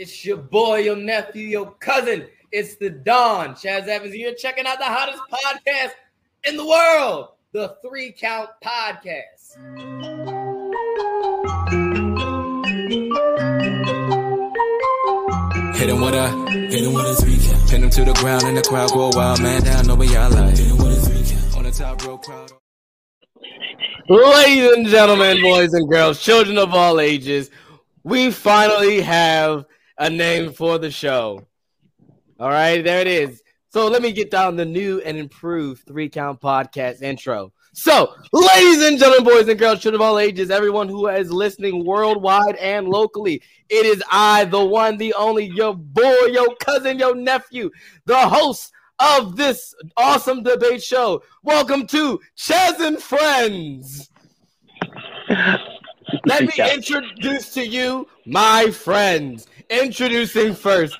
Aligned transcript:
It's 0.00 0.24
your 0.24 0.36
boy, 0.36 0.76
your 0.82 0.94
nephew, 0.94 1.48
your 1.48 1.72
cousin. 1.72 2.28
It's 2.52 2.76
the 2.76 2.88
Don. 2.88 3.54
Chaz 3.56 3.88
Evans 3.88 4.14
here, 4.14 4.32
checking 4.32 4.64
out 4.64 4.78
the 4.78 4.84
hottest 4.84 5.20
podcast 5.28 5.90
in 6.44 6.56
the 6.56 6.64
world, 6.64 7.30
the 7.50 7.76
Three 7.82 8.12
Count 8.12 8.48
Podcast. 8.64 9.56
Hit 15.74 15.88
him 15.88 16.00
with 16.00 16.14
a, 16.14 16.28
hit 16.48 16.84
him 16.84 16.92
with 16.92 17.04
a 17.04 17.16
three 17.20 17.38
count. 17.44 17.68
Pin 17.68 17.82
him 17.82 17.90
to 17.90 18.04
the 18.04 18.12
ground 18.20 18.44
and 18.44 18.56
the 18.56 18.62
crowd 18.62 18.92
go 18.92 19.10
wild, 19.12 19.42
man 19.42 19.62
down, 19.62 19.88
know 19.88 19.96
what 19.96 20.08
y'all 20.10 20.30
like. 20.30 20.56
Hit 20.56 20.68
him 20.68 20.76
with 20.78 20.96
a 20.96 21.10
three 21.10 21.36
count. 21.36 21.56
On 21.56 21.64
the 21.64 21.72
top 21.72 22.06
row 22.06 22.18
crowd. 22.18 22.52
Ladies 24.08 24.72
and 24.74 24.86
gentlemen, 24.86 25.42
boys 25.42 25.74
and 25.74 25.90
girls, 25.90 26.22
children 26.22 26.56
of 26.56 26.72
all 26.72 27.00
ages, 27.00 27.50
we 28.04 28.30
finally 28.30 29.00
have 29.00 29.64
a 29.98 30.08
name 30.08 30.52
for 30.52 30.78
the 30.78 30.90
show. 30.90 31.44
All 32.38 32.48
right, 32.48 32.82
there 32.82 33.00
it 33.00 33.08
is. 33.08 33.42
So 33.70 33.88
let 33.88 34.00
me 34.00 34.12
get 34.12 34.30
down 34.30 34.56
the 34.56 34.64
new 34.64 35.00
and 35.00 35.18
improved 35.18 35.84
three 35.86 36.08
count 36.08 36.40
podcast 36.40 37.02
intro. 37.02 37.52
So, 37.74 38.14
ladies 38.32 38.82
and 38.82 38.98
gentlemen, 38.98 39.24
boys 39.24 39.48
and 39.48 39.58
girls, 39.58 39.80
children 39.80 40.00
of 40.00 40.06
all 40.06 40.18
ages, 40.18 40.50
everyone 40.50 40.88
who 40.88 41.06
is 41.08 41.30
listening 41.30 41.84
worldwide 41.84 42.56
and 42.56 42.88
locally, 42.88 43.42
it 43.68 43.86
is 43.86 44.02
I, 44.10 44.46
the 44.46 44.64
one, 44.64 44.96
the 44.96 45.14
only, 45.14 45.46
your 45.46 45.76
boy, 45.76 46.26
your 46.30 46.56
cousin, 46.56 46.98
your 46.98 47.14
nephew, 47.14 47.70
the 48.06 48.16
host 48.16 48.72
of 48.98 49.36
this 49.36 49.74
awesome 49.96 50.42
debate 50.42 50.82
show. 50.82 51.22
Welcome 51.42 51.86
to 51.88 52.20
Chaz 52.36 52.80
and 52.80 53.00
Friends. 53.00 54.10
Let 56.24 56.42
me 56.42 56.52
introduce 56.74 57.52
to 57.54 57.66
you 57.66 58.08
my 58.26 58.70
friends. 58.70 59.46
Introducing 59.70 60.54
first. 60.54 60.98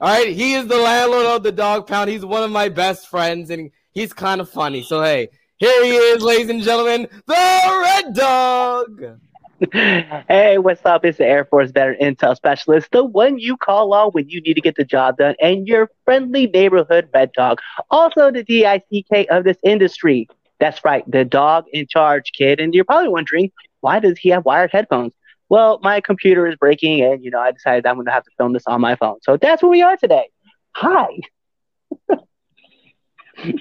All 0.00 0.08
right, 0.08 0.28
he 0.28 0.54
is 0.54 0.66
the 0.66 0.76
landlord 0.76 1.26
of 1.26 1.42
the 1.42 1.52
dog 1.52 1.86
pound. 1.86 2.10
He's 2.10 2.24
one 2.24 2.42
of 2.42 2.50
my 2.50 2.68
best 2.68 3.08
friends, 3.08 3.50
and 3.50 3.70
he's 3.92 4.12
kind 4.12 4.40
of 4.40 4.48
funny. 4.48 4.82
So 4.82 5.02
hey, 5.02 5.28
here 5.58 5.84
he 5.84 5.90
is, 5.90 6.22
ladies 6.22 6.50
and 6.50 6.62
gentlemen, 6.62 7.08
the 7.26 7.80
Red 7.82 8.14
Dawg. 8.14 9.18
hey, 9.72 10.58
what's 10.58 10.84
up? 10.86 11.04
It's 11.04 11.18
the 11.18 11.26
Air 11.26 11.44
Force 11.44 11.72
Veteran 11.72 11.98
Intel 12.00 12.36
Specialist, 12.36 12.88
the 12.92 13.04
one 13.04 13.38
you 13.38 13.56
call 13.56 13.92
on 13.92 14.10
when 14.10 14.28
you 14.28 14.40
need 14.40 14.54
to 14.54 14.60
get 14.60 14.76
the 14.76 14.84
job 14.84 15.16
done, 15.16 15.34
and 15.40 15.66
your 15.66 15.90
friendly 16.04 16.46
neighborhood 16.46 17.08
Red 17.12 17.32
Dawg. 17.32 17.58
Also, 17.90 18.30
the 18.30 18.44
DICK 18.44 19.26
of 19.30 19.44
this 19.44 19.58
industry. 19.64 20.28
That's 20.60 20.84
right, 20.84 21.08
the 21.10 21.24
dog 21.24 21.64
in 21.72 21.86
charge, 21.88 22.32
kid. 22.32 22.60
And 22.60 22.74
you're 22.74 22.84
probably 22.84 23.08
wondering, 23.08 23.50
why 23.80 23.98
does 24.00 24.18
he 24.18 24.28
have 24.30 24.44
wired 24.44 24.70
headphones? 24.72 25.12
Well, 25.48 25.78
my 25.82 26.00
computer 26.00 26.46
is 26.46 26.56
breaking, 26.56 27.02
and 27.02 27.24
you 27.24 27.30
know, 27.30 27.40
I 27.40 27.52
decided 27.52 27.86
I'm 27.86 27.94
going 27.96 28.06
to 28.06 28.12
have 28.12 28.24
to 28.24 28.30
film 28.36 28.52
this 28.52 28.66
on 28.66 28.80
my 28.80 28.96
phone. 28.96 29.18
So 29.22 29.36
that's 29.36 29.62
where 29.62 29.70
we 29.70 29.82
are 29.82 29.96
today. 29.96 30.28
Hi. 30.72 31.08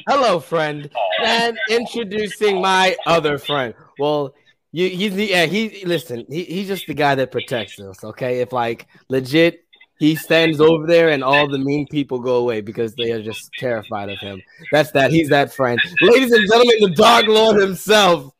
Hello, 0.07 0.39
friend. 0.39 0.89
And 1.23 1.57
introducing 1.69 2.61
my 2.61 2.97
other 3.05 3.37
friend. 3.37 3.73
Well, 3.99 4.33
you, 4.71 4.89
he's 4.89 5.15
the 5.15 5.25
yeah, 5.25 5.45
he 5.45 5.85
listen, 5.85 6.25
he, 6.29 6.43
he's 6.43 6.67
just 6.67 6.87
the 6.87 6.93
guy 6.93 7.15
that 7.15 7.31
protects 7.31 7.79
us. 7.79 8.03
Okay. 8.03 8.41
If 8.41 8.51
like 8.51 8.87
legit 9.09 9.63
he 9.99 10.15
stands 10.15 10.61
over 10.61 10.85
there 10.85 11.09
and 11.09 11.23
all 11.23 11.47
the 11.47 11.57
mean 11.57 11.87
people 11.87 12.19
go 12.19 12.35
away 12.35 12.61
because 12.61 12.93
they 12.95 13.11
are 13.11 13.21
just 13.21 13.49
terrified 13.57 14.09
of 14.09 14.19
him. 14.19 14.41
That's 14.71 14.91
that. 14.91 15.11
He's 15.11 15.29
that 15.29 15.53
friend. 15.53 15.79
Ladies 16.01 16.31
and 16.31 16.47
gentlemen, 16.47 16.75
the 16.81 16.93
dog 16.95 17.27
lord 17.27 17.59
himself. 17.59 18.31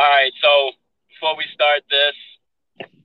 All 0.00 0.08
right, 0.08 0.32
so 0.40 0.72
before 1.12 1.36
we 1.36 1.44
start 1.52 1.84
this, 1.92 2.16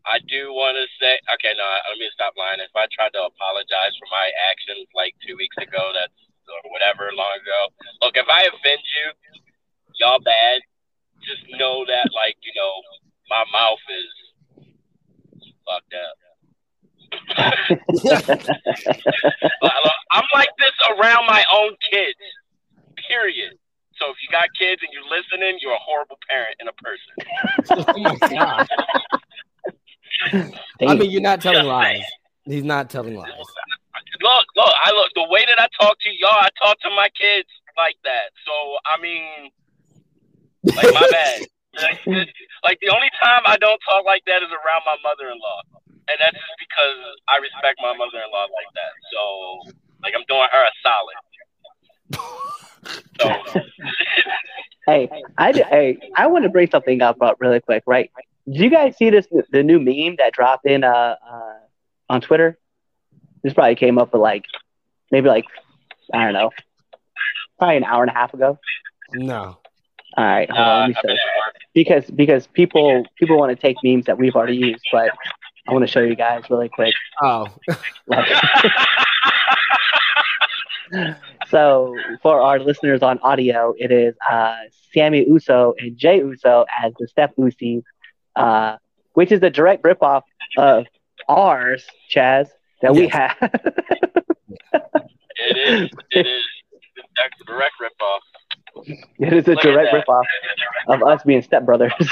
I 0.07 0.23
do 0.31 0.55
want 0.55 0.79
to 0.79 0.87
say, 0.95 1.19
okay, 1.35 1.51
no, 1.51 1.67
let 1.91 1.99
me 1.99 2.07
stop 2.15 2.39
lying. 2.39 2.63
If 2.63 2.71
I 2.71 2.87
tried 2.87 3.11
to 3.19 3.27
apologize 3.27 3.91
for 3.99 4.07
my 4.07 4.31
actions 4.47 4.87
like 4.95 5.11
two 5.27 5.35
weeks 5.35 5.59
ago, 5.59 5.91
that's 5.91 6.15
or 6.47 6.71
whatever 6.71 7.11
long 7.11 7.35
ago. 7.35 7.61
Look, 7.99 8.15
if 8.15 8.31
I 8.31 8.47
offend 8.47 8.79
you, 8.79 9.11
y'all 9.99 10.23
bad. 10.23 10.63
Just 11.19 11.43
know 11.59 11.83
that, 11.83 12.07
like, 12.15 12.39
you 12.47 12.55
know, 12.55 12.79
my 13.27 13.43
mouth 13.51 13.83
is 13.91 14.07
fucked 15.67 15.99
up. 15.99 16.15
I'm 20.15 20.27
like 20.31 20.49
this 20.63 20.77
around 20.95 21.27
my 21.27 21.43
own 21.51 21.75
kids. 21.91 22.23
Period. 23.09 23.59
So 23.99 24.11
if 24.11 24.17
you 24.21 24.29
got 24.31 24.49
kids 24.59 24.81
and 24.83 24.91
you're 24.91 25.07
listening, 25.07 25.59
you're 25.61 25.73
a 25.73 25.79
horrible 25.79 26.19
parent 26.27 26.55
and 26.59 26.67
a 26.69 26.75
person. 26.83 27.13
oh 27.71 27.99
my 27.99 28.17
god. 28.27 28.67
I 30.81 30.95
mean, 30.95 31.11
you're 31.11 31.21
not 31.21 31.41
telling 31.41 31.63
Just 31.63 31.67
lies. 31.67 31.95
Saying. 31.97 32.03
He's 32.45 32.63
not 32.63 32.89
telling 32.89 33.15
lies. 33.15 33.31
Look, 34.21 34.45
look, 34.55 34.75
I 34.83 34.91
look 34.91 35.11
the 35.15 35.27
way 35.29 35.45
that 35.47 35.59
I 35.59 35.67
talk 35.79 35.97
to 35.99 36.09
y'all, 36.11 36.39
I 36.39 36.49
talk 36.59 36.79
to 36.81 36.89
my 36.91 37.09
kids 37.19 37.49
like 37.77 37.95
that. 38.03 38.31
So 38.45 38.53
I 38.85 39.01
mean, 39.01 39.51
like 40.75 40.93
my 40.93 41.07
bad. 41.11 41.41
like, 41.83 41.99
like 42.63 42.79
the 42.79 42.91
only 42.95 43.11
time 43.19 43.43
I 43.43 43.59
don't 43.59 43.79
talk 43.83 44.05
like 44.07 44.23
that 44.27 44.39
is 44.39 44.47
around 44.47 44.87
my 44.87 44.95
mother-in-law, 45.03 45.61
and 46.07 46.15
that's 46.23 46.35
just 46.39 46.57
because 46.59 46.99
I 47.27 47.43
respect 47.43 47.83
my 47.83 47.91
mother-in-law 47.91 48.47
like 48.47 48.71
that. 48.79 48.93
So 49.11 49.21
like 50.03 50.15
I'm 50.15 50.23
doing 50.27 50.47
her 50.47 50.63
a 50.63 50.73
solid. 50.79 51.19
hey, 54.87 55.09
I 55.37 55.51
hey, 55.51 55.97
I 56.15 56.27
want 56.27 56.43
to 56.43 56.49
bring 56.49 56.69
something 56.69 57.01
up 57.01 57.17
uh, 57.21 57.33
really 57.39 57.59
quick, 57.59 57.83
right? 57.85 58.11
Did 58.45 58.57
you 58.57 58.69
guys 58.69 58.95
see 58.97 59.09
this 59.09 59.27
the 59.51 59.63
new 59.63 59.79
meme 59.79 60.17
that 60.17 60.33
dropped 60.33 60.65
in 60.65 60.83
uh, 60.83 61.15
uh 61.27 61.53
on 62.09 62.21
Twitter? 62.21 62.57
This 63.43 63.53
probably 63.53 63.75
came 63.75 63.97
up 63.97 64.13
with 64.13 64.21
like 64.21 64.45
maybe 65.11 65.27
like 65.29 65.45
I 66.13 66.25
don't 66.25 66.33
know, 66.33 66.51
probably 67.57 67.77
an 67.77 67.83
hour 67.83 68.03
and 68.03 68.11
a 68.11 68.13
half 68.13 68.33
ago. 68.33 68.59
No. 69.13 69.57
All 70.17 70.23
right, 70.23 70.49
hold 70.49 70.67
on, 70.67 70.79
let 70.79 70.89
me 70.89 70.95
show 71.03 71.15
Because 71.73 72.05
because 72.09 72.47
people 72.47 73.05
people 73.17 73.37
want 73.37 73.49
to 73.49 73.55
take 73.55 73.75
memes 73.83 74.05
that 74.05 74.17
we've 74.17 74.35
already 74.35 74.55
used, 74.55 74.85
but 74.91 75.11
I 75.67 75.73
want 75.73 75.85
to 75.85 75.91
show 75.91 76.01
you 76.01 76.15
guys 76.15 76.43
really 76.49 76.69
quick. 76.69 76.93
Oh. 77.21 77.47
so 81.49 81.95
for 82.21 82.41
our 82.41 82.59
listeners 82.59 83.01
on 83.01 83.19
audio, 83.19 83.73
it 83.77 83.91
is 83.91 84.15
uh, 84.29 84.55
Jimmy 84.93 85.25
Uso 85.27 85.73
and 85.79 85.97
Jey 85.97 86.19
Uso 86.19 86.65
as 86.83 86.93
the 86.99 87.07
Step 87.07 87.35
Usis, 87.37 87.83
uh, 88.35 88.77
which 89.13 89.31
is 89.31 89.41
a 89.43 89.49
direct 89.49 89.83
ripoff 89.83 90.23
of 90.57 90.85
ours, 91.27 91.85
Chaz, 92.13 92.47
that 92.81 92.93
yes. 92.93 92.95
we 92.95 93.07
have. 93.07 93.35
it 95.35 95.57
is. 95.57 95.89
It 96.11 96.27
is. 96.27 96.43
It's 97.17 97.41
a 97.41 97.45
direct 97.45 97.73
ripoff. 97.81 98.19
It 99.19 99.33
is 99.33 99.47
a 99.47 99.51
Look 99.51 99.61
direct 99.61 99.93
ripoff 99.93 100.23
of 100.87 101.01
us 101.03 101.23
being 101.23 101.41
stepbrothers. 101.41 101.91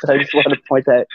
so 0.00 0.12
I 0.12 0.18
just 0.18 0.34
want 0.34 0.48
to 0.48 0.56
point 0.68 0.86
that 0.86 1.06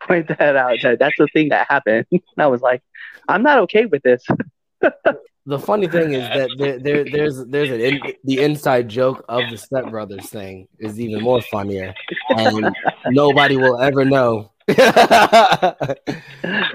point 0.00 0.28
that 0.28 0.56
out. 0.56 0.78
That 0.82 0.98
that's 0.98 1.16
the 1.18 1.28
thing 1.32 1.50
that 1.50 1.66
happened. 1.68 2.06
I 2.38 2.46
was 2.46 2.62
like, 2.62 2.82
I'm 3.28 3.42
not 3.42 3.58
okay 3.60 3.86
with 3.86 4.02
this 4.02 4.24
the 5.50 5.58
funny 5.58 5.88
thing 5.88 6.14
is 6.14 6.22
that 6.22 6.48
there, 6.58 6.78
there 6.78 7.04
there's 7.04 7.44
there's 7.46 7.70
an 7.70 7.80
in, 7.80 8.00
the 8.24 8.40
inside 8.40 8.88
joke 8.88 9.24
of 9.28 9.42
the 9.50 9.56
stepbrothers 9.56 10.26
thing 10.28 10.68
is 10.78 10.98
even 11.00 11.22
more 11.22 11.42
funnier, 11.42 11.92
and 12.30 12.74
nobody 13.08 13.56
will 13.56 13.78
ever 13.80 14.04
know. 14.04 14.52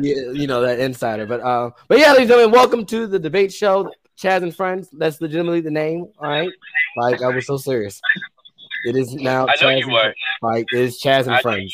you, 0.01 0.33
you, 0.33 0.47
know 0.47 0.59
that 0.61 0.79
insider, 0.79 1.25
but 1.25 1.39
uh, 1.39 1.71
but 1.87 1.97
yeah, 1.97 2.11
ladies 2.11 2.23
and 2.23 2.29
gentlemen, 2.29 2.51
welcome 2.51 2.85
to 2.85 3.07
the 3.07 3.17
debate 3.17 3.53
show, 3.53 3.89
Chaz 4.21 4.43
and 4.43 4.53
Friends. 4.53 4.89
That's 4.91 5.21
legitimately 5.21 5.61
the 5.61 5.71
name, 5.71 6.07
all 6.19 6.29
right? 6.29 6.51
Like 6.97 7.21
I 7.21 7.29
was 7.29 7.47
so 7.47 7.55
serious. 7.55 8.01
It 8.85 8.97
is 8.97 9.13
now. 9.13 9.47
I 9.47 9.55
know 9.61 9.67
Chaz 9.67 9.79
you 9.79 9.91
were. 9.93 10.13
Like 10.41 10.65
it 10.73 10.79
is 10.79 11.01
Chaz 11.01 11.21
and 11.21 11.35
I 11.35 11.41
Friends. 11.41 11.73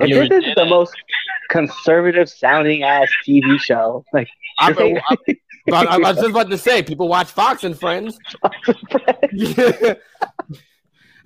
I 0.00 0.06
this 0.06 0.44
is 0.44 0.54
the 0.54 0.66
most 0.66 0.94
conservative 1.48 2.28
sounding 2.28 2.82
ass 2.82 3.08
TV 3.26 3.58
show. 3.60 4.04
Like, 4.12 4.28
I'm, 4.58 4.78
I'm, 4.78 4.98
I, 5.72 5.96
I, 5.96 5.98
was 5.98 6.16
just 6.16 6.30
about 6.30 6.48
to 6.50 6.56
say, 6.56 6.82
people 6.82 7.08
watch 7.08 7.26
Fox 7.26 7.64
and 7.64 7.78
Friends. 7.78 8.18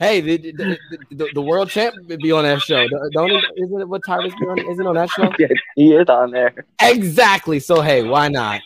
hey, 0.01 0.21
the, 0.21 0.37
the, 0.39 0.79
the, 1.12 1.29
the, 1.35 1.43
world 1.43 1.69
champ 1.69 1.95
be 2.21 2.33
on 2.33 2.43
that 2.43 2.61
show. 2.61 2.89
Don't 3.12 3.31
isn't 3.57 3.81
it 3.81 3.89
what 3.89 4.03
Tyrus 4.05 4.35
be 4.41 4.47
on? 4.47 4.59
Isn't 4.59 4.85
on 4.87 4.97
that 4.97 5.11
show? 5.11 5.31
Yeah, 5.39 5.47
he 5.77 5.93
is 5.93 6.09
on 6.09 6.33
there. 6.33 6.67
Exactly. 6.81 7.61
So 7.61 7.83
hey, 7.83 8.03
why 8.03 8.29
not? 8.29 8.62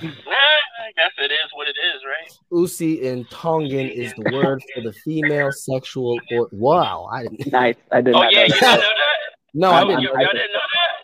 I 0.00 0.92
guess 0.96 1.10
it 1.18 1.32
is 1.32 1.50
what 1.54 1.68
it 1.68 1.76
is, 1.94 2.02
right? 2.04 2.38
Usi 2.52 3.06
in 3.06 3.24
Tongan 3.26 3.88
is 3.88 4.12
the 4.14 4.30
word 4.32 4.62
for 4.74 4.82
the 4.82 4.92
female 4.92 5.50
sexual 5.52 6.18
or 6.32 6.48
wow. 6.52 7.08
I 7.12 7.22
didn't 7.24 7.46
nice. 7.52 7.76
I 7.90 8.00
didn't 8.00 8.16
Oh 8.16 8.22
yeah, 8.30 8.42
you 8.42 8.48
didn't 8.48 8.62
know 8.62 8.78
that? 8.78 9.18
No, 9.54 9.70
I 9.70 9.82
oh, 9.82 9.88
didn't. 9.88 10.00
You, 10.02 10.12
I 10.14 10.24
didn't 10.24 10.34
know 10.34 10.60
that? 10.74 10.98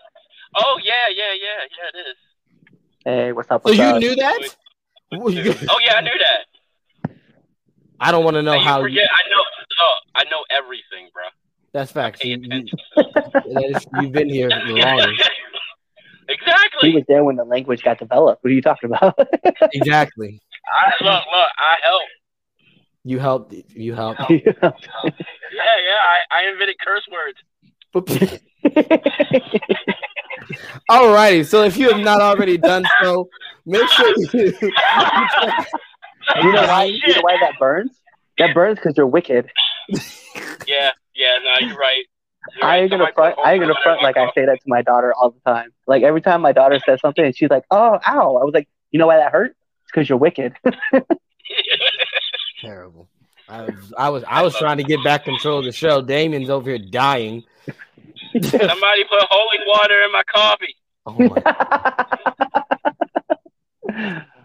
Oh 0.56 0.79
yeah, 0.82 1.08
yeah, 1.11 1.32
yeah, 1.32 1.93
yeah, 1.94 2.00
it 2.00 2.08
is. 2.08 2.17
Hey, 3.05 3.32
what's 3.32 3.50
up? 3.50 3.62
Oh, 3.64 3.70
so 3.70 3.75
you 3.75 3.82
up? 3.82 4.00
knew 4.00 4.14
that? 4.17 4.56
oh 5.12 5.29
yeah, 5.29 5.94
I 5.94 6.00
knew 6.00 6.19
that. 6.19 7.17
I 8.00 8.11
don't 8.12 8.25
want 8.25 8.35
to 8.35 8.43
know 8.43 8.58
how. 8.58 8.79
You 8.79 8.85
forget, 8.85 9.08
I 9.11 9.29
know. 9.31 9.43
No, 9.79 9.88
I 10.14 10.25
know 10.31 10.44
everything, 10.50 11.11
bro. 11.12 11.23
That's 11.73 11.91
facts. 11.91 12.20
Pay 12.20 12.29
You, 12.29 12.37
you, 12.37 12.46
attention. 12.46 12.79
that 12.96 13.75
is, 13.76 13.87
you've 14.00 14.12
been 14.12 14.29
here 14.29 14.49
the 14.49 14.55
longest. 16.29 16.75
He 16.81 16.94
was 16.94 17.05
there 17.09 17.25
when 17.25 17.37
the 17.37 17.44
language 17.44 17.82
got 17.82 17.99
developed. 17.99 18.43
What 18.43 18.50
are 18.50 18.55
you 18.55 18.62
talking 18.62 18.91
about? 18.91 19.19
Exactly. 19.73 20.41
I, 20.73 20.91
look, 21.05 21.25
look. 21.26 21.49
I 21.59 21.76
helped. 21.82 22.11
You 23.05 23.19
helped. 23.19 23.53
You 23.75 23.94
helped. 23.94 24.21
Yeah, 24.31 24.38
yeah. 24.62 25.99
I, 26.03 26.19
I 26.31 26.49
invented 26.50 26.76
curse 26.85 27.06
words. 27.12 27.38
Alrighty. 30.91 31.47
So 31.47 31.62
if 31.62 31.76
you 31.76 31.91
have 31.91 32.00
not 32.00 32.21
already 32.21 32.56
done 32.56 32.85
so, 33.03 33.29
make 33.67 33.87
sure 33.88 34.15
you. 34.19 34.29
you 34.61 34.70
know 36.53 36.67
why? 36.67 36.85
You 36.85 37.15
know 37.15 37.20
why 37.20 37.37
that 37.41 37.55
burns? 37.59 37.93
That 38.38 38.55
burns 38.55 38.79
because 38.79 38.94
you're 38.97 39.06
wicked. 39.06 39.50
Yeah, 40.67 40.91
yeah. 41.15 41.38
No, 41.44 41.67
you're 41.67 41.77
right. 41.77 42.05
You're 42.56 42.64
I 42.64 42.79
ain't 42.79 42.91
gonna 42.91 43.11
front. 43.14 43.37
put 43.37 43.46
I 43.46 43.52
ain't 43.52 43.61
gonna 43.62 43.75
front 43.82 44.02
like 44.02 44.17
I 44.17 44.26
say 44.35 44.44
that 44.46 44.61
to 44.62 44.67
my 44.67 44.82
daughter 44.82 45.14
all 45.14 45.31
the 45.31 45.41
time. 45.50 45.70
Like 45.87 46.02
every 46.02 46.20
time 46.20 46.41
my 46.43 46.52
daughter 46.52 46.79
says 46.85 47.00
something 47.00 47.25
and 47.25 47.37
she's 47.37 47.50
like, 47.50 47.64
"Oh, 47.70 47.99
ow!" 48.06 48.37
I 48.37 48.44
was 48.44 48.52
like, 48.55 48.69
"You 48.91 48.99
know 48.99 49.06
why 49.06 49.17
that 49.17 49.32
hurt? 49.32 49.50
It's 49.82 49.93
because 49.93 50.08
you're 50.08 50.19
wicked." 50.19 50.55
Terrible. 52.61 53.08
I 53.49 53.62
was, 53.62 53.93
I 53.99 54.08
was, 54.11 54.25
I 54.26 54.43
was 54.43 54.56
trying 54.56 54.79
to 54.79 54.85
get 54.85 55.02
back 55.05 55.25
control 55.25 55.58
of 55.58 55.67
the 55.67 55.73
show. 55.73 56.00
Damien's 56.00 56.49
over 56.49 56.70
here 56.70 56.79
dying. 56.79 57.44
Somebody 58.32 59.05
put 59.05 59.23
holy 59.31 59.58
water 59.67 60.00
in 60.02 60.12
my 60.12 60.23
coffee. 60.32 60.75
Oh 61.06 61.19
my, 61.19 61.43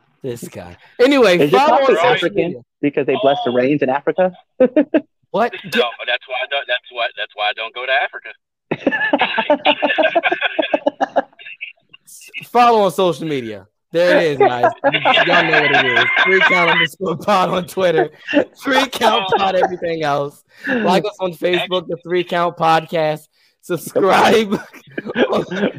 this 0.21 0.45
guy. 0.49 0.75
Anyway, 0.99 1.39
Is 1.39 1.49
your 1.51 1.61
follow 1.61 1.95
coffee 1.95 1.97
African? 1.97 2.63
because 2.81 3.05
they 3.05 3.15
bless 3.21 3.37
the 3.45 3.51
rains 3.51 3.81
in 3.81 3.89
Africa. 3.89 4.33
What? 5.31 5.53
No, 5.63 5.89
that's 6.07 6.27
why 6.27 6.35
I 6.43 6.47
don't. 6.49 6.65
That's 6.67 6.91
why. 6.91 7.07
That's 7.17 7.31
why 7.35 7.49
I 7.49 7.53
don't 7.53 7.73
go 7.73 7.85
to 7.85 7.91
Africa. 7.91 8.33
Follow 12.45 12.83
on 12.85 12.91
social 12.91 13.27
media. 13.27 13.67
There 13.91 14.19
it 14.19 14.33
is, 14.33 14.37
guys. 14.37 14.71
Y'all 14.83 15.43
know 15.43 15.61
what 15.61 15.85
it 15.85 15.97
is. 15.97 16.05
Three 16.23 16.39
count 16.41 16.69
underscore 16.69 17.17
pod 17.17 17.49
on 17.49 17.65
Twitter. 17.65 18.11
Three 18.61 18.85
count 18.87 19.23
pod 19.37 19.55
everything 19.55 20.03
else. 20.03 20.43
Like 20.67 21.05
us 21.05 21.17
on 21.19 21.31
Facebook, 21.33 21.87
the 21.87 21.97
Three 22.03 22.23
Count 22.23 22.55
Podcast. 22.57 23.27
Subscribe 23.61 24.53
on, 24.53 24.59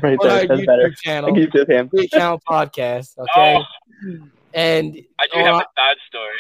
right 0.03 0.19
on 0.21 0.29
our 0.29 0.47
there, 0.47 0.47
that's 0.49 0.61
YouTube 0.61 0.67
better. 0.67 0.91
channel, 1.03 1.33
Keep. 1.35 1.53
Three 1.91 2.09
Count 2.09 2.43
Podcast. 2.49 3.17
Okay. 3.19 3.59
Oh, 3.59 3.65
And 4.55 4.97
I 5.21 5.27
do 5.33 5.39
have 5.41 5.55
a 5.57 5.65
side 5.77 5.97
story. 6.09 6.37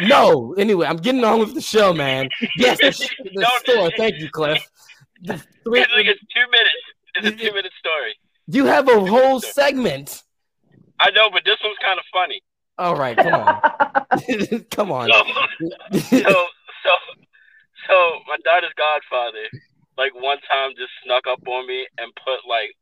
No, 0.00 0.54
anyway, 0.54 0.86
I'm 0.86 0.96
getting 0.96 1.24
on 1.24 1.40
with 1.40 1.54
the 1.54 1.60
show, 1.60 1.92
man. 1.92 2.28
Yes, 2.56 2.78
the, 2.80 2.92
sh- 2.92 3.14
the 3.34 3.46
store. 3.60 3.90
Thank 3.96 4.18
you, 4.18 4.28
Cliff. 4.30 4.62
The 5.22 5.38
three, 5.64 5.80
It's 5.80 5.92
like 5.94 6.06
it's 6.06 6.20
two 6.20 6.50
minutes. 6.50 6.84
It's 7.14 7.26
a 7.28 7.30
two 7.30 7.54
minute 7.54 7.72
story. 7.78 8.14
you 8.48 8.66
have 8.66 8.88
a 8.88 9.00
whole 9.06 9.40
segment. 9.40 10.22
I 11.00 11.10
know, 11.10 11.30
but 11.30 11.42
this 11.44 11.56
one's 11.64 11.76
kind 11.82 11.98
of 11.98 12.04
funny. 12.12 12.42
All 12.78 12.96
right, 12.96 13.16
come 13.16 13.34
on. 13.34 13.60
come 14.70 14.92
on. 14.92 15.08
So, 15.10 15.24
so, 16.00 16.18
so, 16.20 16.92
so 17.88 17.94
my 18.26 18.36
daughter's 18.44 18.72
godfather, 18.76 19.44
like 19.98 20.14
one 20.14 20.38
time, 20.48 20.70
just 20.76 20.90
snuck 21.04 21.24
up 21.30 21.40
on 21.46 21.66
me 21.66 21.86
and 21.98 22.12
put 22.24 22.48
like 22.48 22.74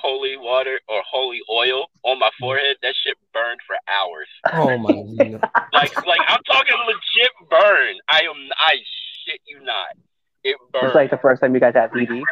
holy 0.00 0.36
water 0.36 0.78
or 0.88 1.02
holy 1.10 1.40
oil 1.52 1.86
on 2.04 2.18
my 2.18 2.30
forehead. 2.38 2.76
That 2.82 2.94
shit 3.04 3.16
burned 3.32 3.60
for 3.66 3.76
hours. 3.88 4.28
Oh 4.52 4.78
my 4.78 4.92
god. 5.38 5.50
Like, 5.72 5.94
like 6.06 6.20
I'm 6.28 6.42
talking 6.44 6.74
legit 6.86 7.30
burn. 7.50 7.96
I 8.08 8.20
am. 8.22 8.36
I 8.58 8.74
shit 9.26 9.40
you 9.46 9.60
not. 9.64 9.96
It 10.44 10.56
burned. 10.72 10.86
It's 10.86 10.94
like 10.94 11.10
the 11.10 11.18
first 11.18 11.40
time 11.42 11.54
you 11.54 11.60
guys 11.60 11.74
had 11.74 11.90
VD. 11.90 12.22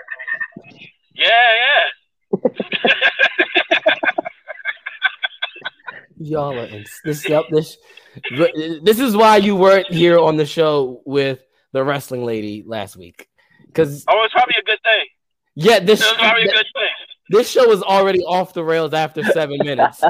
yeah, 1.15 1.29
yeah. 2.35 2.39
Y'all 6.21 6.59
are 6.59 6.65
in 6.65 6.85
this 7.05 7.29
yep, 7.29 7.45
this 7.51 7.77
this 8.83 8.99
is 8.99 9.17
why 9.17 9.37
you 9.37 9.55
weren't 9.55 9.87
here 9.93 10.19
on 10.19 10.37
the 10.37 10.45
show 10.47 11.01
with 11.07 11.39
the 11.73 11.85
wrestling 11.85 12.25
lady 12.25 12.65
last 12.67 12.97
week. 12.97 13.29
Cause 13.73 14.05
Oh, 14.09 14.21
it's 14.25 14.33
probably 14.35 14.57
a 14.59 14.65
good 14.65 14.81
thing. 14.83 15.07
yeah, 15.55 15.79
this 15.79 16.01
It 16.01 16.07
was 16.07 16.17
probably 16.17 16.43
a 16.43 16.47
good 16.53 16.67
thing. 16.75 16.98
This 17.31 17.51
show 17.51 17.67
was 17.69 17.83
already 17.83 18.21
off 18.25 18.53
the 18.55 18.65
rails 18.65 18.93
after 18.95 19.23
seven 19.25 19.59
minutes. 19.63 20.01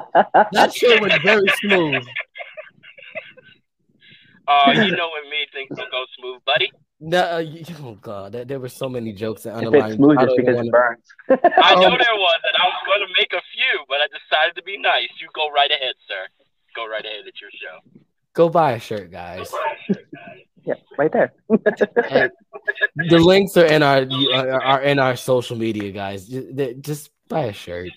That 0.52 0.72
show 0.74 0.98
was 1.00 1.12
very 1.22 1.48
smooth. 1.60 2.04
Uh, 4.46 4.70
you 4.74 4.96
know 4.96 5.10
when 5.12 5.30
me 5.30 5.46
things 5.52 5.68
don't 5.76 5.90
go 5.90 6.04
smooth, 6.18 6.40
buddy. 6.46 6.72
No, 7.00 7.34
uh, 7.34 7.38
you- 7.38 7.64
oh 7.82 7.94
god, 8.00 8.32
there, 8.32 8.44
there 8.44 8.58
were 8.58 8.68
so 8.70 8.88
many 8.88 9.12
jokes 9.12 9.42
that 9.42 9.50
If 9.50 9.66
underlined. 9.66 9.92
it's 9.92 9.96
smooth, 9.96 10.18
I 10.18 10.24
because 10.24 10.38
it 10.48 10.54
wanna- 10.56 10.70
burns. 10.70 11.04
I 11.62 11.74
know 11.74 11.90
there 11.90 12.16
was, 12.16 12.40
and 12.48 12.56
I 12.62 12.66
was 12.66 12.82
going 12.86 13.06
to 13.06 13.14
make 13.18 13.32
a 13.32 13.42
few, 13.54 13.84
but 13.88 13.98
I 14.00 14.06
decided 14.08 14.56
to 14.56 14.62
be 14.62 14.78
nice. 14.78 15.08
You 15.20 15.28
go 15.34 15.50
right 15.50 15.70
ahead, 15.70 15.94
sir. 16.08 16.26
Go 16.74 16.88
right 16.88 17.04
ahead. 17.04 17.20
It's 17.26 17.40
your 17.40 17.50
show. 17.50 18.00
Go 18.32 18.48
buy 18.48 18.72
a 18.72 18.80
shirt, 18.80 19.10
guys. 19.12 19.52
Yeah, 20.64 20.74
right 20.96 21.12
there. 21.12 21.32
And 22.10 22.32
the 23.08 23.18
links 23.18 23.56
are 23.56 23.64
in 23.66 23.82
our 23.82 23.98
are 24.34 24.50
uh, 24.50 24.64
are 24.64 24.82
in 24.82 24.98
our 24.98 25.16
social 25.16 25.56
media, 25.56 25.90
guys. 25.92 26.26
Just 26.80 27.10
buy 27.28 27.44
a 27.46 27.52
shirt. 27.52 27.90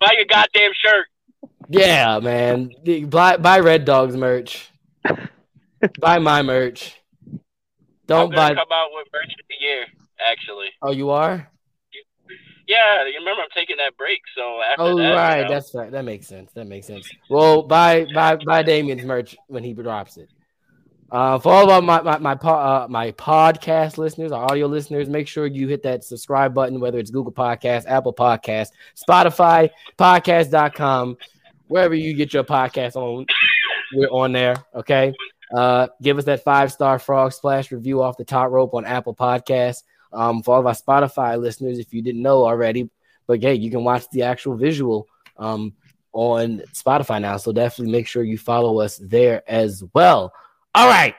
Buy 0.00 0.12
your 0.16 0.26
goddamn 0.28 0.70
shirt. 0.74 1.06
Yeah, 1.68 2.18
man. 2.20 2.70
Buy 3.08 3.36
buy 3.36 3.60
Red 3.60 3.84
Dawgs 3.84 4.16
merch. 4.16 4.70
buy 6.00 6.18
my 6.18 6.42
merch. 6.42 6.96
Don't 8.06 8.32
buy. 8.34 8.50
come 8.54 8.68
out 8.72 8.88
with 8.92 9.08
merch 9.12 9.32
of 9.38 9.46
the 9.48 9.56
year. 9.64 9.84
Actually, 10.30 10.68
Oh, 10.80 10.92
you 10.92 11.10
are. 11.10 11.50
yeah. 12.68 13.04
You 13.06 13.18
remember 13.18 13.42
I'm 13.42 13.48
taking 13.54 13.76
that 13.78 13.96
break, 13.96 14.20
so 14.36 14.60
after 14.62 14.82
Oh, 14.82 14.96
that, 14.96 15.02
you 15.08 15.14
right. 15.14 15.42
know, 15.42 15.48
That's 15.54 15.74
right. 15.74 15.90
That 15.90 16.04
makes 16.04 16.26
sense. 16.26 16.52
That 16.52 16.66
makes 16.66 16.86
sense. 16.86 17.10
Well, 17.28 17.62
buy 17.64 18.06
buy 18.14 18.36
buy 18.36 18.62
Damien's 18.62 19.04
merch 19.04 19.36
when 19.48 19.64
he 19.64 19.72
drops 19.72 20.16
it. 20.16 20.30
Uh, 21.10 21.38
for 21.38 21.52
all 21.52 21.70
of 21.70 21.84
my 21.84 22.00
my 22.02 22.18
my, 22.18 22.34
po- 22.34 22.48
uh, 22.48 22.86
my 22.90 23.12
podcast 23.12 23.96
listeners, 23.96 24.32
our 24.32 24.44
audio 24.50 24.66
listeners, 24.66 25.08
make 25.08 25.28
sure 25.28 25.46
you 25.46 25.68
hit 25.68 25.82
that 25.84 26.02
subscribe 26.02 26.52
button, 26.52 26.80
whether 26.80 26.98
it's 26.98 27.10
Google 27.10 27.32
Podcast, 27.32 27.84
Apple 27.86 28.12
Podcast, 28.12 28.70
Spotify, 28.96 29.70
podcast.com, 29.98 31.16
wherever 31.68 31.94
you 31.94 32.14
get 32.14 32.34
your 32.34 32.44
podcast 32.44 32.96
on. 32.96 33.26
We're 33.94 34.08
on 34.08 34.32
there. 34.32 34.56
Okay. 34.74 35.14
Uh, 35.54 35.86
give 36.02 36.18
us 36.18 36.24
that 36.24 36.42
five 36.42 36.72
star 36.72 36.98
frog 36.98 37.32
splash 37.32 37.70
review 37.70 38.02
off 38.02 38.16
the 38.16 38.24
top 38.24 38.50
rope 38.50 38.74
on 38.74 38.84
Apple 38.84 39.14
Podcasts. 39.14 39.84
Um, 40.12 40.42
for 40.42 40.54
all 40.54 40.60
of 40.60 40.66
our 40.66 40.72
Spotify 40.72 41.38
listeners, 41.38 41.78
if 41.78 41.92
you 41.92 42.02
didn't 42.02 42.22
know 42.22 42.44
already, 42.44 42.90
but 43.26 43.42
hey, 43.42 43.54
you 43.54 43.70
can 43.70 43.84
watch 43.84 44.08
the 44.10 44.22
actual 44.22 44.56
visual 44.56 45.06
um, 45.36 45.74
on 46.12 46.62
Spotify 46.72 47.20
now. 47.20 47.36
So 47.36 47.52
definitely 47.52 47.92
make 47.92 48.06
sure 48.06 48.22
you 48.22 48.38
follow 48.38 48.80
us 48.80 48.98
there 48.98 49.42
as 49.46 49.84
well. 49.94 50.32
All 50.76 50.86
right, 50.86 51.14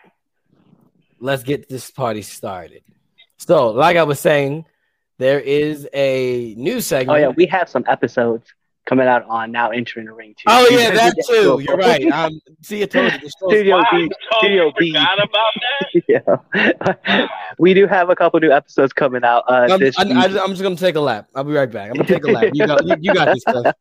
let's 1.20 1.42
get 1.42 1.68
this 1.68 1.90
party 1.90 2.22
started. 2.22 2.84
So, 3.38 3.70
like 3.70 3.98
I 3.98 4.04
was 4.04 4.20
saying, 4.20 4.66
there 5.18 5.40
is 5.40 5.90
a 5.96 6.54
new 6.56 6.80
segment. 6.80 7.18
Oh 7.18 7.20
yeah, 7.20 7.30
we 7.30 7.48
have 7.48 7.68
some 7.68 7.84
episodes 7.88 8.54
coming 8.88 9.08
out 9.08 9.24
on 9.28 9.52
now 9.52 9.70
entering 9.70 10.08
the 10.08 10.14
ring 10.14 10.34
too. 10.36 10.46
Oh 10.48 10.68
yeah, 10.72 10.92
that 10.92 11.14
too. 11.28 11.58
to 11.58 11.64
You're 11.64 11.78
right. 11.78 12.06
Um, 12.18 12.40
see, 12.62 12.82
I 12.82 12.86
told 12.86 13.12
you. 13.12 13.20
The 13.20 13.30
Studio 13.30 13.78
Wow, 13.78 13.86
B. 13.92 14.10
Studio 14.40 14.72
B. 14.78 14.92
forgot 14.92 15.24
about 15.24 15.54
that. 15.56 16.04
Yeah. 16.08 17.28
we 17.60 17.74
do 17.74 17.86
have 17.86 18.10
a 18.10 18.16
couple 18.16 18.40
new 18.40 18.52
episodes 18.52 18.94
coming 18.94 19.24
out 19.24 19.44
uh, 19.48 19.68
I'm, 19.70 19.80
this 19.80 19.98
I, 20.00 20.06
week. 20.06 20.16
I, 20.16 20.44
am 20.44 20.50
just 20.52 20.64
gonna 20.64 20.76
take 20.76 20.96
a 20.96 21.02
lap. 21.02 21.28
I'll 21.36 21.44
be 21.44 21.54
right 21.54 21.70
back. 21.70 21.90
I'm 21.90 21.98
gonna 21.98 22.08
take 22.08 22.24
a 22.24 22.32
lap. 22.32 22.50
You 22.54 22.66
got, 22.66 22.86
you, 22.86 22.96
you 23.02 23.14
got 23.14 23.34
this 23.34 23.42
stuff. 23.42 23.76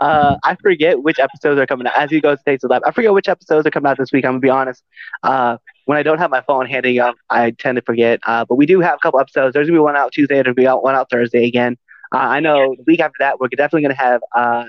uh, 0.00 0.36
I 0.44 0.56
forget 0.62 1.02
which 1.02 1.18
episodes 1.18 1.58
are 1.58 1.66
coming 1.66 1.86
out. 1.86 1.96
As 1.96 2.10
he 2.10 2.20
goes 2.20 2.38
to 2.38 2.44
take 2.44 2.60
the 2.60 2.68
lap, 2.68 2.82
I 2.84 2.92
forget 2.92 3.12
which 3.12 3.28
episodes 3.28 3.66
are 3.66 3.70
coming 3.70 3.90
out 3.90 3.98
this 3.98 4.12
week. 4.12 4.24
I'm 4.24 4.32
gonna 4.32 4.40
be 4.40 4.50
honest. 4.50 4.82
Uh, 5.22 5.56
when 5.86 5.98
I 5.98 6.02
don't 6.02 6.18
have 6.18 6.30
my 6.30 6.42
phone 6.42 6.66
handy 6.66 7.00
up, 7.00 7.16
I 7.30 7.52
tend 7.52 7.76
to 7.76 7.82
forget. 7.82 8.20
Uh, 8.26 8.44
but 8.44 8.56
we 8.56 8.66
do 8.66 8.80
have 8.80 8.94
a 8.94 8.98
couple 8.98 9.18
episodes. 9.18 9.54
There's 9.54 9.66
gonna 9.66 9.78
be 9.78 9.82
one 9.82 9.96
out 9.96 10.12
Tuesday. 10.12 10.36
There'll 10.42 10.54
be 10.54 10.66
out 10.66 10.82
one 10.82 10.94
out 10.94 11.10
Thursday 11.10 11.46
again. 11.46 11.78
Uh, 12.12 12.18
I 12.18 12.40
know 12.40 12.74
the 12.76 12.84
week 12.86 13.00
after 13.00 13.16
that, 13.20 13.38
we're 13.40 13.48
definitely 13.48 13.82
gonna 13.82 13.94
have 13.94 14.20
uh, 14.34 14.66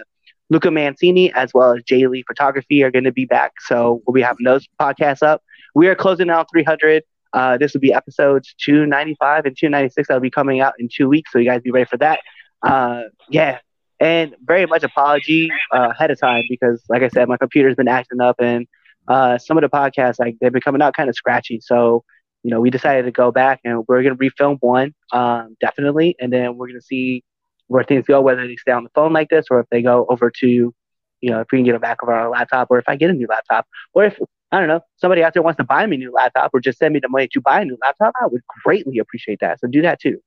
Luca 0.49 0.69
Mancini 0.69 1.31
as 1.33 1.53
well 1.53 1.75
as 1.75 1.83
Jay 1.83 2.05
Lee 2.07 2.23
Photography 2.27 2.83
are 2.83 2.91
gonna 2.91 3.11
be 3.11 3.25
back. 3.25 3.53
So 3.61 4.01
we'll 4.05 4.13
be 4.13 4.21
having 4.21 4.43
those 4.43 4.67
podcasts 4.79 5.23
up. 5.23 5.41
We 5.73 5.87
are 5.87 5.95
closing 5.95 6.29
out 6.29 6.47
300. 6.51 7.03
Uh, 7.33 7.57
this 7.57 7.73
will 7.73 7.81
be 7.81 7.93
episodes 7.93 8.53
295 8.59 9.45
and 9.45 9.57
296 9.57 10.07
that'll 10.07 10.19
be 10.19 10.29
coming 10.29 10.59
out 10.59 10.73
in 10.79 10.89
two 10.93 11.07
weeks. 11.07 11.31
So 11.31 11.39
you 11.39 11.45
guys 11.45 11.61
be 11.61 11.71
ready 11.71 11.85
for 11.85 11.97
that. 11.97 12.19
Uh, 12.61 13.03
yeah, 13.29 13.59
and 14.01 14.35
very 14.43 14.65
much 14.65 14.83
apology 14.83 15.49
uh, 15.73 15.89
ahead 15.91 16.11
of 16.11 16.19
time 16.19 16.43
because, 16.49 16.83
like 16.89 17.03
I 17.03 17.07
said, 17.07 17.27
my 17.27 17.37
computer's 17.37 17.75
been 17.75 17.87
acting 17.87 18.19
up, 18.19 18.35
and 18.39 18.67
uh, 19.07 19.37
some 19.37 19.57
of 19.57 19.61
the 19.61 19.69
podcasts 19.69 20.19
like 20.19 20.35
they've 20.41 20.51
been 20.51 20.61
coming 20.61 20.81
out 20.81 20.95
kind 20.95 21.09
of 21.09 21.15
scratchy. 21.15 21.59
So, 21.61 22.03
you 22.43 22.51
know, 22.51 22.59
we 22.59 22.69
decided 22.69 23.05
to 23.05 23.11
go 23.11 23.31
back 23.31 23.61
and 23.63 23.85
we're 23.87 24.03
gonna 24.03 24.15
refilm 24.15 24.57
one, 24.59 24.93
um, 25.11 25.55
definitely, 25.61 26.15
and 26.19 26.33
then 26.33 26.57
we're 26.57 26.67
gonna 26.67 26.81
see 26.81 27.23
where 27.71 27.83
things 27.85 28.05
go, 28.05 28.19
whether 28.21 28.45
they 28.45 28.57
stay 28.57 28.71
on 28.73 28.83
the 28.83 28.89
phone 28.93 29.13
like 29.13 29.29
this 29.29 29.45
or 29.49 29.59
if 29.61 29.67
they 29.71 29.81
go 29.81 30.05
over 30.09 30.29
to, 30.29 30.47
you 30.47 31.29
know, 31.29 31.39
if 31.39 31.47
we 31.51 31.57
can 31.59 31.65
get 31.65 31.75
a 31.75 31.79
back 31.79 32.03
over 32.03 32.13
our 32.13 32.29
laptop, 32.29 32.67
or 32.69 32.77
if 32.79 32.85
I 32.87 32.95
get 32.97 33.09
a 33.09 33.13
new 33.13 33.27
laptop, 33.27 33.65
or 33.93 34.03
if 34.05 34.19
I 34.51 34.59
don't 34.59 34.67
know, 34.67 34.81
somebody 34.97 35.23
out 35.23 35.33
there 35.33 35.41
wants 35.41 35.57
to 35.57 35.63
buy 35.63 35.85
me 35.85 35.95
a 35.95 35.99
new 35.99 36.11
laptop 36.11 36.51
or 36.53 36.59
just 36.59 36.77
send 36.79 36.93
me 36.93 36.99
the 36.99 37.07
money 37.07 37.29
to 37.31 37.39
buy 37.41 37.61
a 37.61 37.65
new 37.65 37.77
laptop, 37.81 38.13
I 38.21 38.27
would 38.27 38.41
greatly 38.65 38.97
appreciate 38.99 39.39
that. 39.39 39.59
So 39.61 39.67
do 39.67 39.81
that 39.83 40.01
too. 40.01 40.19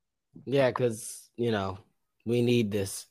Yeah, 0.47 0.71
because 0.71 1.29
you 1.37 1.51
know 1.51 1.79
we 2.25 2.41
need 2.41 2.71
this. 2.71 3.07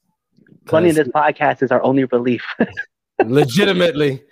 Money 0.71 0.89
in 0.89 0.95
'Cause 0.95 1.05
this 1.05 1.13
podcast 1.13 1.61
is 1.61 1.71
our 1.71 1.83
only 1.83 2.05
relief. 2.05 2.43
legitimately. 3.23 4.23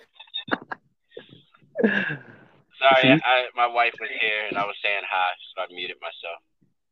Sorry, 1.83 3.11
I, 3.11 3.19
I, 3.23 3.45
my 3.55 3.67
wife 3.67 3.93
was 3.99 4.09
here 4.19 4.45
and 4.49 4.57
I 4.57 4.65
was 4.65 4.75
saying 4.83 5.03
hi, 5.07 5.29
so 5.55 5.61
I 5.61 5.65
muted 5.75 5.97
myself. 6.01 6.41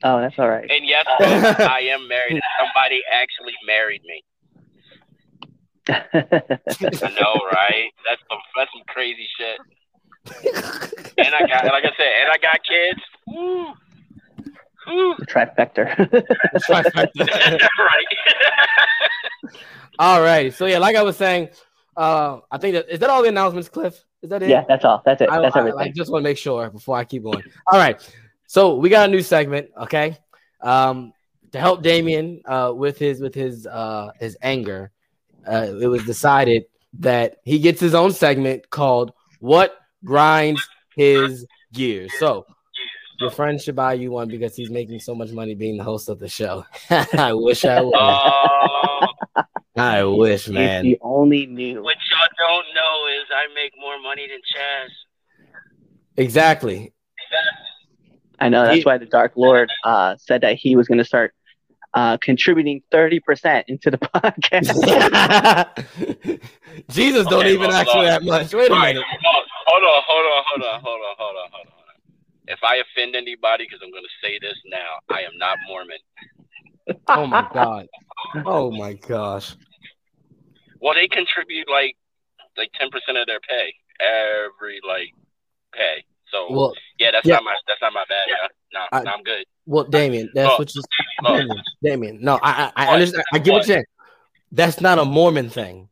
Oh, 0.03 0.21
that's 0.21 0.37
all 0.37 0.49
right. 0.49 0.69
And 0.69 0.85
yes, 0.85 1.05
I 1.19 1.89
am 1.91 2.07
married. 2.07 2.41
Somebody 2.59 3.01
actually 3.11 3.53
married 3.65 4.01
me. 4.03 4.23
I 5.89 7.09
know, 7.19 7.41
right? 7.51 7.91
That's 8.07 8.21
some 8.29 8.39
that's 8.55 8.71
some 8.71 8.83
crazy 8.87 9.27
shit. 9.37 9.59
And 11.17 11.35
I 11.35 11.47
got, 11.47 11.65
like 11.65 11.85
I 11.85 11.91
said, 11.97 12.11
and 12.21 12.31
I 12.31 12.37
got 12.41 12.59
kids. 12.63 12.99
Woo. 13.27 13.73
Woo. 14.87 15.15
Trifecta. 15.25 15.85
right. 16.69 17.61
all 19.99 20.21
right. 20.21 20.53
So 20.53 20.65
yeah, 20.65 20.77
like 20.77 20.95
I 20.95 21.01
was 21.01 21.17
saying, 21.17 21.49
uh, 21.97 22.39
I 22.51 22.57
think 22.57 22.75
that 22.75 22.89
is 22.89 22.99
that 22.99 23.09
all 23.09 23.21
the 23.23 23.29
announcements, 23.29 23.69
Cliff? 23.69 24.03
Is 24.21 24.29
that 24.29 24.43
it? 24.43 24.49
yeah, 24.49 24.63
that's 24.67 24.83
all. 24.85 25.01
That's 25.05 25.21
it. 25.21 25.29
I, 25.29 25.41
That's 25.41 25.55
I- 25.55 25.59
everything. 25.59 25.79
I 25.79 25.91
just 25.91 26.11
want 26.11 26.23
to 26.23 26.29
make 26.29 26.37
sure 26.37 26.69
before 26.69 26.97
I 26.97 27.05
keep 27.05 27.23
going. 27.23 27.43
All 27.67 27.79
right. 27.79 27.99
So 28.49 28.77
we 28.77 28.89
got 28.89 29.07
a 29.07 29.11
new 29.11 29.21
segment, 29.21 29.69
okay? 29.79 30.17
Um, 30.59 31.13
to 31.51 31.59
help 31.59 31.83
Damien 31.83 32.41
uh, 32.45 32.73
with 32.75 32.97
his 32.97 33.21
with 33.21 33.35
his 33.35 33.67
uh, 33.67 34.09
his 34.19 34.35
anger, 34.41 34.91
uh, 35.47 35.67
it 35.79 35.85
was 35.85 36.03
decided 36.03 36.65
that 36.93 37.37
he 37.43 37.59
gets 37.59 37.79
his 37.79 37.93
own 37.93 38.11
segment 38.11 38.67
called 38.71 39.13
"What 39.39 39.77
Grinds 40.03 40.67
His 40.95 41.45
Gears." 41.73 42.11
So 42.17 42.47
your 43.19 43.29
friend 43.29 43.61
should 43.61 43.75
buy 43.75 43.93
you 43.93 44.09
one 44.09 44.29
because 44.29 44.55
he's 44.55 44.71
making 44.71 44.99
so 44.99 45.13
much 45.13 45.29
money 45.29 45.53
being 45.53 45.77
the 45.77 45.83
host 45.83 46.09
of 46.09 46.17
the 46.17 46.27
show. 46.27 46.65
I 46.89 47.33
wish 47.33 47.65
I 47.65 47.81
was. 47.81 47.93
Oh, 49.37 49.43
I 49.79 50.03
wish, 50.05 50.47
if 50.47 50.55
man. 50.55 50.85
you 50.85 50.97
only 51.01 51.45
knew. 51.45 51.83
what 51.83 51.97
y'all 52.09 52.47
don't 52.47 52.65
know 52.73 53.21
is 53.21 53.27
I 53.31 53.45
make 53.53 53.73
more 53.79 54.01
money 54.01 54.27
than 54.27 54.39
Chaz. 54.39 54.89
Exactly. 56.17 56.93
I 58.41 58.49
know 58.49 58.63
that's 58.63 58.77
He- 58.77 58.83
why 58.83 58.97
the 58.97 59.05
Dark 59.05 59.33
Lord 59.35 59.69
uh, 59.83 60.15
said 60.17 60.41
that 60.41 60.55
he 60.55 60.75
was 60.75 60.87
going 60.87 60.97
to 60.99 61.03
start 61.05 61.33
uh, 61.93 62.17
contributing 62.21 62.81
30% 62.93 63.63
into 63.67 63.89
the 63.91 63.97
podcast. 63.97 64.75
Jesus 66.89 67.25
don't 67.27 67.39
Okay, 67.41 67.53
even 67.53 67.71
hold 67.71 67.73
ask 67.73 67.91
for 67.91 68.03
that 68.03 68.23
much. 68.23 68.53
Wait 68.53 68.69
a 68.69 68.73
Right. 68.73 68.95
minute. 68.95 69.03
Hold 69.23 69.45
hold 69.67 69.83
on, 69.83 70.01
hold 70.07 70.25
on, 70.25 70.43
hold 70.47 70.61
on, 70.63 70.81
hold 70.81 71.01
on, 71.01 71.15
hold 71.17 71.35
on, 71.37 71.51
hold 71.51 71.67
on. 71.67 71.73
If 72.47 72.59
I 72.63 72.77
offend 72.77 73.15
anybody, 73.15 73.65
because 73.65 73.79
I'm 73.83 73.91
going 73.91 74.03
to 74.03 74.27
say 74.27 74.39
this 74.41 74.57
now, 74.65 74.99
I 75.15 75.21
am 75.21 75.37
not 75.37 75.57
Mormon. 75.67 75.97
Oh 77.07 77.27
my 77.27 77.47
god. 77.53 77.87
Oh 78.45 78.71
my 78.71 78.93
gosh. 78.93 79.55
Well, 80.79 80.93
they 80.95 81.07
contribute 81.07 81.67
like 81.69 81.95
like 82.57 82.71
ten 82.79 82.89
percent 82.89 83.17
of 83.17 83.27
their 83.27 83.39
pay 83.41 83.73
every 83.99 84.79
like 84.87 85.13
pay. 85.73 86.03
So 86.31 86.47
Well, 86.51 86.73
yeah, 86.99 87.11
that's 87.11 87.25
yeah. 87.25 87.35
not 87.35 87.43
my 87.43 87.55
that's 87.67 87.81
not 87.81 87.93
my 87.93 88.05
bad. 88.09 88.25
Yeah. 88.27 88.47
No, 88.73 88.79
I- 88.91 89.03
no, 89.03 89.11
I'm 89.11 89.23
good. 89.23 89.45
well, 89.65 89.83
Damien, 89.85 90.29
that's 90.33 90.53
Oh, 90.53 90.57
what 90.57 90.73
you. 90.75 90.81
oh. 91.25 91.37
Damien, 91.37 91.63
Damien. 91.83 92.17
No, 92.21 92.39
I, 92.41 92.71
I, 92.75 92.85
I 92.85 92.93
understand. 92.93 93.23
I 93.33 93.39
get 93.39 93.51
what 93.51 93.67
you're 93.67 93.75
saying. 93.75 93.85
That's 94.51 94.81
not 94.81 94.99
a 94.99 95.05
Mormon 95.05 95.49
thing. 95.49 95.89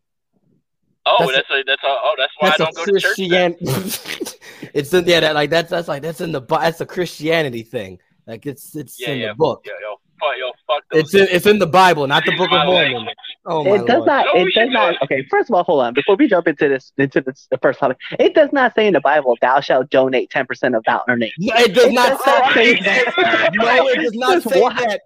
Oh, 1.05 1.15
That's 1.19 1.47
that's, 1.47 1.49
a, 1.51 1.63
that's 1.65 1.83
a, 1.83 1.87
oh 1.87 2.15
that's 2.17 2.33
why 2.37 2.49
That's 2.49 2.59
I 2.59 2.63
a 2.63 2.65
don't 2.65 2.75
go 2.75 2.85
to 2.85 2.99
church. 2.99 4.37
It's 4.73 4.93
in 4.93 5.05
yeah, 5.07 5.21
that 5.21 5.33
like 5.35 5.49
that's 5.49 5.69
that's 5.69 5.87
like 5.87 6.01
that's 6.01 6.21
in 6.21 6.31
the 6.31 6.41
that's 6.41 6.81
a 6.81 6.85
Christianity 6.85 7.63
thing. 7.63 7.99
Like 8.25 8.45
it's 8.45 8.75
it's 8.75 8.99
Yeah, 8.99 9.11
in 9.11 9.19
yeah, 9.19 9.27
the 9.29 9.35
book. 9.35 9.65
Yo, 9.65 9.95
fuck, 10.19 10.33
yo. 10.39 10.51
It's 10.99 11.13
in 11.13 11.27
it's 11.31 11.45
in 11.45 11.59
the 11.59 11.67
Bible, 11.67 12.07
not 12.07 12.25
the 12.25 12.35
Book 12.35 12.51
of 12.51 12.65
Mormon. 12.65 13.07
Oh 13.45 13.63
my 13.63 13.71
it 13.75 13.85
does 13.85 13.97
lord. 13.99 14.07
not. 14.07 14.25
It 14.35 14.53
does 14.53 14.69
not. 14.69 15.01
Okay, 15.03 15.25
first 15.29 15.49
of 15.49 15.55
all, 15.55 15.63
hold 15.63 15.83
on. 15.83 15.93
Before 15.93 16.15
we 16.15 16.27
jump 16.27 16.47
into 16.47 16.67
this, 16.69 16.91
into 16.97 17.21
this 17.21 17.47
the 17.51 17.57
first 17.59 17.79
topic, 17.79 17.97
it 18.19 18.33
does 18.33 18.49
not 18.51 18.73
say 18.75 18.87
in 18.87 18.93
the 18.93 18.99
Bible, 19.01 19.37
"Thou 19.41 19.59
shalt 19.61 19.89
donate 19.89 20.29
ten 20.29 20.45
percent 20.45 20.75
of 20.75 20.83
thou 20.85 21.03
earnings." 21.07 21.33
No, 21.39 21.53
it 21.57 21.73
does 21.73 21.85
It 21.85 21.93
not 21.93 22.09
does 22.09 22.25
not 22.25 22.53
say 22.53 22.75
say 22.75 22.81
that. 22.83 23.13
that. 23.17 23.49
No, 23.55 23.87
it 23.87 23.95
does 24.01 24.13
not 24.13 24.43
say 24.43 24.61
What? 24.61 24.75
that. 24.77 25.01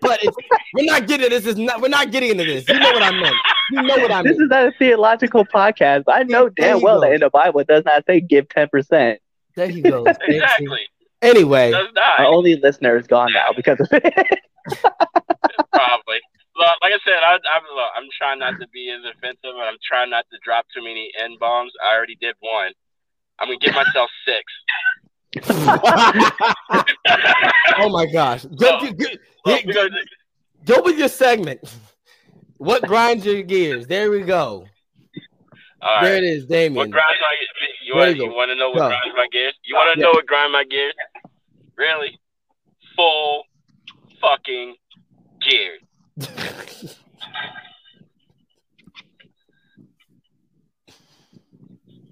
But 0.00 0.22
it's, 0.22 0.36
we're 0.74 0.84
not 0.84 1.06
getting 1.06 1.30
this. 1.30 1.46
Is 1.46 1.56
not. 1.56 1.80
We're 1.80 1.88
not 1.88 2.10
getting 2.10 2.30
into 2.30 2.44
this. 2.44 2.68
You 2.68 2.78
know 2.78 2.92
what 2.92 3.02
I 3.02 3.10
meant. 3.10 3.36
You 3.70 3.82
know 3.82 3.96
what 3.96 4.10
I 4.12 4.22
mean. 4.22 4.32
This 4.32 4.40
is 4.42 4.48
not 4.50 4.66
a 4.66 4.72
theological 4.78 5.44
podcast, 5.46 6.04
but 6.04 6.14
I 6.16 6.22
know 6.24 6.50
There 6.56 6.74
damn 6.74 6.82
well 6.82 6.96
go. 7.00 7.06
that 7.06 7.14
in 7.14 7.20
the 7.20 7.30
Bible 7.30 7.60
it 7.60 7.66
does 7.68 7.84
not 7.84 8.04
say 8.06 8.20
give 8.20 8.48
ten 8.48 8.68
percent. 8.68 9.20
There 9.56 9.68
he 9.68 9.80
goes. 9.82 10.04
Thank 10.06 10.18
you. 10.28 10.34
Exactly. 10.42 10.80
Anyway, 11.22 11.72
Our 11.72 12.24
only 12.26 12.56
listener 12.56 12.96
is 12.96 13.06
gone 13.06 13.32
now 13.32 13.50
because 13.54 13.78
of 13.80 13.86
it. 13.92 14.40
probably. 15.72 16.20
Look, 16.54 16.68
like 16.82 16.92
I 16.92 16.98
said, 17.04 17.22
I, 17.24 17.32
I'm 17.34 17.62
look, 17.74 17.90
I'm 17.96 18.08
trying 18.18 18.38
not 18.38 18.60
to 18.60 18.68
be 18.68 18.90
as 18.90 19.00
offensive, 19.08 19.56
and 19.56 19.62
I'm 19.62 19.78
trying 19.86 20.10
not 20.10 20.26
to 20.30 20.38
drop 20.44 20.66
too 20.74 20.82
many 20.82 21.10
n 21.18 21.36
bombs. 21.40 21.72
I 21.82 21.94
already 21.96 22.16
did 22.20 22.34
one. 22.40 22.72
I'm 23.38 23.48
gonna 23.48 23.58
give 23.58 23.74
myself 23.74 24.10
six. 24.26 24.44
oh 27.78 27.88
my 27.88 28.06
gosh. 28.06 28.44
Go, 28.44 28.80
go, 28.80 28.92
go, 28.92 29.06
gonna- 29.72 29.90
go 30.64 30.82
with 30.82 30.98
your 30.98 31.08
segment. 31.08 31.60
What 32.58 32.82
grinds 32.82 33.24
your 33.26 33.42
gears? 33.42 33.86
There 33.86 34.10
we 34.10 34.20
go. 34.22 34.66
all 35.80 36.02
There 36.02 36.16
it 36.16 36.22
is, 36.24 36.42
What 36.44 36.48
Damien. 36.50 36.90
grinds 36.90 37.18
my 37.20 37.34
you 37.84 37.96
want, 37.96 38.16
you, 38.16 38.24
you 38.24 38.30
want 38.30 38.50
to 38.50 38.54
know 38.54 38.68
what 38.70 38.78
Go. 38.78 38.88
grinds 38.88 39.16
my 39.16 39.26
gears? 39.32 39.54
You 39.64 39.74
want 39.74 39.94
to 39.96 40.00
know 40.00 40.10
what 40.10 40.26
grinds 40.26 40.52
my 40.52 40.64
gears? 40.64 40.94
Really? 41.76 42.18
Full 42.94 43.44
fucking 44.22 44.76
gears. 45.42 45.82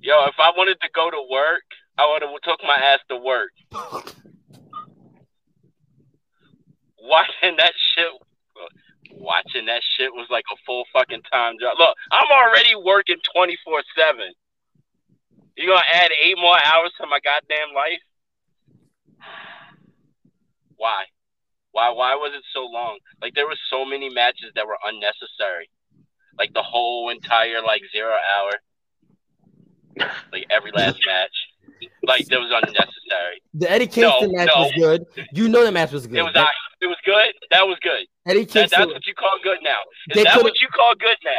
Yo, 0.02 0.24
if 0.26 0.34
I 0.38 0.50
wanted 0.56 0.80
to 0.80 0.88
go 0.94 1.10
to 1.10 1.26
work, 1.30 1.62
I 1.96 2.10
would 2.10 2.22
have 2.22 2.30
took 2.42 2.60
my 2.66 2.76
ass 2.76 3.00
to 3.10 3.16
work. 3.16 3.50
Watching 7.02 7.56
that 7.58 7.72
shit, 7.94 8.08
watching 9.12 9.66
that 9.66 9.82
shit 9.96 10.12
was 10.12 10.26
like 10.30 10.44
a 10.52 10.56
full 10.66 10.84
fucking 10.92 11.22
time 11.30 11.54
job. 11.60 11.74
Look, 11.78 11.96
I'm 12.10 12.30
already 12.30 12.74
working 12.74 13.16
twenty 13.34 13.56
four 13.64 13.82
seven. 13.96 14.32
You 15.56 15.68
gonna 15.68 15.82
add 15.92 16.10
eight 16.22 16.38
more 16.38 16.58
hours 16.64 16.92
to 17.00 17.06
my 17.06 17.20
goddamn 17.20 17.74
life? 17.74 18.00
Why? 20.76 21.04
Why? 21.72 21.90
Why 21.90 22.14
was 22.14 22.32
it 22.34 22.42
so 22.52 22.64
long? 22.66 22.98
Like 23.22 23.34
there 23.34 23.46
were 23.46 23.56
so 23.70 23.84
many 23.84 24.08
matches 24.08 24.50
that 24.54 24.66
were 24.66 24.78
unnecessary. 24.84 25.70
Like 26.38 26.52
the 26.54 26.62
whole 26.62 27.10
entire 27.10 27.62
like 27.62 27.82
zero 27.92 28.12
hour. 28.36 28.50
Like 30.32 30.46
every 30.50 30.72
last 30.72 30.98
match. 31.06 31.30
Like 32.02 32.26
that 32.26 32.38
was 32.40 32.50
unnecessary. 32.50 33.40
The 33.54 33.70
Eddie 33.70 33.86
Kingston 33.86 34.32
No, 34.32 34.38
match 34.38 34.48
no. 34.54 34.62
was 34.62 34.72
good. 34.76 35.06
You 35.32 35.48
know 35.48 35.64
the 35.64 35.72
match 35.72 35.92
was 35.92 36.06
good. 36.06 36.18
It 36.18 36.22
was 36.22 36.32
That- 36.34 36.52
it 36.82 36.86
was 36.86 36.96
good. 37.04 37.32
That 37.50 37.66
was 37.66 37.76
good. 37.82 38.06
Eddie 38.26 38.40
That, 38.40 38.48
Kingston 38.52 38.80
that's 38.80 38.92
what 38.92 39.06
you 39.06 39.14
call 39.14 39.30
good 39.42 39.58
now. 39.62 39.76
Is 40.10 40.24
that 40.24 40.42
what 40.42 40.58
you 40.62 40.68
call 40.68 40.94
good 40.94 41.16
now? 41.24 41.30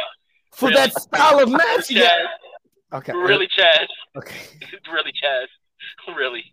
for 0.52 0.68
really? 0.68 0.76
that 0.80 0.92
style 1.02 1.40
of 1.42 1.48
match. 1.50 1.90
Yeah. 1.90 2.26
Okay. 2.92 3.12
really, 3.12 3.48
Chaz. 3.48 3.86
Okay. 4.16 4.36
really, 4.92 5.12
Chaz. 5.12 5.46
Really, 6.16 6.44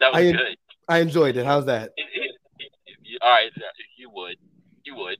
that 0.00 0.12
was 0.12 0.22
I- 0.22 0.32
good. 0.32 0.56
I 0.88 0.98
enjoyed 1.00 1.36
it. 1.36 1.44
How's 1.44 1.66
that? 1.66 1.90
It- 1.96 2.06
it- 2.14 2.30
it- 3.14 3.22
all 3.22 3.30
right, 3.30 3.50
you 3.96 4.10
would, 4.12 4.36
you 4.84 4.94
would, 4.96 5.18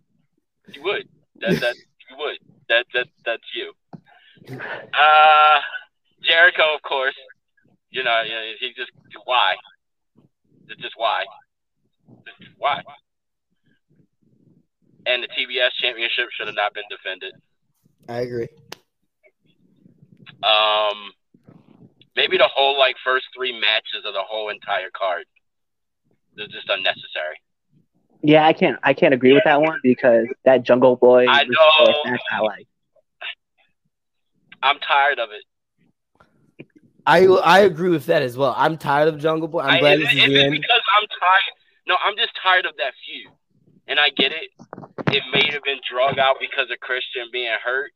you 0.72 0.82
would. 0.82 1.08
That 1.40 1.60
that 1.60 1.74
you 2.10 2.16
would. 2.18 2.38
That 2.68 2.86
that 2.94 3.08
that's 3.24 3.42
you. 3.54 3.72
Uh, 4.48 5.60
Jericho, 6.22 6.74
of 6.74 6.82
course. 6.82 7.14
You 7.90 8.04
know, 8.04 8.22
you 8.22 8.30
know, 8.30 8.52
he 8.60 8.72
just 8.76 8.90
why? 9.24 9.54
It's 10.68 10.80
just 10.80 10.94
why? 10.96 11.24
Just 12.38 12.50
why? 12.58 12.82
And 15.06 15.22
the 15.24 15.28
TBS 15.28 15.70
championship 15.82 16.26
should 16.36 16.46
have 16.46 16.54
not 16.56 16.72
been 16.74 16.84
defended. 16.90 17.32
I 18.08 18.20
agree. 18.20 18.48
Um, 20.42 21.10
maybe 22.16 22.36
the 22.38 22.48
whole 22.54 22.78
like 22.78 22.96
first 23.04 23.26
three 23.36 23.52
matches 23.52 24.04
of 24.04 24.14
the 24.14 24.22
whole 24.22 24.48
entire 24.50 24.90
card. 24.96 25.24
They're 26.36 26.46
just 26.46 26.68
unnecessary. 26.68 27.36
Yeah, 28.22 28.46
I 28.46 28.52
can't. 28.52 28.78
I 28.82 28.92
can't 28.94 29.14
agree 29.14 29.32
with 29.32 29.44
that 29.44 29.60
one 29.60 29.78
because 29.82 30.26
that 30.44 30.62
Jungle 30.62 30.96
Boy. 30.96 31.26
I 31.28 31.44
know. 31.44 31.50
the 31.86 32.18
I 32.32 32.40
like. 32.40 32.66
I'm 34.62 34.78
tired 34.78 35.18
of 35.18 35.30
it. 35.30 35.44
I 37.06 37.24
I 37.26 37.60
agree 37.60 37.88
with 37.88 38.06
that 38.06 38.22
as 38.22 38.36
well. 38.36 38.54
I'm 38.56 38.76
tired 38.76 39.08
of 39.08 39.18
Jungle 39.18 39.48
Boy. 39.48 39.60
I'm 39.60 39.70
I, 39.70 39.78
glad 39.80 40.00
is, 40.00 40.04
this 40.06 40.12
it- 40.14 40.18
is 40.18 40.24
is 40.24 40.32
the 40.34 40.42
end. 40.44 40.52
because 40.52 40.82
I'm 41.00 41.06
tired? 41.18 41.54
No, 41.86 41.96
I'm 42.04 42.16
just 42.16 42.32
tired 42.42 42.66
of 42.66 42.76
that 42.76 42.92
feud. 43.06 43.32
And 43.88 43.98
I 43.98 44.10
get 44.10 44.32
it. 44.32 44.50
It 45.08 45.22
may 45.32 45.50
have 45.52 45.62
been 45.64 45.80
drug 45.90 46.18
out 46.18 46.36
because 46.38 46.70
of 46.70 46.78
Christian 46.80 47.28
being 47.32 47.56
hurt, 47.64 47.90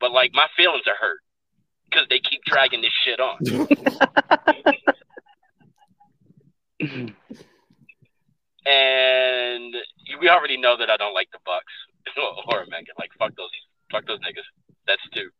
but 0.00 0.12
like 0.12 0.32
my 0.32 0.46
feelings 0.56 0.84
are 0.86 0.94
hurt 0.98 1.18
because 1.90 2.06
they 2.08 2.20
keep 2.20 2.42
dragging 2.44 2.80
this 2.80 2.92
shit 3.04 3.20
on. 3.20 3.36
and 8.66 9.74
we 10.20 10.28
already 10.28 10.56
know 10.56 10.76
that 10.76 10.90
I 10.90 10.96
don't 10.96 11.14
like 11.14 11.28
the 11.32 11.38
Bucks 11.44 11.72
or 12.48 12.66
Megan. 12.68 12.94
Like 12.98 13.10
fuck 13.18 13.34
those, 13.36 13.50
fuck 13.90 14.06
those 14.06 14.20
niggas. 14.20 14.46
That's 14.86 15.02
two. 15.14 15.30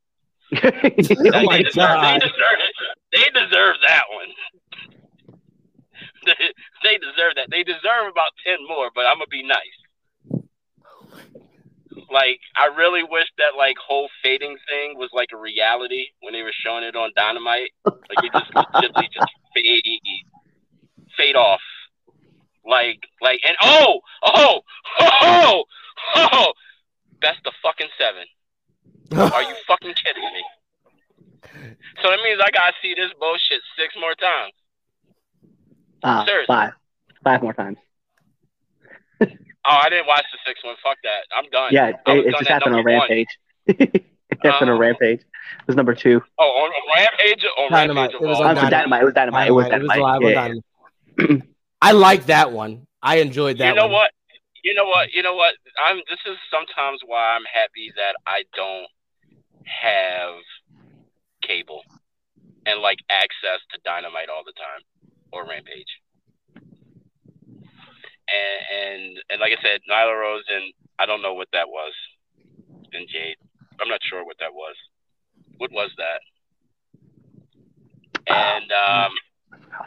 Oh 1.34 1.42
my 1.42 1.58
they, 1.58 1.62
deserve, 1.64 1.74
God. 1.74 2.14
they 2.14 2.18
deserve 2.20 2.60
it. 2.62 2.74
They 3.12 3.40
deserve 3.40 3.76
that 3.86 4.04
one. 4.14 5.38
they, 6.24 6.32
they 6.84 6.98
deserve 6.98 7.34
that. 7.34 7.48
They 7.50 7.64
deserve 7.64 8.06
about 8.10 8.30
ten 8.46 8.58
more, 8.68 8.90
but 8.94 9.06
I'm 9.06 9.16
gonna 9.16 9.26
be 9.30 9.42
nice. 9.42 9.58
Like 12.12 12.38
I 12.54 12.66
really 12.76 13.02
wish 13.02 13.26
that 13.38 13.56
like 13.58 13.76
whole 13.84 14.08
fading 14.22 14.56
thing 14.68 14.96
was 14.96 15.10
like 15.12 15.30
a 15.32 15.36
reality 15.36 16.06
when 16.22 16.32
they 16.32 16.42
were 16.42 16.54
showing 16.54 16.84
it 16.84 16.94
on 16.94 17.10
Dynamite. 17.16 17.70
Like 17.84 18.22
it 18.22 18.32
just 18.32 18.54
legitimately 18.54 19.08
just 19.12 19.32
fade 19.52 20.00
fade 21.16 21.36
off. 21.36 21.60
Like 22.66 23.00
like 23.22 23.40
and 23.46 23.56
oh 23.62 24.00
oh 24.24 24.60
oh 25.00 25.64
oh 26.16 26.52
best 27.20 27.40
of 27.46 27.52
fucking 27.62 27.88
seven. 27.98 28.24
Are 29.32 29.42
you 29.42 29.54
fucking 29.68 29.94
kidding 30.02 30.22
me? 30.34 30.44
So 32.02 32.10
that 32.10 32.18
means 32.24 32.40
I 32.44 32.50
gotta 32.50 32.72
see 32.82 32.94
this 32.94 33.10
bullshit 33.20 33.60
six 33.78 33.94
more 34.00 34.14
times. 34.14 34.52
Ah, 36.02 36.24
Seriously. 36.26 36.46
five, 36.46 36.72
five 37.24 37.42
more 37.42 37.52
times. 37.54 37.78
Oh, 39.68 39.78
I 39.82 39.88
didn't 39.88 40.06
watch 40.06 40.24
the 40.32 40.38
sixth 40.46 40.64
one. 40.64 40.76
Fuck 40.82 40.98
that. 41.02 41.22
I'm 41.36 41.50
done. 41.50 41.70
Yeah, 41.72 41.92
I 42.06 42.14
was 42.14 42.24
it, 42.24 42.28
it 42.28 42.34
just 42.38 42.48
happened 42.48 42.76
on. 42.76 42.84
Rampage. 42.84 43.26
it 43.66 44.04
happened 44.42 44.70
on 44.70 44.76
Oh. 44.76 44.78
Rampage. 44.78 45.20
It 45.20 45.66
was 45.66 45.74
number 45.76 45.94
two. 45.94 46.22
Oh, 46.38 46.44
on, 46.44 46.70
on 46.70 46.96
Rampage. 46.96 47.44
On 47.58 47.70
Dynamite. 47.72 48.12
Rampage. 48.12 48.22
It 48.22 48.26
was 48.26 48.38
oh, 48.38 48.44
on 48.44 48.58
Um, 48.58 48.70
Dynamite. 48.70 48.70
Dynamite. 48.70 49.02
It 49.02 49.04
was 49.04 49.14
Dynamite. 49.14 49.48
It 49.48 49.52
was 49.52 49.68
Dynamite. 49.68 50.00
live 50.00 50.22
Yeah, 50.22 50.40
on 50.44 50.62
yeah. 51.18 51.42
Dynamite. 51.90 52.04
I 52.04 52.08
like 52.08 52.26
that 52.26 52.52
one. 52.52 52.86
I 53.02 53.16
enjoyed 53.18 53.58
that 53.58 53.68
you 53.68 53.74
know 53.74 53.84
one. 53.84 53.92
what? 53.92 54.10
You 54.64 54.74
know 54.74 54.86
what? 54.86 55.12
You 55.12 55.22
know 55.22 55.34
what? 55.34 55.54
I'm. 55.78 55.96
This 56.08 56.18
is 56.26 56.36
sometimes 56.50 57.00
why 57.06 57.36
I'm 57.36 57.44
happy 57.44 57.92
that 57.96 58.14
I 58.26 58.42
don't 58.54 58.88
have 59.64 60.42
cable 61.42 61.82
and 62.66 62.80
like 62.80 62.98
access 63.10 63.60
to 63.72 63.80
Dynamite 63.84 64.28
all 64.28 64.42
the 64.44 64.52
time 64.52 64.82
or 65.32 65.46
Rampage. 65.46 66.00
And 68.26 68.58
and 68.74 69.18
and 69.30 69.40
like 69.40 69.52
I 69.56 69.62
said, 69.62 69.80
Nyla 69.88 70.18
Rose 70.18 70.44
and 70.52 70.72
I 70.98 71.06
don't 71.06 71.22
know 71.22 71.34
what 71.34 71.48
that 71.52 71.68
was. 71.68 71.92
And 72.92 73.06
Jade, 73.08 73.36
I'm 73.80 73.88
not 73.88 74.00
sure 74.02 74.24
what 74.24 74.36
that 74.40 74.52
was. 74.52 74.74
What 75.58 75.70
was 75.72 75.90
that? 75.98 76.20
And 78.28 78.72
um, 78.72 79.12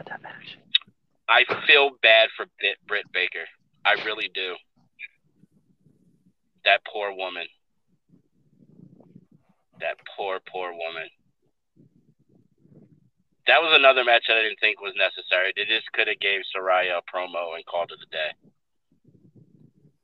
that 0.06 0.22
match. 0.22 0.56
I 1.30 1.44
feel 1.64 1.90
bad 2.02 2.28
for 2.36 2.46
Britt 2.88 3.06
Baker. 3.14 3.46
I 3.86 3.94
really 4.04 4.28
do. 4.34 4.56
That 6.64 6.82
poor 6.92 7.14
woman. 7.14 7.46
That 9.78 9.94
poor, 10.16 10.40
poor 10.50 10.72
woman. 10.72 11.06
That 13.46 13.62
was 13.62 13.72
another 13.78 14.04
match 14.04 14.24
that 14.26 14.36
I 14.36 14.42
didn't 14.42 14.58
think 14.58 14.82
was 14.82 14.92
necessary. 14.98 15.54
They 15.54 15.64
just 15.64 15.90
could 15.94 16.08
have 16.10 16.18
gave 16.18 16.42
Saraya 16.50 16.98
a 16.98 17.06
promo 17.06 17.54
and 17.54 17.64
called 17.64 17.94
it 17.94 18.02
a 18.02 18.10
day. 18.10 18.30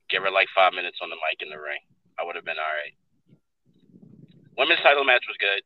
Give 0.09 0.23
her 0.23 0.31
like 0.31 0.49
five 0.55 0.73
minutes 0.73 0.99
on 1.03 1.11
the 1.11 1.19
mic 1.19 1.43
in 1.43 1.51
the 1.51 1.59
ring. 1.59 1.83
I 2.19 2.25
would 2.25 2.37
have 2.39 2.47
been 2.47 2.57
all 2.57 2.71
right. 2.71 2.95
Women's 4.57 4.81
title 4.81 5.05
match 5.05 5.27
was 5.27 5.37
good. 5.43 5.61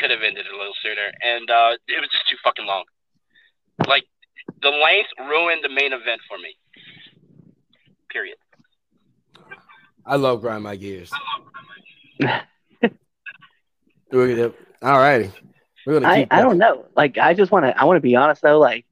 Could 0.00 0.10
have 0.10 0.24
ended 0.24 0.46
a 0.48 0.56
little 0.56 0.74
sooner, 0.82 1.12
and 1.22 1.48
uh, 1.50 1.76
it 1.86 2.00
was 2.00 2.10
just 2.10 2.28
too 2.28 2.40
fucking 2.42 2.66
long. 2.66 2.84
Like 3.86 4.04
the 4.62 4.70
length 4.70 5.10
ruined 5.18 5.62
the 5.62 5.68
main 5.68 5.92
event 5.92 6.20
for 6.28 6.38
me. 6.38 6.56
Period. 8.10 8.36
I 10.04 10.16
love 10.16 10.40
grind 10.40 10.62
my 10.62 10.76
gears. 10.76 11.10
We're 14.10 14.52
All 14.82 14.98
righty. 14.98 15.30
We're 15.86 15.94
gonna 16.00 16.08
I, 16.08 16.16
keep 16.20 16.32
I 16.32 16.36
that. 16.36 16.42
don't 16.42 16.58
know. 16.58 16.86
Like 16.96 17.18
I 17.18 17.34
just 17.34 17.50
want 17.52 17.66
to. 17.66 17.78
I 17.78 17.84
want 17.84 17.96
to 17.96 18.00
be 18.00 18.16
honest 18.16 18.42
though. 18.42 18.58
Like 18.58 18.84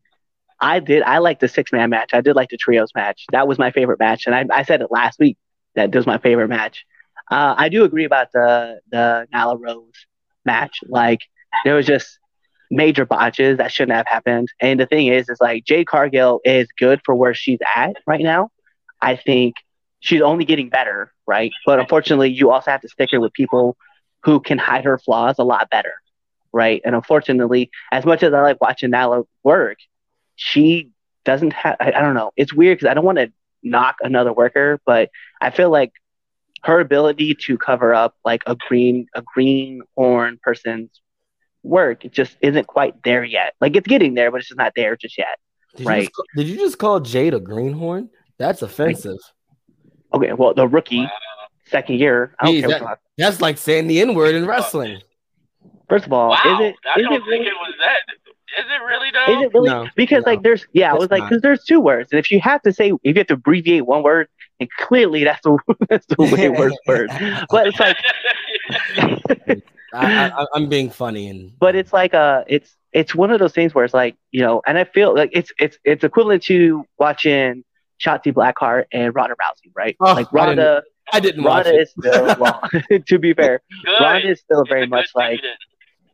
I 0.61 0.79
did. 0.81 1.03
I 1.03 1.19
like 1.19 1.41
the 1.41 1.49
six 1.49 1.73
man 1.73 1.91
match. 1.91 2.11
I 2.13 2.21
did 2.21 2.37
like 2.37 2.51
the 2.51 2.57
trios 2.57 2.91
match. 2.95 3.25
That 3.33 3.49
was 3.49 3.59
my 3.59 3.71
favorite 3.71 3.99
match, 3.99 4.27
and 4.27 4.35
I, 4.35 4.47
I 4.53 4.63
said 4.63 4.81
it 4.83 4.91
last 4.91 5.19
week 5.19 5.37
that 5.75 5.95
was 5.95 6.07
my 6.07 6.19
favorite 6.19 6.49
match. 6.49 6.85
Uh, 7.31 7.55
I 7.57 7.69
do 7.69 7.85
agree 7.85 8.05
about 8.05 8.33
the 8.33 8.81
the 8.91 9.27
Nyla 9.35 9.59
Rose 9.61 10.07
match. 10.45 10.81
Like 10.87 11.21
there 11.65 11.75
was 11.75 11.87
just 11.87 12.19
major 12.71 13.05
botches 13.07 13.59
that 13.59 13.73
shouldn't 13.73 13.97
have 13.97 14.07
happened. 14.07 14.49
And 14.61 14.81
the 14.81 14.87
thing 14.87 15.07
is, 15.09 15.29
is 15.29 15.41
like 15.41 15.65
Jade 15.65 15.87
Cargill 15.87 16.41
is 16.45 16.69
good 16.79 17.01
for 17.05 17.15
where 17.15 17.35
she's 17.35 17.59
at 17.75 17.97
right 18.07 18.23
now. 18.23 18.51
I 19.01 19.17
think 19.17 19.57
she's 20.01 20.21
only 20.21 20.45
getting 20.45 20.69
better, 20.69 21.13
right? 21.27 21.53
But 21.65 21.79
unfortunately, 21.79 22.31
you 22.31 22.51
also 22.51 22.71
have 22.71 22.81
to 22.83 22.89
stick 22.89 23.11
her 23.13 23.21
with 23.21 23.33
people 23.33 23.77
who 24.25 24.41
can 24.41 24.59
hide 24.59 24.85
her 24.85 24.99
flaws 24.99 25.37
a 25.39 25.45
lot 25.45 25.71
better, 25.71 25.95
right? 26.53 26.81
And 26.85 26.95
unfortunately, 26.95 27.71
as 27.93 28.05
much 28.05 28.23
as 28.23 28.33
I 28.33 28.41
like 28.41 28.61
watching 28.61 28.91
Nyla 28.91 29.25
work, 29.45 29.79
she 30.35 30.91
doesn't 31.25 31.53
have. 31.53 31.77
I, 31.81 31.89
I 31.89 32.01
don't 32.01 32.15
know. 32.15 32.33
It's 32.37 32.53
weird 32.53 32.79
because 32.79 32.91
I 32.91 32.95
don't 32.95 33.05
want 33.05 33.19
to 33.19 33.33
knock 33.63 33.97
another 34.03 34.33
worker, 34.33 34.81
but 34.87 35.11
I 35.41 35.51
feel 35.51 35.71
like 35.71 35.93
her 36.63 36.81
ability 36.81 37.35
to 37.35 37.59
cover 37.59 37.95
up 37.95 38.15
like 38.25 38.43
a 38.47 38.57
green 38.57 39.07
a 39.15 39.23
green 39.23 39.83
horn 39.97 40.39
person's 40.43 40.91
work 41.67 42.05
It 42.05 42.13
just 42.13 42.37
isn't 42.41 42.67
quite 42.67 43.03
there 43.03 43.25
yet. 43.25 43.55
Like 43.61 43.77
it's 43.77 43.87
getting 43.87 44.15
there, 44.15 44.31
but 44.31 44.39
it's 44.41 44.49
just 44.49 44.59
not 44.59 44.73
there 44.77 44.97
just 44.97 45.17
yet. 45.19 45.39
Did 45.77 45.83
you, 45.83 45.89
right. 45.89 46.01
just, 46.03 46.15
call- 46.15 46.25
did 46.37 46.47
you 46.49 46.57
just 46.57 46.79
call 46.79 47.01
Jade 47.01 47.35
a 47.35 47.41
greenhorn? 47.41 48.09
That's 48.39 48.63
offensive. 48.63 49.19
Okay, 50.15 50.33
well 50.33 50.55
the 50.55 50.67
rookie 50.69 51.07
second 51.69 51.99
year. 51.99 52.35
I 52.41 52.45
don't 52.47 52.55
Geez, 52.55 52.61
care 52.63 52.69
that- 52.71 52.83
what 52.83 52.99
the- 53.17 53.23
That's 53.25 53.41
like 53.41 53.59
saying 53.59 53.87
the 53.89 54.01
N 54.01 54.15
word 54.15 54.35
in 54.35 54.47
wrestling. 54.47 55.03
First 55.89 56.07
of 56.07 56.13
all, 56.13 56.31
Wow. 56.31 56.37
is 56.37 56.61
it 56.71 56.75
I 56.87 56.99
is 57.01 57.05
don't 57.05 57.13
it 57.15 57.19
think 57.19 57.27
really 57.29 57.47
it 57.47 57.55
was 57.61 57.75
that. 57.81 57.99
Is 58.59 58.65
it 58.71 58.83
really 58.85 59.11
though? 59.11 59.33
Is 59.41 59.43
it 59.47 59.55
really? 59.55 59.69
No, 59.69 59.87
because 59.97 60.25
no. 60.25 60.31
like 60.33 60.43
there's 60.43 60.67
yeah, 60.73 60.91
I 60.91 60.95
was 60.95 61.11
like 61.11 61.23
because 61.29 61.43
there's 61.43 61.63
two 61.65 61.81
words, 61.81 62.11
and 62.13 62.19
if 62.19 62.31
you 62.31 62.41
have 62.41 62.63
to 62.63 62.73
say 62.73 62.89
if 62.91 62.99
you 63.03 63.15
have 63.15 63.27
to 63.27 63.35
abbreviate 63.35 63.85
one 63.87 64.03
word, 64.03 64.29
and 64.61 64.69
clearly 64.79 65.25
that's 65.25 65.43
the 65.43 65.59
that's 65.91 66.07
the 66.07 66.17
way 66.23 66.49
worse 66.49 66.77
word. 66.87 67.11
But 67.51 67.67
it's 67.69 67.79
like, 67.81 67.97
I, 69.93 70.31
I, 70.31 70.47
I'm 70.55 70.69
being 70.69 70.91
funny 70.91 71.29
and 71.29 71.59
but 71.59 71.77
it's 71.77 71.93
like 71.93 72.15
uh, 72.15 72.45
it's 72.47 72.77
it's 72.93 73.15
one 73.15 73.31
of 73.31 73.39
those 73.39 73.53
things 73.53 73.75
where 73.75 73.85
it's 73.85 73.95
like 73.95 74.17
you 74.31 74.41
know, 74.41 74.63
and 74.67 74.79
I 74.79 74.85
feel 74.85 75.15
like 75.15 75.31
it's 75.33 75.53
it's 75.59 75.79
it's 75.85 76.03
equivalent 76.03 76.43
to 76.45 76.85
watching 76.99 77.65
Shotzi 78.01 78.33
Blackheart 78.33 78.87
and 78.93 79.15
Ronda 79.15 79.35
Rousey, 79.35 79.71
right? 79.75 79.97
Oh, 80.01 80.15
like 80.15 80.27
I 80.33 80.47
didn't 80.47 80.59
Ronda, 80.59 80.83
I 81.13 81.21
didn't 81.21 81.45
watch 81.45 81.67
Ronda 81.67 81.79
it. 81.79 81.83
is 81.83 81.91
still 81.91 82.37
well. 82.41 82.63
to 83.07 83.19
be 83.19 83.35
fair, 83.35 83.61
Good. 83.85 84.01
Ronda 84.01 84.29
is 84.31 84.41
still 84.41 84.65
very 84.65 84.87
much 84.87 85.11
like 85.15 85.41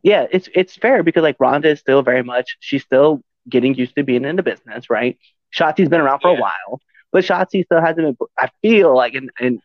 yeah, 0.03 0.27
it's 0.31 0.49
it's 0.53 0.75
fair 0.75 1.03
because 1.03 1.23
like 1.23 1.37
Ronda 1.39 1.69
is 1.69 1.79
still 1.79 2.01
very 2.01 2.23
much 2.23 2.57
she's 2.59 2.83
still 2.83 3.21
getting 3.49 3.73
used 3.75 3.95
to 3.95 4.03
being 4.03 4.25
in 4.25 4.35
the 4.35 4.43
business, 4.43 4.89
right? 4.89 5.17
Shotzi's 5.55 5.89
been 5.89 6.01
around 6.01 6.19
for 6.19 6.31
a 6.31 6.39
while, 6.39 6.81
but 7.11 7.23
Shotzi 7.23 7.63
still 7.63 7.81
hasn't 7.81 8.17
been. 8.17 8.27
I 8.37 8.49
feel 8.61 8.95
like, 8.95 9.13
and, 9.13 9.29
and 9.39 9.61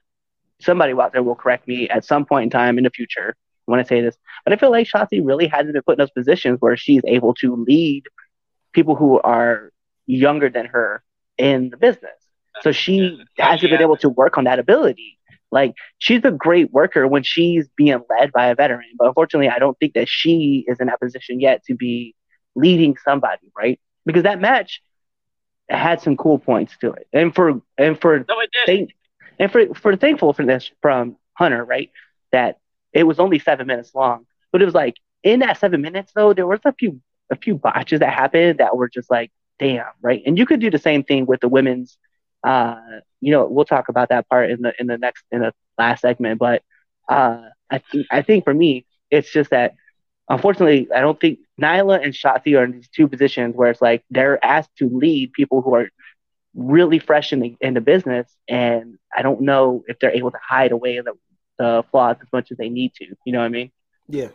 somebody 0.60 0.92
out 0.92 1.12
there 1.12 1.22
will 1.22 1.34
correct 1.34 1.66
me 1.66 1.88
at 1.88 2.04
some 2.04 2.24
point 2.24 2.44
in 2.44 2.50
time 2.50 2.78
in 2.78 2.84
the 2.84 2.90
future 2.90 3.34
when 3.68 3.80
I 3.80 3.84
say 3.84 4.00
this, 4.00 4.16
but 4.44 4.52
I 4.52 4.56
feel 4.56 4.70
like 4.70 4.86
Shotzi 4.86 5.20
really 5.24 5.46
hasn't 5.46 5.72
been 5.72 5.82
put 5.82 5.92
in 5.92 5.98
those 5.98 6.10
positions 6.10 6.58
where 6.60 6.76
she's 6.76 7.02
able 7.06 7.34
to 7.34 7.64
lead 7.68 8.04
people 8.72 8.94
who 8.94 9.20
are 9.20 9.72
younger 10.06 10.48
than 10.48 10.66
her 10.66 11.02
in 11.36 11.70
the 11.70 11.76
business. 11.76 12.10
So 12.62 12.72
she 12.72 13.22
hasn't 13.36 13.70
been 13.70 13.82
able 13.82 13.96
to 13.98 14.08
work 14.08 14.38
on 14.38 14.44
that 14.44 14.58
ability. 14.58 15.18
Like 15.50 15.74
she's 15.98 16.24
a 16.24 16.30
great 16.30 16.72
worker 16.72 17.06
when 17.06 17.22
she's 17.22 17.68
being 17.76 18.00
led 18.10 18.32
by 18.32 18.46
a 18.46 18.54
veteran, 18.54 18.88
but 18.98 19.08
unfortunately, 19.08 19.48
I 19.48 19.58
don't 19.58 19.78
think 19.78 19.94
that 19.94 20.08
she 20.08 20.64
is 20.66 20.78
in 20.80 20.88
that 20.88 21.00
position 21.00 21.40
yet 21.40 21.64
to 21.66 21.74
be 21.74 22.14
leading 22.54 22.96
somebody, 23.04 23.50
right? 23.56 23.80
Because 24.04 24.24
that 24.24 24.40
match 24.40 24.82
had 25.68 26.00
some 26.00 26.16
cool 26.16 26.38
points 26.38 26.76
to 26.80 26.92
it, 26.92 27.06
and 27.12 27.34
for 27.34 27.62
and 27.76 28.00
for 28.00 28.24
No, 28.28 28.42
thank 28.66 28.94
and 29.38 29.50
for 29.50 29.74
for 29.74 29.96
thankful 29.96 30.32
for 30.32 30.44
this 30.44 30.70
from 30.82 31.16
Hunter, 31.34 31.64
right? 31.64 31.90
That 32.32 32.58
it 32.92 33.04
was 33.04 33.18
only 33.18 33.38
seven 33.38 33.66
minutes 33.66 33.94
long, 33.94 34.26
but 34.52 34.62
it 34.62 34.64
was 34.64 34.74
like 34.74 34.96
in 35.22 35.40
that 35.40 35.58
seven 35.58 35.80
minutes 35.80 36.12
though, 36.14 36.32
there 36.32 36.46
was 36.46 36.60
a 36.64 36.72
few 36.72 37.00
a 37.30 37.36
few 37.36 37.56
botches 37.56 38.00
that 38.00 38.12
happened 38.12 38.58
that 38.58 38.76
were 38.76 38.88
just 38.88 39.10
like, 39.10 39.30
damn, 39.58 39.86
right? 40.00 40.22
And 40.26 40.38
you 40.38 40.46
could 40.46 40.60
do 40.60 40.70
the 40.70 40.78
same 40.78 41.02
thing 41.04 41.26
with 41.26 41.40
the 41.40 41.48
women's. 41.48 41.98
Uh, 42.44 42.76
you 43.20 43.32
know, 43.32 43.46
we'll 43.46 43.64
talk 43.64 43.88
about 43.88 44.10
that 44.10 44.28
part 44.28 44.50
in 44.50 44.62
the 44.62 44.72
in 44.78 44.86
the 44.86 44.96
next 44.98 45.24
in 45.30 45.40
the 45.40 45.52
last 45.78 46.02
segment, 46.02 46.38
but 46.38 46.62
uh, 47.08 47.42
I 47.70 47.78
think 47.78 48.06
I 48.10 48.22
think 48.22 48.44
for 48.44 48.54
me, 48.54 48.86
it's 49.10 49.30
just 49.32 49.50
that 49.50 49.74
unfortunately, 50.28 50.88
I 50.94 51.00
don't 51.00 51.20
think 51.20 51.40
Nyla 51.60 52.02
and 52.02 52.12
Shotzi 52.14 52.58
are 52.58 52.64
in 52.64 52.72
these 52.72 52.88
two 52.88 53.08
positions 53.08 53.54
where 53.56 53.70
it's 53.70 53.82
like 53.82 54.04
they're 54.10 54.42
asked 54.44 54.74
to 54.78 54.88
lead 54.88 55.32
people 55.32 55.62
who 55.62 55.74
are 55.74 55.88
really 56.54 56.98
fresh 56.98 57.32
in 57.32 57.40
the 57.40 57.56
in 57.60 57.74
the 57.74 57.80
business, 57.80 58.34
and 58.48 58.98
I 59.16 59.22
don't 59.22 59.42
know 59.42 59.84
if 59.88 59.98
they're 59.98 60.14
able 60.14 60.30
to 60.30 60.38
hide 60.46 60.72
away 60.72 61.00
the, 61.00 61.14
the 61.58 61.84
flaws 61.90 62.16
as 62.20 62.28
much 62.32 62.50
as 62.50 62.58
they 62.58 62.68
need 62.68 62.94
to. 62.94 63.06
You 63.24 63.32
know 63.32 63.40
what 63.40 63.46
I 63.46 63.50
mean? 63.50 63.70
Yeah. 64.08 64.28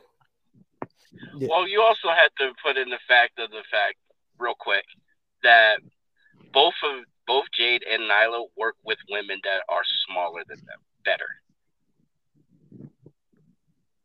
Yeah. 1.37 1.47
Well, 1.49 1.67
you 1.67 1.81
also 1.81 2.09
had 2.09 2.29
to 2.39 2.53
put 2.63 2.77
in 2.77 2.89
the 2.89 2.99
fact 3.07 3.39
of 3.39 3.49
the 3.51 3.63
fact, 3.71 3.95
real 4.39 4.55
quick, 4.57 4.85
that 5.43 5.77
both 6.51 6.73
of 6.83 7.03
both 7.25 7.45
Jade 7.53 7.83
and 7.89 8.03
Nyla 8.03 8.47
work 8.57 8.75
with 8.83 8.97
women 9.09 9.39
that 9.43 9.61
are 9.69 9.83
smaller 10.07 10.43
than 10.47 10.57
them, 10.57 10.79
better. 11.05 11.29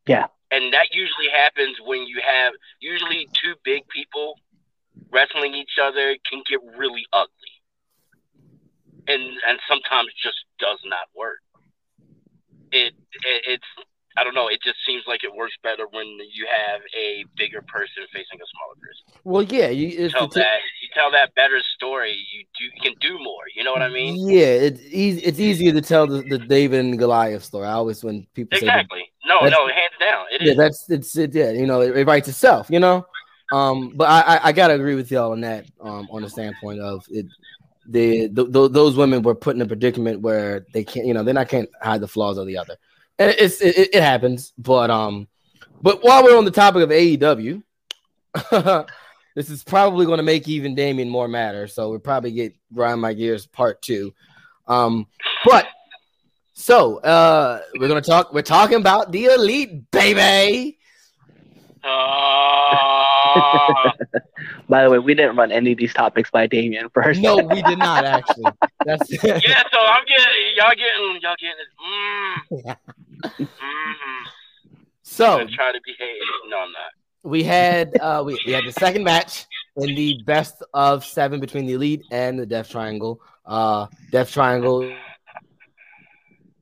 Yeah. 0.07 0.27
And 0.51 0.73
that 0.73 0.89
usually 0.93 1.29
happens 1.33 1.77
when 1.85 2.07
you 2.07 2.21
have 2.25 2.53
usually 2.81 3.29
two 3.43 3.55
big 3.65 3.87
people 3.89 4.35
wrestling 5.11 5.55
each 5.55 5.79
other 5.83 6.17
can 6.31 6.43
get 6.49 6.61
really 6.77 7.05
ugly. 7.13 7.33
And 9.07 9.23
and 9.47 9.59
sometimes 9.69 10.09
just 10.23 10.37
does 10.59 10.81
not 10.85 11.09
work. 11.17 11.41
It, 13.12 13.27
it 13.27 13.42
it's 13.53 13.88
I 14.16 14.25
don't 14.25 14.35
know, 14.35 14.49
it 14.49 14.61
just 14.62 14.79
seems 14.85 15.05
like 15.07 15.23
it 15.23 15.33
works 15.33 15.55
better 15.62 15.87
when 15.92 16.07
you 16.07 16.47
have 16.51 16.81
a 16.99 17.25
bigger 17.37 17.62
person 17.62 18.03
facing 18.12 18.40
a 18.40 18.49
smaller 18.51 18.75
person. 18.81 19.21
Well, 19.23 19.42
yeah, 19.44 19.68
you, 19.68 20.07
it's 20.07 20.12
Tell 20.12 20.29
t- 20.29 20.40
that 20.40 20.59
you 20.83 20.88
tell 20.92 21.11
that 21.12 21.35
better 21.37 21.61
story, 21.77 22.18
you 22.33 22.44
do 22.59 22.64
you 22.64 22.71
can 22.83 22.94
do 23.01 23.16
more. 23.23 23.44
You 23.55 23.62
know 23.62 23.73
what 23.73 23.83
I 23.83 23.88
mean? 23.88 24.29
Yeah, 24.29 24.47
it's 24.47 24.81
easy. 24.90 25.21
It's 25.21 25.38
easier 25.38 25.73
to 25.73 25.81
tell 25.81 26.07
the, 26.09 26.23
the 26.23 26.38
David 26.38 26.81
and 26.81 26.99
Goliath 26.99 27.44
story. 27.44 27.66
I 27.68 27.73
always 27.73 28.03
when 28.03 28.27
people 28.35 28.59
say, 28.59 28.66
that- 28.66 28.75
Exactly. 28.75 29.05
No, 29.27 29.40
no, 29.47 29.68
hands 29.68 29.92
down. 30.01 30.27
It 30.33 30.42
yeah, 30.42 30.53
is. 30.53 30.57
that's 30.57 30.90
it's 30.90 31.16
it, 31.16 31.35
yeah, 31.35 31.51
you 31.51 31.66
know, 31.66 31.83
it, 31.83 31.97
it 31.97 32.07
writes 32.07 32.29
itself, 32.29 32.68
you 32.71 32.81
know. 32.81 33.07
Um, 33.53 33.92
but 33.94 34.09
I, 34.09 34.21
I 34.21 34.40
I 34.49 34.53
gotta 34.53 34.75
agree 34.75 34.94
with 34.94 35.11
y'all 35.11 35.33
on 35.33 35.42
that. 35.42 35.66
Um, 35.81 36.09
on 36.11 36.23
the 36.23 36.31
standpoint 36.31 36.81
of 36.81 37.05
it, 37.11 37.27
the, 37.88 38.29
th- 38.29 38.53
th- 38.53 38.73
those 38.73 38.97
women 38.97 39.23
were 39.23 39.35
put 39.35 39.57
in 39.57 39.62
a 39.62 39.66
predicament 39.66 40.21
where 40.21 40.66
they 40.73 40.85
can't, 40.85 41.07
you 41.07 41.14
know, 41.14 41.23
they're 41.23 41.35
not 41.35 41.49
can't 41.49 41.68
hide 41.81 42.01
the 42.01 42.09
flaws 42.09 42.37
of 42.38 42.47
the 42.47 42.57
other, 42.57 42.77
it's 43.19 43.61
it, 43.61 43.95
it 43.95 44.03
happens. 44.03 44.53
But 44.59 44.91
um, 44.91 45.29
but 45.83 46.03
while 46.03 46.25
we're 46.25 46.37
on 46.37 46.45
the 46.45 46.51
topic 46.51 46.83
of 46.83 46.91
AEW, 46.91 47.63
this 49.35 49.51
is 49.51 49.65
probably 49.65 50.07
going 50.07 50.19
to 50.19 50.23
make 50.23 50.49
even 50.49 50.75
Damien 50.75 51.09
more 51.09 51.29
matter. 51.29 51.67
So 51.67 51.91
we'll 51.91 51.99
probably 51.99 52.33
get 52.33 52.55
grind 52.73 53.01
my 53.01 53.13
gears 53.13 53.47
part 53.47 53.83
two. 53.83 54.13
Um, 54.67 55.07
but 55.45 55.67
so 56.53 56.99
uh, 56.99 57.61
we're 57.79 57.89
gonna 57.89 58.01
talk. 58.01 58.33
We're 58.33 58.43
talking 58.43 58.79
about 58.79 59.13
the 59.13 59.27
elite, 59.27 59.91
baby. 59.91 60.79
Uh, 61.85 62.69
By 64.69 64.85
the 64.85 64.91
way, 64.91 64.99
we 64.99 65.15
didn't 65.15 65.37
run 65.37 65.53
any 65.53 65.73
of 65.73 65.79
these 65.79 65.95
topics 65.95 66.31
by 66.31 66.47
Damien 66.47 66.91
first. 66.91 67.21
No, 67.21 67.37
we 67.37 67.63
did 67.63 67.79
not 67.79 68.05
actually. 68.05 68.45
That's 68.85 69.11
yeah, 69.11 69.63
so 69.73 69.79
I'm 69.81 70.05
getting 70.07 70.57
y'all 70.57 70.75
getting 70.75 71.19
y'all 71.23 71.37
getting 71.39 71.65
mm, 71.81 72.37
mm, 72.65 72.77
so 75.03 75.39
I'm 75.41 75.49
trying 75.49 75.75
to 75.75 75.81
behave. 75.85 76.21
No, 76.49 76.59
I'm 76.59 76.73
not. 76.73 76.93
we 77.23 77.43
had 77.43 77.97
uh 78.01 78.23
we, 78.25 78.39
we 78.47 78.53
had 78.53 78.65
the 78.65 78.73
second 78.73 79.05
match 79.05 79.47
in 79.77 79.95
the 79.95 80.21
best 80.25 80.63
of 80.75 81.05
seven 81.05 81.41
between 81.41 81.67
the 81.67 81.75
elite 81.75 82.03
and 82.11 82.39
the 82.39 82.47
Death 82.47 82.71
Triangle. 82.71 83.21
Uh 83.45 83.87
Death 84.11 84.31
Triangle. 84.33 84.93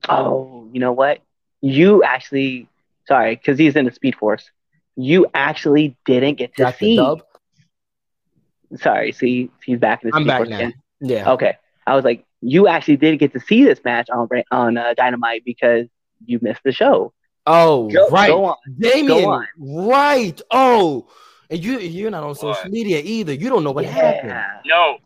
Oh, 0.09 0.69
you 0.71 0.79
know 0.79 0.93
what? 0.93 1.21
You 1.61 2.03
actually, 2.03 2.69
sorry, 3.07 3.35
because 3.35 3.57
he's 3.57 3.75
in 3.75 3.85
the 3.85 3.91
Speed 3.91 4.15
Force. 4.15 4.49
You 4.95 5.27
actually 5.33 5.97
didn't 6.05 6.35
get 6.35 6.55
to 6.55 6.63
Got 6.63 6.79
the 6.79 6.85
see. 6.85 6.95
dub. 6.95 7.21
Sorry, 8.77 9.11
see, 9.11 9.49
he's 9.65 9.79
back 9.79 10.03
in 10.03 10.09
the 10.09 10.15
I'm 10.15 10.21
Speed 10.23 10.27
back 10.27 10.37
Force 10.39 10.49
now. 10.49 10.55
again. 10.57 10.73
Yeah. 11.01 11.31
Okay, 11.33 11.57
I 11.85 11.95
was 11.95 12.05
like, 12.05 12.25
you 12.41 12.67
actually 12.67 12.97
did 12.97 13.17
get 13.19 13.33
to 13.33 13.39
see 13.39 13.63
this 13.63 13.79
match 13.83 14.09
on 14.09 14.27
on 14.51 14.77
uh, 14.77 14.93
Dynamite 14.95 15.43
because 15.45 15.87
you 16.25 16.39
missed 16.41 16.61
the 16.63 16.71
show. 16.71 17.13
Oh, 17.45 17.89
Go, 17.89 18.09
right. 18.09 18.27
go 18.27 18.45
on. 18.45 18.57
Damien. 18.77 19.07
Go 19.07 19.29
on. 19.31 19.47
Right. 19.57 20.41
Oh. 20.51 21.07
And 21.49 21.63
you 21.63 21.79
you're 21.79 22.11
not 22.11 22.23
on 22.23 22.35
social 22.35 22.69
media 22.69 23.01
either. 23.03 23.31
You 23.33 23.49
don't 23.49 23.63
know 23.63 23.71
what 23.71 23.85
happened. 23.85 24.37
No. 24.65 24.97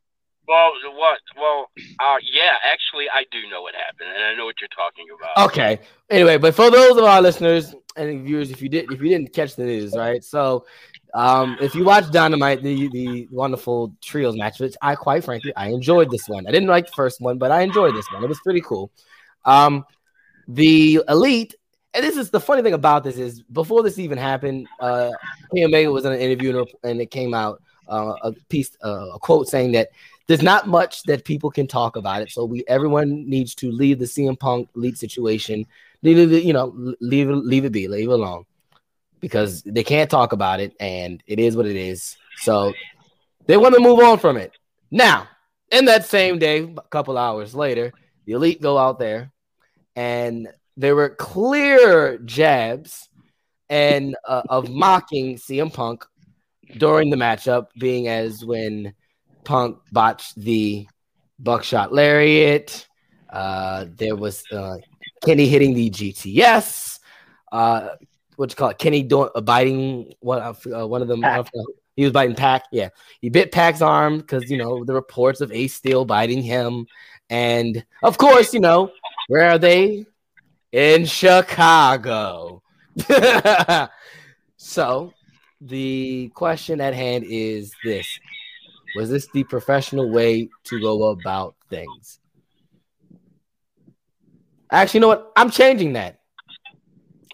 Well, 0.48 0.72
what? 0.96 1.20
Well, 1.38 1.70
uh, 2.00 2.16
yeah. 2.24 2.56
Actually, 2.66 3.06
I 3.14 3.26
do 3.32 3.48
know 3.50 3.62
what 3.62 3.76
happened, 3.76 4.10
and 4.14 4.24
I 4.24 4.36
know 4.36 4.46
what 4.46 4.56
you're 4.60 4.68
talking 4.70 5.06
about. 5.16 5.50
Okay. 5.50 5.80
Anyway, 6.10 6.38
but 6.38 6.56
for 6.56 6.72
those 6.72 6.98
of 6.98 7.04
our 7.04 7.22
listeners 7.22 7.76
and 7.96 8.26
viewers, 8.26 8.50
if 8.52 8.62
you 8.62 8.70
did 8.70 8.92
if 8.92 9.02
you 9.02 9.10
didn't 9.10 9.34
catch 9.34 9.56
the 9.56 9.64
news, 9.64 9.96
right? 9.96 10.24
So 10.24 10.66
um 11.14 11.58
if 11.62 11.76
you 11.76 11.84
watch 11.86 12.10
Dynamite, 12.12 12.64
the 12.64 12.88
the 12.90 13.28
wonderful 13.32 13.94
trios 14.02 14.36
match, 14.36 14.60
which 14.60 14.76
I 14.82 14.96
quite 14.96 15.24
frankly 15.24 15.54
I 15.56 15.68
enjoyed 15.68 16.10
this 16.10 16.28
one. 16.28 16.48
I 16.48 16.52
didn't 16.52 16.70
like 16.70 16.88
the 16.88 16.94
first 16.94 17.22
one, 17.22 17.38
but 17.38 17.52
I 17.52 17.62
enjoyed 17.62 17.96
this 17.96 18.12
one. 18.12 18.24
It 18.24 18.28
was 18.28 18.40
pretty 18.40 18.62
cool. 18.62 18.92
Um 19.46 19.86
the 20.54 21.02
elite, 21.08 21.56
and 21.94 22.04
this 22.04 22.18
is 22.18 22.30
the 22.30 22.40
funny 22.40 22.62
thing 22.62 22.74
about 22.74 23.04
this 23.04 23.18
is 23.18 23.42
before 23.44 23.84
this 23.84 24.00
even 24.00 24.18
happened, 24.18 24.68
uh 24.80 25.12
Omega 25.58 25.92
was 25.92 26.06
in 26.06 26.14
an 26.14 26.20
interview 26.20 26.66
and- 26.84 27.02
it 27.02 27.12
came 27.12 27.34
out 27.34 27.62
uh, 27.88 28.16
a 28.24 28.32
piece 28.50 28.72
uh, 28.84 29.10
a 29.16 29.20
quote 29.20 29.48
saying 29.48 29.74
that 29.74 29.90
there's 30.28 30.42
not 30.42 30.68
much 30.68 31.04
that 31.04 31.26
people 31.26 31.52
can 31.52 31.68
talk 31.68 31.98
about 31.98 32.22
it. 32.22 32.32
So 32.32 32.46
we 32.46 32.64
everyone 32.68 33.30
needs 33.30 33.54
to 33.56 33.72
leave 33.72 34.00
the 34.00 34.06
CM 34.06 34.40
Punk 34.40 34.70
lead 34.76 34.98
situation. 34.98 35.66
You 36.02 36.54
know, 36.54 36.96
leave 37.02 37.30
it, 37.30 37.36
leave 37.36 37.66
it 37.66 37.72
be, 37.72 37.88
leave 37.88 38.10
it 38.10 38.14
alone, 38.14 38.46
because 39.20 39.62
they 39.64 39.84
can't 39.84 40.10
talk 40.10 40.32
about 40.34 40.60
it, 40.60 40.74
and 40.80 41.22
it 41.28 41.40
is 41.40 41.56
what 41.56 41.66
it 41.66 41.76
is. 41.76 42.18
So 42.38 42.74
they 43.46 43.58
want 43.58 43.76
to 43.76 43.82
move 43.82 44.00
on 44.00 44.18
from 44.18 44.38
it. 44.38 44.52
Now, 44.90 45.28
in 45.72 45.86
that 45.86 46.06
same 46.06 46.40
day, 46.40 46.64
a 46.64 46.82
couple 46.90 47.18
hours 47.18 47.54
later, 47.54 47.92
the 48.26 48.34
elite 48.34 48.62
go 48.62 48.78
out 48.78 49.00
there, 49.00 49.32
and 49.96 50.48
there 50.78 50.96
were 50.96 51.10
clear 51.10 52.18
jabs 52.20 53.10
and 53.70 54.16
uh, 54.28 54.44
of 54.50 54.70
mocking 54.70 55.36
CM 55.38 55.74
Punk 55.74 56.06
during 56.78 57.10
the 57.10 57.18
matchup, 57.18 57.68
being 57.78 58.08
as 58.08 58.44
when 58.44 58.94
Punk 59.44 59.78
botched 59.92 60.36
the 60.36 60.88
buckshot 61.40 61.94
lariat. 61.94 62.88
Uh, 63.30 63.86
there 63.96 64.16
was 64.16 64.44
uh, 64.52 64.78
Kenny 65.24 65.48
hitting 65.48 65.74
the 65.74 65.90
GTS. 65.90 67.00
Uh, 67.52 67.90
what 68.36 68.50
you 68.50 68.56
call 68.56 68.70
it? 68.70 68.78
Kenny 68.78 69.04
doing 69.04 69.30
uh, 69.36 69.42
biting 69.42 70.14
one 70.20 70.42
of 70.42 70.66
uh, 70.68 70.88
one 70.88 71.02
of 71.02 71.08
them. 71.08 71.24
He 71.96 72.04
was 72.04 72.14
biting 72.14 72.36
Pac. 72.36 72.64
Yeah, 72.72 72.90
he 73.22 73.30
bit 73.30 73.52
Pac's 73.52 73.82
arm 73.82 74.18
because 74.18 74.50
you 74.50 74.58
know 74.58 74.84
the 74.84 74.94
reports 74.94 75.42
of 75.42 75.52
Ace 75.52 75.76
Steel 75.76 76.06
biting 76.06 76.42
him, 76.42 76.88
and 77.30 77.86
of 78.04 78.18
course 78.18 78.54
you 78.54 78.60
know 78.60 78.92
where 79.32 79.50
are 79.50 79.58
they? 79.58 80.06
In 80.74 81.06
Chicago. 81.06 82.62
so 84.58 85.14
the 85.62 86.30
question 86.36 86.82
at 86.82 86.94
hand 86.94 87.24
is 87.26 87.72
this. 87.82 88.06
Was 88.98 89.10
this 89.10 89.30
the 89.34 89.46
professional 89.46 90.12
way 90.12 90.50
to 90.66 90.82
go 90.82 91.12
about 91.12 91.56
things? 91.70 92.20
Actually 94.70 94.98
you 94.98 95.02
know 95.02 95.08
what? 95.08 95.32
I'm 95.38 95.50
changing 95.50 95.94
that. 95.94 96.20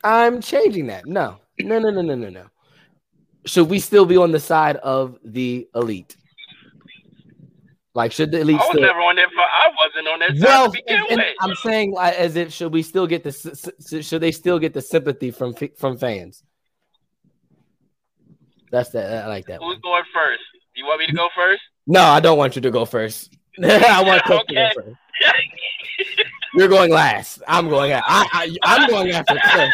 I'm 0.03 0.39
changing 0.39 0.85
that. 0.87 1.07
No. 1.07 1.37
No 1.59 1.79
no 1.79 1.89
no 1.89 2.03
no 2.03 2.13
no 2.13 2.29
no. 2.29 2.45
Should 3.47 3.71
we 3.71 3.79
still 3.79 4.05
be 4.05 4.17
on 4.17 4.31
the 4.31 4.39
side 4.39 4.75
of 4.75 5.17
the 5.25 5.67
elite 5.73 6.15
like 7.97 8.11
should 8.11 8.31
the 8.31 8.39
elite 8.41 8.55
I 8.55 8.59
was 8.59 8.67
still 8.69 8.81
never 8.81 8.99
on 8.99 9.15
that. 9.15 9.27
For, 9.33 9.41
I 9.41 9.69
wasn't 9.81 10.07
on 10.07 10.19
that 10.19 10.37
side 10.37 10.45
well, 10.47 10.65
to 10.67 10.71
begin 10.71 10.95
and- 11.01 11.09
and 11.11 11.17
with. 11.19 11.35
I'm 11.41 11.55
saying 11.55 11.91
like, 11.93 12.13
as 12.15 12.35
if 12.35 12.53
should 12.53 12.71
we 12.71 12.83
still 12.83 13.07
get 13.07 13.23
the 13.23 13.29
s- 13.29 13.69
s- 13.69 14.05
should 14.05 14.21
they 14.21 14.31
still 14.31 14.59
get 14.59 14.73
the 14.73 14.81
sympathy 14.81 15.31
from 15.31 15.55
from 15.77 15.97
fans? 15.97 16.43
That's 18.71 18.89
that. 18.91 19.23
I 19.23 19.27
like 19.27 19.45
that 19.47 19.59
Who's 19.59 19.73
one. 19.75 19.81
going 19.81 20.03
first? 20.13 20.41
You 20.75 20.85
want 20.85 20.99
me 20.99 21.07
to 21.07 21.13
go 21.13 21.27
first? 21.35 21.61
No, 21.87 22.01
I 22.01 22.19
don't 22.19 22.37
want 22.37 22.55
you 22.55 22.61
to 22.61 22.71
go 22.71 22.85
first. 22.85 23.35
I 23.63 24.03
want 24.03 24.23
Cliff 24.25 24.41
to 24.47 24.53
Okay. 24.53 24.71
go 24.75 24.81
first. 24.83 24.97
You're 26.53 26.67
going 26.67 26.91
last. 26.91 27.41
I'm 27.47 27.69
going. 27.69 27.91
At, 27.91 28.03
I, 28.05 28.27
I 28.33 28.57
I'm 28.63 28.89
going 28.89 29.11
after 29.11 29.35
Cliff. 29.51 29.69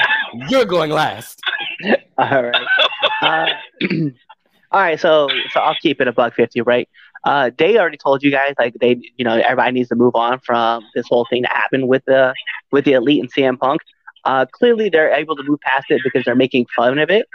You're 0.50 0.66
going 0.66 0.92
last. 0.92 1.42
All 2.18 2.44
right. 2.44 2.68
Uh, 3.22 3.48
all 4.72 4.80
right. 4.82 5.00
So 5.00 5.28
so 5.52 5.60
I'll 5.60 5.76
keep 5.82 6.00
it 6.02 6.08
a 6.08 6.14
buck 6.14 6.36
fifty, 6.36 6.62
right? 6.62 6.88
Uh, 7.26 7.52
they 7.58 7.78
already 7.78 7.98
told 7.98 8.22
you 8.22 8.32
guys 8.32 8.54
like 8.60 8.74
they, 8.82 9.00
you 9.18 9.24
know, 9.24 9.36
everybody 9.36 9.72
needs 9.72 9.90
to 9.90 9.96
move 9.96 10.16
on 10.16 10.40
from 10.40 10.84
this 10.94 11.08
whole 11.08 11.26
thing 11.30 11.44
that 11.44 11.54
happened 11.56 11.88
with 11.88 12.04
the 12.06 12.34
with 12.72 12.86
the 12.86 12.94
elite 12.94 13.22
and 13.22 13.34
CM 13.34 13.58
Punk. 13.58 13.82
Uh, 14.26 14.46
clearly 14.52 14.90
they're 14.90 15.14
able 15.14 15.36
to 15.36 15.44
move 15.44 15.60
past 15.62 15.86
it 15.90 16.02
because 16.04 16.26
they're 16.26 16.36
making 16.36 16.66
fun 16.76 17.00
of 17.00 17.10
it. 17.10 17.28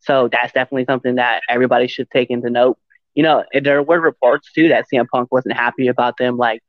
So 0.00 0.28
that's 0.28 0.52
definitely 0.52 0.84
something 0.84 1.16
that 1.16 1.42
everybody 1.48 1.86
should 1.86 2.10
take 2.10 2.30
into 2.30 2.50
note. 2.50 2.78
You 3.14 3.22
know, 3.22 3.44
there 3.52 3.82
were 3.82 4.00
reports 4.00 4.52
too 4.52 4.68
that 4.68 4.86
CM 4.92 5.06
Punk 5.12 5.30
wasn't 5.32 5.56
happy 5.56 5.88
about 5.88 6.16
them, 6.18 6.36
like 6.36 6.62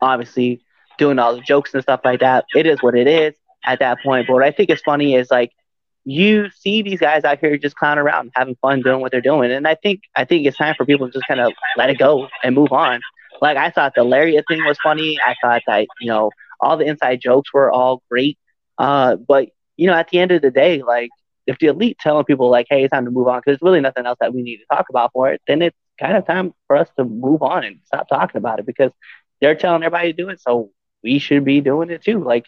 obviously 0.00 0.62
doing 0.98 1.18
all 1.18 1.34
the 1.34 1.42
jokes 1.42 1.74
and 1.74 1.82
stuff 1.82 2.00
like 2.04 2.20
that. 2.20 2.44
It 2.54 2.66
is 2.66 2.82
what 2.82 2.94
it 2.94 3.06
is 3.06 3.34
at 3.64 3.80
that 3.80 3.98
point. 4.02 4.26
But 4.26 4.34
what 4.34 4.42
I 4.44 4.50
think 4.50 4.70
is 4.70 4.80
funny 4.82 5.14
is 5.14 5.30
like 5.30 5.52
you 6.10 6.50
see 6.50 6.82
these 6.82 7.00
guys 7.00 7.24
out 7.24 7.38
here 7.38 7.56
just 7.56 7.76
clowning 7.76 8.02
around, 8.02 8.32
having 8.34 8.56
fun 8.56 8.82
doing 8.82 9.00
what 9.00 9.12
they're 9.12 9.20
doing, 9.20 9.50
and 9.52 9.66
I 9.66 9.74
think 9.76 10.02
I 10.16 10.24
think 10.24 10.46
it's 10.46 10.56
time 10.56 10.74
for 10.76 10.84
people 10.84 11.06
to 11.06 11.12
just 11.12 11.26
kind 11.26 11.40
of 11.40 11.52
let 11.76 11.90
it 11.90 11.98
go 11.98 12.28
and 12.42 12.54
move 12.54 12.72
on. 12.72 13.00
Like 13.40 13.56
I 13.56 13.70
thought 13.70 13.94
the 13.94 14.04
lariat 14.04 14.44
thing 14.48 14.64
was 14.64 14.78
funny. 14.82 15.18
I 15.24 15.34
thought 15.42 15.62
that 15.66 15.86
you 16.00 16.08
know 16.08 16.30
all 16.60 16.76
the 16.76 16.84
inside 16.86 17.20
jokes 17.20 17.52
were 17.52 17.70
all 17.70 18.02
great. 18.10 18.38
Uh, 18.78 19.16
but 19.16 19.50
you 19.76 19.86
know 19.86 19.94
at 19.94 20.08
the 20.08 20.18
end 20.18 20.32
of 20.32 20.42
the 20.42 20.50
day, 20.50 20.82
like 20.82 21.10
if 21.46 21.58
the 21.58 21.68
elite 21.68 21.98
telling 22.00 22.24
people 22.24 22.50
like, 22.50 22.66
hey, 22.70 22.84
it's 22.84 22.92
time 22.92 23.04
to 23.04 23.10
move 23.10 23.28
on 23.28 23.38
because 23.38 23.58
there's 23.58 23.62
really 23.62 23.80
nothing 23.80 24.06
else 24.06 24.18
that 24.20 24.34
we 24.34 24.42
need 24.42 24.58
to 24.58 24.66
talk 24.74 24.86
about 24.90 25.12
for 25.12 25.32
it, 25.32 25.40
then 25.46 25.62
it's 25.62 25.76
kind 25.98 26.16
of 26.16 26.26
time 26.26 26.52
for 26.66 26.76
us 26.76 26.88
to 26.96 27.04
move 27.04 27.42
on 27.42 27.64
and 27.64 27.78
stop 27.84 28.08
talking 28.08 28.38
about 28.38 28.58
it 28.58 28.66
because 28.66 28.92
they're 29.40 29.54
telling 29.54 29.82
everybody 29.82 30.12
to 30.12 30.22
do 30.22 30.28
it, 30.28 30.40
so 30.40 30.70
we 31.02 31.18
should 31.18 31.44
be 31.44 31.60
doing 31.60 31.90
it 31.90 32.02
too. 32.02 32.22
Like 32.22 32.46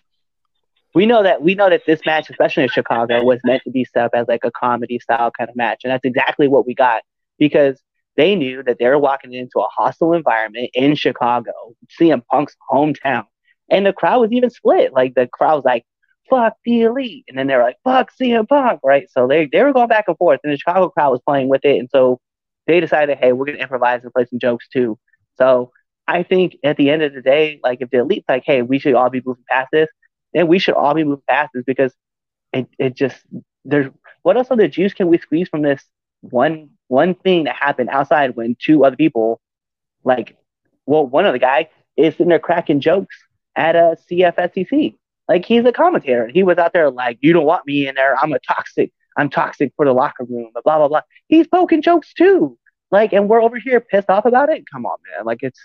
we 0.95 1.07
know 1.07 1.23
that 1.23 1.43
we 1.43 1.55
know 1.55 1.71
that 1.71 1.83
this 1.87 2.01
match, 2.05 2.29
especially 2.31 2.65
in 2.65 2.69
Chicago, 2.69 3.23
was 3.25 3.41
meant 3.45 3.63
to 3.65 3.71
be 3.71 3.85
set 3.85 4.05
up 4.05 4.11
as 4.15 4.29
like 4.29 4.45
a 4.45 4.51
comedy 4.51 4.99
style 4.99 5.31
kind 5.37 5.49
of 5.49 5.57
match, 5.57 5.81
and 5.85 5.93
that's 5.93 6.05
exactly 6.05 6.49
what 6.49 6.67
we 6.67 6.75
got 6.75 7.03
because 7.39 7.81
they 8.17 8.35
knew 8.35 8.63
that 8.63 8.79
they 8.79 8.87
were 8.87 8.99
walking 8.99 9.33
into 9.33 9.59
a 9.59 9.67
hostile 9.75 10.13
environment 10.13 10.71
in 10.75 10.95
Chicago, 10.95 11.53
CM 11.99 12.23
Punk's 12.31 12.57
hometown, 12.71 13.25
and 13.71 13.87
the 13.87 13.93
crowd 13.93 14.21
was 14.21 14.33
even 14.33 14.51
split. 14.51 14.93
Like 14.93 15.15
the 15.15 15.27
crowd 15.27 15.57
was 15.57 15.65
like, 15.65 15.85
"Fuck 16.29 16.55
the 16.65 16.83
elite," 16.83 17.25
and 17.29 17.39
then 17.39 17.47
they 17.47 17.57
were 17.57 17.63
like, 17.63 17.79
"Fuck 17.85 18.13
CM 18.21 18.47
Punk," 18.49 18.81
right? 18.85 19.09
So 19.11 19.27
they 19.27 19.47
they 19.47 19.63
were 19.63 19.73
going 19.73 19.89
back 19.89 20.05
and 20.09 20.17
forth, 20.19 20.41
and 20.45 20.53
the 20.53 20.59
Chicago 20.59 20.91
crowd 20.91 21.11
was 21.13 21.23
playing 21.27 21.49
with 21.49 21.65
it, 21.65 21.79
and 21.79 21.89
so 21.91 22.21
they 22.67 22.81
decided, 22.81 23.19
"Hey, 23.19 23.33
we're 23.33 23.47
gonna 23.47 23.59
improvise 23.59 24.03
and 24.05 24.13
play 24.13 24.27
some 24.27 24.39
jokes 24.39 24.69
too." 24.69 24.99
So 25.39 25.73
I 26.07 26.23
think 26.23 26.57
at 26.65 26.77
the 26.77 26.91
end 26.91 27.03
of 27.03 27.15
the 27.15 27.23
day, 27.23 27.61
like 27.63 27.81
if 27.81 27.91
the 27.91 27.99
elite's 27.99 28.29
like, 28.29 28.45
"Hey, 28.45 28.63
we 28.63 28.79
should 28.79 28.95
all 28.95 29.11
be 29.11 29.23
moving 29.25 29.45
past 29.49 29.69
this," 29.73 29.89
then 30.35 30.49
we 30.49 30.59
should 30.59 30.75
all 30.75 30.95
be 30.95 31.05
moving 31.05 31.23
past 31.29 31.51
this 31.55 31.65
because 31.65 31.95
it 32.53 32.69
it 32.79 32.95
just 32.95 33.17
there's 33.65 33.91
what 34.23 34.37
else 34.37 34.49
other 34.51 34.69
juice 34.69 34.95
can 34.95 35.09
we 35.09 35.19
squeeze 35.19 35.49
from 35.49 35.63
this 35.63 35.83
one 36.21 36.71
one 36.89 37.15
thing 37.15 37.45
that 37.45 37.57
happened 37.57 37.89
outside 37.91 38.37
when 38.37 38.57
two 38.61 38.85
other 38.85 38.97
people 38.97 39.41
like 40.05 40.37
well 40.87 41.07
one 41.07 41.27
of 41.27 41.33
the 41.33 41.39
guy 41.39 41.69
is 41.97 42.15
sitting 42.15 42.29
there 42.29 42.39
cracking 42.39 42.81
jokes 42.81 43.17
at 43.57 43.77
a 43.77 43.97
CFSCC. 44.11 44.97
Like 45.29 45.45
he's 45.45 45.65
a 45.65 45.73
commentator. 45.73 46.25
And 46.25 46.35
he 46.35 46.43
was 46.43 46.59
out 46.59 46.73
there 46.73 46.91
like, 46.91 47.19
you 47.21 47.33
don't 47.33 47.47
want 47.47 47.67
me 47.67 47.87
in 47.87 47.95
there. 47.95 48.17
I'm 48.21 48.33
a 48.33 48.39
toxic. 48.41 48.93
I'm 49.17 49.29
toxic 49.29 49.73
for 49.77 49.85
the 49.85 49.93
locker 49.93 50.25
room. 50.25 50.51
Blah 50.65 50.79
blah 50.79 50.89
blah. 50.89 51.03
He's 51.29 51.47
poking 51.47 51.83
jokes 51.83 52.13
too. 52.15 52.59
Like, 52.91 53.13
and 53.13 53.29
we're 53.29 53.43
over 53.43 53.59
here 53.59 53.81
pissed 53.81 54.11
off 54.11 54.25
about 54.25 54.49
it. 54.51 54.65
Come 54.71 54.87
on, 54.87 54.97
man. 55.11 55.25
Like 55.25 55.43
it's 55.43 55.61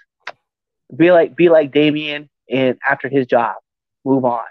be 0.95 1.11
like 1.11 1.35
be 1.35 1.49
like 1.49 1.71
Damien 1.71 2.29
and 2.49 2.77
after 2.87 3.09
his 3.09 3.25
job, 3.27 3.55
move 4.05 4.25
on. 4.25 4.43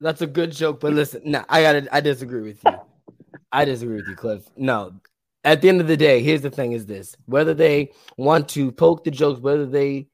That's 0.00 0.22
a 0.22 0.26
good 0.26 0.52
joke, 0.52 0.80
but 0.80 0.94
listen, 0.94 1.22
no, 1.24 1.44
I 1.48 1.62
got 1.62 1.72
to 1.72 1.94
I 1.94 2.00
disagree 2.00 2.40
with 2.40 2.60
you. 2.64 2.72
I 3.52 3.64
disagree 3.66 3.96
with 3.96 4.08
you, 4.08 4.16
Cliff. 4.16 4.48
No, 4.56 4.94
at 5.44 5.60
the 5.60 5.68
end 5.68 5.80
of 5.80 5.88
the 5.88 5.96
day, 5.96 6.22
here's 6.22 6.40
the 6.40 6.50
thing: 6.50 6.72
is 6.72 6.86
this 6.86 7.16
whether 7.26 7.52
they 7.52 7.92
want 8.16 8.48
to 8.50 8.72
poke 8.72 9.04
the 9.04 9.10
jokes, 9.10 9.40
whether 9.40 9.66
they 9.66 10.06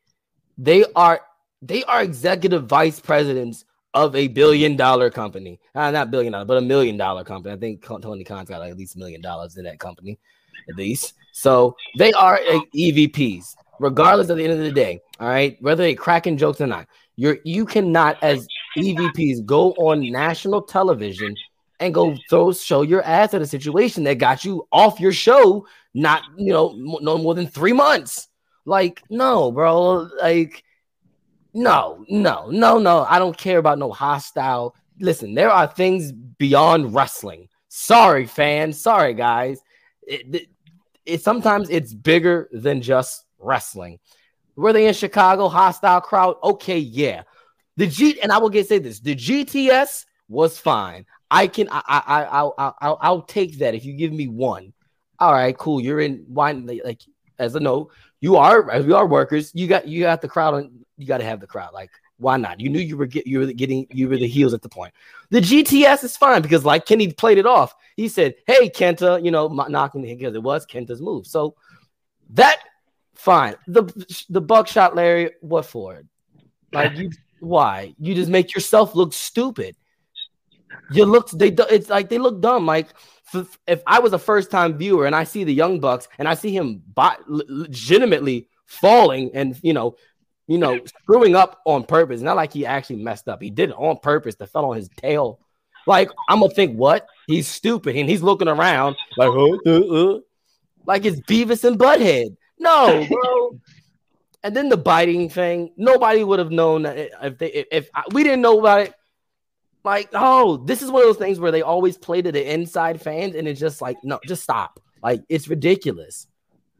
they 0.58 0.84
are 0.96 1.20
they 1.62 1.84
are 1.84 2.02
executive 2.02 2.66
vice 2.66 2.98
presidents 2.98 3.64
of 3.94 4.14
a 4.16 4.28
billion 4.28 4.76
dollar 4.76 5.08
company, 5.08 5.60
uh, 5.74 5.90
not 5.90 6.10
billion 6.10 6.32
dollar, 6.32 6.44
but 6.44 6.58
a 6.58 6.62
million 6.62 6.96
dollar 6.96 7.24
company. 7.24 7.54
I 7.54 7.58
think 7.58 7.82
Tony 7.82 8.24
Khan's 8.24 8.48
got 8.48 8.60
like 8.60 8.72
at 8.72 8.76
least 8.76 8.96
a 8.96 8.98
million 8.98 9.20
dollars 9.20 9.56
in 9.56 9.64
that 9.64 9.78
company, 9.78 10.18
at 10.68 10.76
least. 10.76 11.14
So 11.32 11.76
they 11.98 12.12
are 12.12 12.38
EVPs, 12.74 13.54
regardless 13.78 14.30
of 14.30 14.36
the 14.36 14.44
end 14.44 14.52
of 14.52 14.58
the 14.58 14.72
day. 14.72 15.00
All 15.20 15.28
right, 15.28 15.56
whether 15.60 15.82
they 15.82 15.94
cracking 15.94 16.36
jokes 16.36 16.60
or 16.60 16.66
not. 16.66 16.88
You're 17.18 17.38
you 17.44 17.64
cannot 17.64 18.22
as 18.22 18.46
EVPs 18.76 19.44
go 19.44 19.72
on 19.72 20.10
national 20.10 20.62
television 20.62 21.34
and 21.80 21.92
go 21.92 22.16
throw 22.30 22.52
show 22.52 22.82
your 22.82 23.02
ass 23.02 23.34
at 23.34 23.42
a 23.42 23.46
situation 23.46 24.04
that 24.04 24.18
got 24.18 24.44
you 24.44 24.66
off 24.72 24.98
your 25.00 25.12
show 25.12 25.66
not 25.96 26.22
you 26.36 26.52
know 26.52 26.72
no 26.76 27.18
more 27.18 27.34
than 27.34 27.46
three 27.46 27.72
months. 27.72 28.28
Like 28.64 29.02
no, 29.10 29.50
bro. 29.50 30.08
Like 30.20 30.62
no, 31.54 32.04
no, 32.08 32.50
no, 32.50 32.78
no. 32.78 33.06
I 33.08 33.18
don't 33.18 33.36
care 33.36 33.58
about 33.58 33.78
no 33.78 33.90
hostile. 33.90 34.76
Listen, 35.00 35.34
there 35.34 35.50
are 35.50 35.66
things 35.66 36.12
beyond 36.12 36.94
wrestling. 36.94 37.48
Sorry, 37.68 38.26
fans. 38.26 38.80
Sorry, 38.80 39.14
guys. 39.14 39.60
It, 40.06 40.34
it, 40.34 40.48
it 41.06 41.22
sometimes 41.22 41.70
it's 41.70 41.94
bigger 41.94 42.48
than 42.52 42.82
just 42.82 43.24
wrestling. 43.38 43.98
Were 44.54 44.72
they 44.72 44.86
in 44.86 44.94
Chicago? 44.94 45.48
Hostile 45.48 46.00
crowd? 46.02 46.36
Okay, 46.42 46.78
yeah. 46.78 47.22
The 47.76 47.86
G 47.86 48.20
and 48.20 48.32
I 48.32 48.38
will 48.38 48.48
get 48.48 48.68
say 48.68 48.78
this: 48.78 49.00
the 49.00 49.14
GTS 49.14 50.06
was 50.28 50.58
fine. 50.58 51.06
I 51.30 51.46
can 51.46 51.68
I 51.70 51.82
I 51.86 52.22
I 52.22 52.22
I 52.22 52.72
I'll, 52.80 52.98
I'll 53.00 53.22
take 53.22 53.58
that 53.58 53.74
if 53.74 53.84
you 53.84 53.94
give 53.94 54.12
me 54.12 54.28
one. 54.28 54.72
All 55.18 55.32
right, 55.32 55.56
cool. 55.56 55.80
You're 55.80 56.00
in 56.00 56.24
wine 56.28 56.66
like 56.84 57.02
as 57.38 57.54
a 57.54 57.60
note. 57.60 57.90
You 58.20 58.36
are 58.36 58.70
as 58.70 58.86
we 58.86 58.92
are 58.92 59.06
workers. 59.06 59.52
You 59.54 59.66
got 59.66 59.86
you 59.88 60.00
got 60.00 60.20
the 60.20 60.28
crowd 60.28 60.54
on. 60.54 60.84
You 60.96 61.06
got 61.06 61.18
to 61.18 61.24
have 61.24 61.40
the 61.40 61.46
crowd. 61.46 61.74
Like 61.74 61.90
why 62.18 62.38
not? 62.38 62.60
You 62.60 62.70
knew 62.70 62.80
you 62.80 62.96
were 62.96 63.06
get, 63.06 63.26
you 63.26 63.40
were 63.40 63.52
getting 63.52 63.86
you 63.90 64.08
were 64.08 64.16
the 64.16 64.26
heels 64.26 64.54
at 64.54 64.62
the 64.62 64.68
point. 64.68 64.94
The 65.30 65.40
GTS 65.40 66.04
is 66.04 66.16
fine 66.16 66.40
because 66.40 66.64
like 66.64 66.86
Kenny 66.86 67.12
played 67.12 67.38
it 67.38 67.46
off. 67.46 67.74
He 67.96 68.08
said, 68.08 68.36
"Hey 68.46 68.70
Kenta," 68.70 69.22
you 69.22 69.30
know, 69.30 69.48
knocking 69.48 70.02
because 70.02 70.34
it 70.34 70.42
was 70.42 70.66
Kenta's 70.66 71.02
move. 71.02 71.26
So 71.26 71.54
that 72.30 72.60
Fine. 73.16 73.56
The 73.66 73.84
the 74.28 74.40
buckshot, 74.40 74.94
Larry. 74.94 75.32
What 75.40 75.64
for? 75.64 76.02
Like 76.72 76.96
you? 76.96 77.10
Why? 77.40 77.94
You 77.98 78.14
just 78.14 78.30
make 78.30 78.54
yourself 78.54 78.94
look 78.94 79.12
stupid. 79.12 79.76
You 80.90 81.04
look. 81.04 81.30
They. 81.30 81.48
It's 81.70 81.88
like 81.88 82.08
they 82.08 82.18
look 82.18 82.40
dumb. 82.40 82.66
Like 82.66 82.88
if 83.66 83.82
I 83.86 83.98
was 83.98 84.12
a 84.12 84.18
first 84.18 84.50
time 84.50 84.78
viewer 84.78 85.06
and 85.06 85.14
I 85.14 85.24
see 85.24 85.44
the 85.44 85.54
Young 85.54 85.80
Bucks 85.80 86.08
and 86.18 86.28
I 86.28 86.34
see 86.34 86.56
him 86.56 86.82
by, 86.94 87.16
legitimately 87.26 88.48
falling 88.66 89.30
and 89.34 89.58
you 89.62 89.72
know, 89.72 89.96
you 90.46 90.58
know, 90.58 90.80
screwing 90.84 91.34
up 91.34 91.60
on 91.66 91.84
purpose. 91.84 92.20
Not 92.20 92.36
like 92.36 92.52
he 92.52 92.66
actually 92.66 93.02
messed 93.02 93.28
up. 93.28 93.42
He 93.42 93.50
did 93.50 93.70
it 93.70 93.76
on 93.76 93.98
purpose 93.98 94.36
to 94.36 94.46
fell 94.46 94.66
on 94.66 94.76
his 94.76 94.88
tail. 94.96 95.40
Like 95.86 96.10
I'm 96.28 96.40
gonna 96.40 96.54
think, 96.54 96.76
what? 96.76 97.06
He's 97.26 97.48
stupid 97.48 97.96
and 97.96 98.08
he's 98.08 98.22
looking 98.22 98.48
around 98.48 98.96
like, 99.16 99.30
oh, 99.30 99.60
uh, 99.66 100.16
uh. 100.16 100.20
like 100.86 101.04
it's 101.04 101.20
Beavis 101.20 101.64
and 101.64 101.78
Butthead. 101.78 102.36
No, 102.58 103.06
bro. 103.08 103.60
And 104.46 104.54
then 104.54 104.68
the 104.68 104.76
biting 104.76 105.28
thing, 105.28 105.72
nobody 105.76 106.22
would 106.22 106.38
have 106.38 106.52
known 106.52 106.82
that 106.82 107.10
if 107.20 107.38
they 107.38 107.48
if, 107.48 107.66
if 107.72 107.90
we 108.12 108.22
didn't 108.22 108.42
know 108.42 108.60
about 108.60 108.82
it. 108.82 108.94
Like, 109.82 110.08
oh, 110.14 110.56
this 110.56 110.82
is 110.82 110.90
one 110.90 111.02
of 111.02 111.08
those 111.08 111.16
things 111.16 111.40
where 111.40 111.50
they 111.52 111.62
always 111.62 111.96
play 111.96 112.22
to 112.22 112.30
the 112.30 112.52
inside 112.52 113.00
fans, 113.00 113.34
and 113.34 113.48
it's 113.48 113.58
just 113.58 113.80
like, 113.80 113.96
no, 114.04 114.20
just 114.24 114.42
stop. 114.44 114.80
Like, 115.02 115.22
it's 115.28 115.48
ridiculous. 115.48 116.26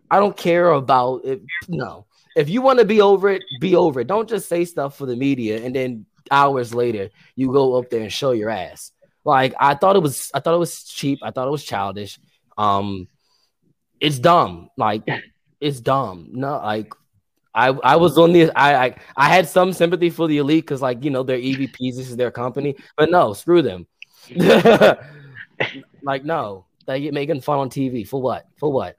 I 0.09 0.21
don't 0.21 0.37
care 0.37 0.71
about 0.71 1.25
it. 1.25 1.43
No, 1.69 2.07
if 2.37 2.49
you 2.49 2.63
want 2.63 2.79
to 2.79 2.85
be 2.85 3.01
over 3.01 3.31
it, 3.31 3.43
be 3.61 3.75
over 3.75 4.01
it. 4.01 4.07
Don't 4.07 4.29
just 4.29 4.49
say 4.49 4.65
stuff 4.65 4.97
for 4.97 5.07
the 5.07 5.17
media 5.17 5.65
and 5.65 5.75
then 5.75 6.07
hours 6.31 6.75
later 6.75 7.11
you 7.35 7.53
go 7.53 7.75
up 7.77 7.91
there 7.91 8.03
and 8.03 8.13
show 8.13 8.31
your 8.31 8.51
ass. 8.51 8.93
Like 9.25 9.55
I 9.59 9.75
thought 9.75 9.97
it 9.97 10.03
was, 10.03 10.31
I 10.33 10.39
thought 10.39 10.55
it 10.55 10.59
was 10.59 10.85
cheap. 10.85 11.19
I 11.23 11.33
thought 11.33 11.49
it 11.49 11.51
was 11.51 11.65
childish. 11.65 12.21
Um, 12.57 13.09
it's 13.99 14.21
dumb. 14.21 14.71
Like 14.77 15.03
it's 15.61 15.81
dumb. 15.81 16.29
No, 16.33 16.59
like 16.59 16.93
I 17.57 17.69
I 17.69 17.97
was 17.97 18.19
on 18.19 18.33
the 18.33 18.51
I 18.55 18.85
I, 18.85 18.97
I 19.17 19.29
had 19.29 19.49
some 19.49 19.73
sympathy 19.73 20.11
for 20.11 20.29
the 20.29 20.39
elite 20.39 20.65
because 20.65 20.83
like 20.83 21.03
you 21.03 21.11
know 21.11 21.23
they're 21.23 21.39
EVPs, 21.39 21.97
this 21.97 22.11
is 22.11 22.17
their 22.17 22.31
company, 22.31 22.77
but 22.97 23.11
no, 23.11 23.33
screw 23.33 23.63
them. 23.63 23.87
like 26.03 26.25
no, 26.25 26.67
they 26.87 27.01
get 27.01 27.15
making 27.15 27.41
fun 27.41 27.59
on 27.59 27.71
TV 27.71 28.07
for 28.07 28.21
what? 28.21 28.47
For 28.59 28.71
what? 28.71 28.97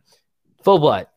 For 0.64 0.80
what? 0.80 1.12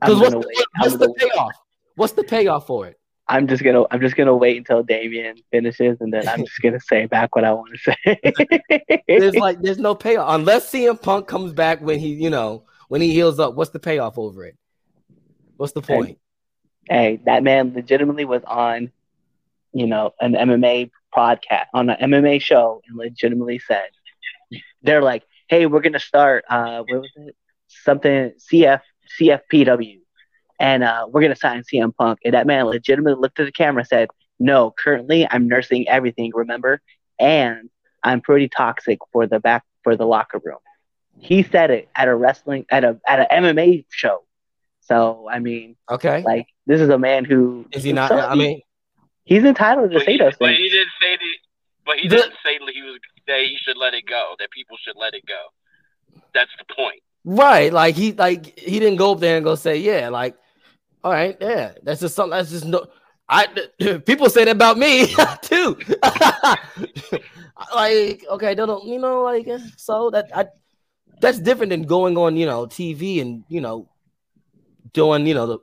Because 0.00 0.18
what's, 0.18 0.34
the, 0.34 0.66
what's 0.78 0.96
the 0.96 1.14
payoff? 1.14 1.52
What's 1.94 2.12
the 2.12 2.24
payoff 2.24 2.66
for 2.66 2.86
it? 2.86 2.98
I'm 3.28 3.46
just 3.46 3.64
gonna 3.64 3.84
I'm 3.90 4.00
just 4.00 4.16
gonna 4.16 4.36
wait 4.36 4.58
until 4.58 4.82
Damien 4.82 5.36
finishes 5.50 6.00
and 6.00 6.12
then 6.12 6.28
I'm 6.28 6.40
just 6.40 6.60
gonna 6.60 6.80
say 6.80 7.06
back 7.06 7.34
what 7.34 7.44
I 7.44 7.52
want 7.52 7.72
to 7.72 7.96
say. 8.04 9.02
there's 9.08 9.36
like 9.36 9.58
there's 9.62 9.78
no 9.78 9.94
payoff 9.94 10.34
unless 10.34 10.70
CM 10.70 11.00
Punk 11.00 11.28
comes 11.28 11.52
back 11.52 11.80
when 11.80 11.98
he 11.98 12.08
you 12.08 12.28
know 12.28 12.64
when 12.88 13.00
he 13.00 13.10
heals 13.10 13.40
up, 13.40 13.54
what's 13.54 13.70
the 13.70 13.78
payoff 13.78 14.18
over 14.18 14.44
it? 14.44 14.58
What's 15.56 15.72
the 15.72 15.80
point? 15.80 16.18
Hey, 16.88 17.20
that 17.24 17.42
man 17.42 17.72
legitimately 17.74 18.24
was 18.24 18.42
on, 18.46 18.90
you 19.72 19.86
know, 19.86 20.12
an 20.20 20.34
MMA 20.34 20.90
podcast 21.16 21.66
on 21.74 21.90
an 21.90 21.96
MMA 22.00 22.38
show 22.38 22.82
and 22.86 22.96
legitimately 22.96 23.58
said, 23.58 23.88
they're 24.82 25.02
like, 25.02 25.24
hey, 25.48 25.66
we're 25.66 25.80
gonna 25.80 25.98
start 25.98 26.44
uh 26.48 26.82
what 26.86 27.00
was 27.00 27.10
it? 27.16 27.36
Something 27.68 28.32
CF 28.38 28.80
CFPW. 29.18 30.00
And 30.58 30.82
uh, 30.82 31.06
we're 31.10 31.22
gonna 31.22 31.36
sign 31.36 31.62
CM 31.62 31.94
Punk. 31.96 32.20
And 32.24 32.34
that 32.34 32.46
man 32.46 32.66
legitimately 32.66 33.20
looked 33.20 33.40
at 33.40 33.46
the 33.46 33.52
camera 33.52 33.80
and 33.80 33.88
said, 33.88 34.08
No, 34.38 34.72
currently 34.76 35.26
I'm 35.30 35.48
nursing 35.48 35.88
everything, 35.88 36.32
remember? 36.34 36.80
And 37.18 37.70
I'm 38.02 38.20
pretty 38.20 38.48
toxic 38.48 38.98
for 39.12 39.26
the 39.26 39.40
back 39.40 39.64
for 39.82 39.96
the 39.96 40.06
locker 40.06 40.40
room. 40.44 40.58
He 41.18 41.42
said 41.42 41.70
it 41.70 41.88
at 41.96 42.08
a 42.08 42.14
wrestling 42.14 42.66
at 42.70 42.84
a 42.84 43.00
at 43.06 43.20
an 43.20 43.26
MMA 43.44 43.84
show. 43.90 44.24
So 44.82 45.28
I 45.30 45.38
mean, 45.38 45.76
okay, 45.90 46.22
like 46.22 46.46
this 46.66 46.80
is 46.80 46.88
a 46.88 46.98
man 46.98 47.24
who 47.24 47.66
is 47.72 47.82
he 47.82 47.92
not? 47.92 48.10
So, 48.10 48.18
I 48.18 48.34
mean, 48.34 48.60
he's 49.24 49.44
entitled 49.44 49.90
to 49.92 50.00
say 50.00 50.12
he, 50.12 50.18
those 50.18 50.34
but 50.38 50.46
things. 50.46 50.58
he 50.58 50.68
didn't 50.68 50.92
say 51.00 51.16
that. 51.16 51.36
But 51.84 51.96
he 51.98 52.08
the, 52.08 52.16
didn't 52.16 52.34
say 52.44 52.58
that 52.58 52.72
he 52.72 52.82
was 52.82 52.98
that 53.26 53.40
he 53.40 53.56
should 53.62 53.76
let 53.76 53.94
it 53.94 54.06
go. 54.06 54.34
That 54.38 54.50
people 54.50 54.76
should 54.84 54.96
let 54.96 55.14
it 55.14 55.24
go. 55.26 56.20
That's 56.34 56.50
the 56.58 56.74
point. 56.74 57.02
Right. 57.24 57.72
Like 57.72 57.94
he 57.94 58.12
like 58.12 58.58
he 58.58 58.78
didn't 58.78 58.96
go 58.96 59.12
up 59.12 59.20
there 59.20 59.36
and 59.36 59.44
go 59.44 59.54
say, 59.54 59.76
yeah, 59.76 60.08
like, 60.08 60.36
all 61.04 61.12
right, 61.12 61.36
yeah. 61.40 61.72
That's 61.82 62.00
just 62.00 62.14
something 62.14 62.36
that's 62.36 62.50
just 62.50 62.64
no 62.64 62.86
I 63.28 63.46
people 64.06 64.28
say 64.28 64.44
that 64.44 64.52
about 64.52 64.78
me 64.78 65.06
too. 65.42 65.78
like, 67.74 68.24
okay, 68.28 68.54
they 68.54 68.54
don't, 68.54 68.84
you 68.84 68.98
know, 68.98 69.22
like 69.22 69.48
so 69.76 70.10
that 70.10 70.30
I 70.36 70.46
that's 71.20 71.38
different 71.38 71.70
than 71.70 71.82
going 71.82 72.16
on, 72.18 72.36
you 72.36 72.46
know, 72.46 72.66
TV 72.66 73.20
and 73.20 73.44
you 73.48 73.60
know, 73.60 73.88
doing, 74.92 75.26
you 75.26 75.34
know, 75.34 75.46
the 75.46 75.58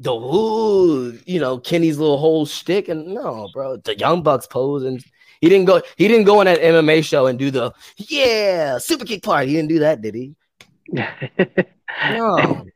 the 0.00 0.12
ooh, 0.12 1.18
you 1.26 1.38
know, 1.38 1.58
Kenny's 1.58 1.98
little 1.98 2.18
whole 2.18 2.46
shtick. 2.46 2.88
And 2.88 3.08
no, 3.08 3.48
bro, 3.52 3.76
the 3.76 3.96
Young 3.96 4.22
Bucks 4.22 4.46
pose 4.46 4.84
and 4.84 5.04
he 5.40 5.48
didn't 5.48 5.66
go, 5.66 5.82
he 5.96 6.08
didn't 6.08 6.24
go 6.24 6.40
on 6.40 6.46
that 6.46 6.60
MMA 6.60 7.04
show 7.04 7.26
and 7.26 7.38
do 7.38 7.50
the 7.50 7.72
yeah, 7.96 8.78
super 8.78 9.04
kick 9.04 9.22
part. 9.22 9.46
He 9.46 9.54
didn't 9.54 9.68
do 9.68 9.78
that, 9.80 10.00
did 10.00 10.14
he? 10.14 10.34
no. 12.10 12.66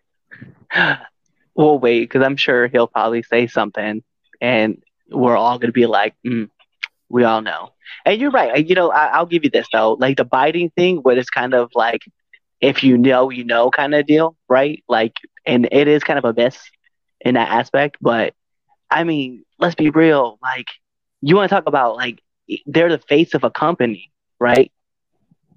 We'll 1.54 1.78
wait 1.78 2.00
because 2.00 2.22
I'm 2.22 2.36
sure 2.36 2.66
he'll 2.66 2.88
probably 2.88 3.22
say 3.22 3.46
something, 3.46 4.02
and 4.40 4.82
we're 5.08 5.36
all 5.36 5.58
gonna 5.58 5.72
be 5.72 5.86
like, 5.86 6.14
mm, 6.26 6.50
we 7.08 7.22
all 7.22 7.42
know. 7.42 7.70
And 8.04 8.20
you're 8.20 8.32
right. 8.32 8.66
You 8.66 8.74
know, 8.74 8.90
I, 8.90 9.20
will 9.20 9.26
give 9.26 9.44
you 9.44 9.50
this 9.50 9.68
though, 9.72 9.92
like 9.92 10.16
the 10.16 10.24
biting 10.24 10.70
thing, 10.70 10.96
where 10.98 11.16
it's 11.16 11.30
kind 11.30 11.54
of 11.54 11.70
like, 11.74 12.02
if 12.60 12.82
you 12.82 12.98
know, 12.98 13.30
you 13.30 13.44
know, 13.44 13.70
kind 13.70 13.94
of 13.94 14.06
deal, 14.06 14.36
right? 14.48 14.82
Like, 14.88 15.14
and 15.46 15.68
it 15.70 15.88
is 15.88 16.04
kind 16.04 16.18
of 16.18 16.24
a 16.24 16.32
miss 16.34 16.58
in 17.20 17.34
that 17.34 17.48
aspect. 17.48 17.96
But 18.00 18.34
I 18.90 19.04
mean, 19.04 19.44
let's 19.58 19.74
be 19.74 19.90
real. 19.90 20.38
Like, 20.42 20.66
you 21.20 21.36
want 21.36 21.48
to 21.48 21.54
talk 21.54 21.66
about 21.66 21.96
like 21.96 22.22
they're 22.66 22.90
the 22.90 22.98
face 22.98 23.34
of 23.34 23.44
a 23.44 23.50
company, 23.50 24.10
right? 24.38 24.70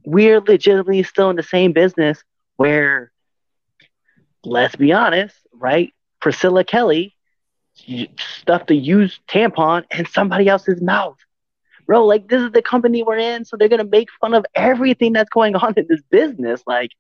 We're 0.06 0.40
legitimately 0.40 1.04
still 1.04 1.30
in 1.30 1.36
the 1.36 1.44
same 1.44 1.74
business 1.74 2.24
where, 2.56 3.12
let's 4.44 4.76
be 4.76 4.94
honest, 4.94 5.36
right? 5.54 5.94
Priscilla 6.22 6.64
Kelly 6.64 7.16
stuffed 8.20 8.72
a 8.72 8.76
used 8.76 9.20
tampon 9.28 9.84
in 9.92 10.06
somebody 10.06 10.48
else's 10.48 10.82
mouth. 10.82 11.18
Bro, 11.86 12.06
like 12.06 12.28
this 12.28 12.42
is 12.42 12.52
the 12.52 12.62
company 12.62 13.04
we're 13.04 13.18
in, 13.18 13.46
so 13.46 13.56
they're 13.56 13.70
gonna 13.70 13.84
make 13.84 14.10
fun 14.20 14.34
of 14.34 14.46
everything 14.56 15.14
that's 15.14 15.30
going 15.30 15.56
on 15.58 15.74
in 15.78 15.86
this 15.90 16.02
business. 16.10 16.62
Like 16.66 16.92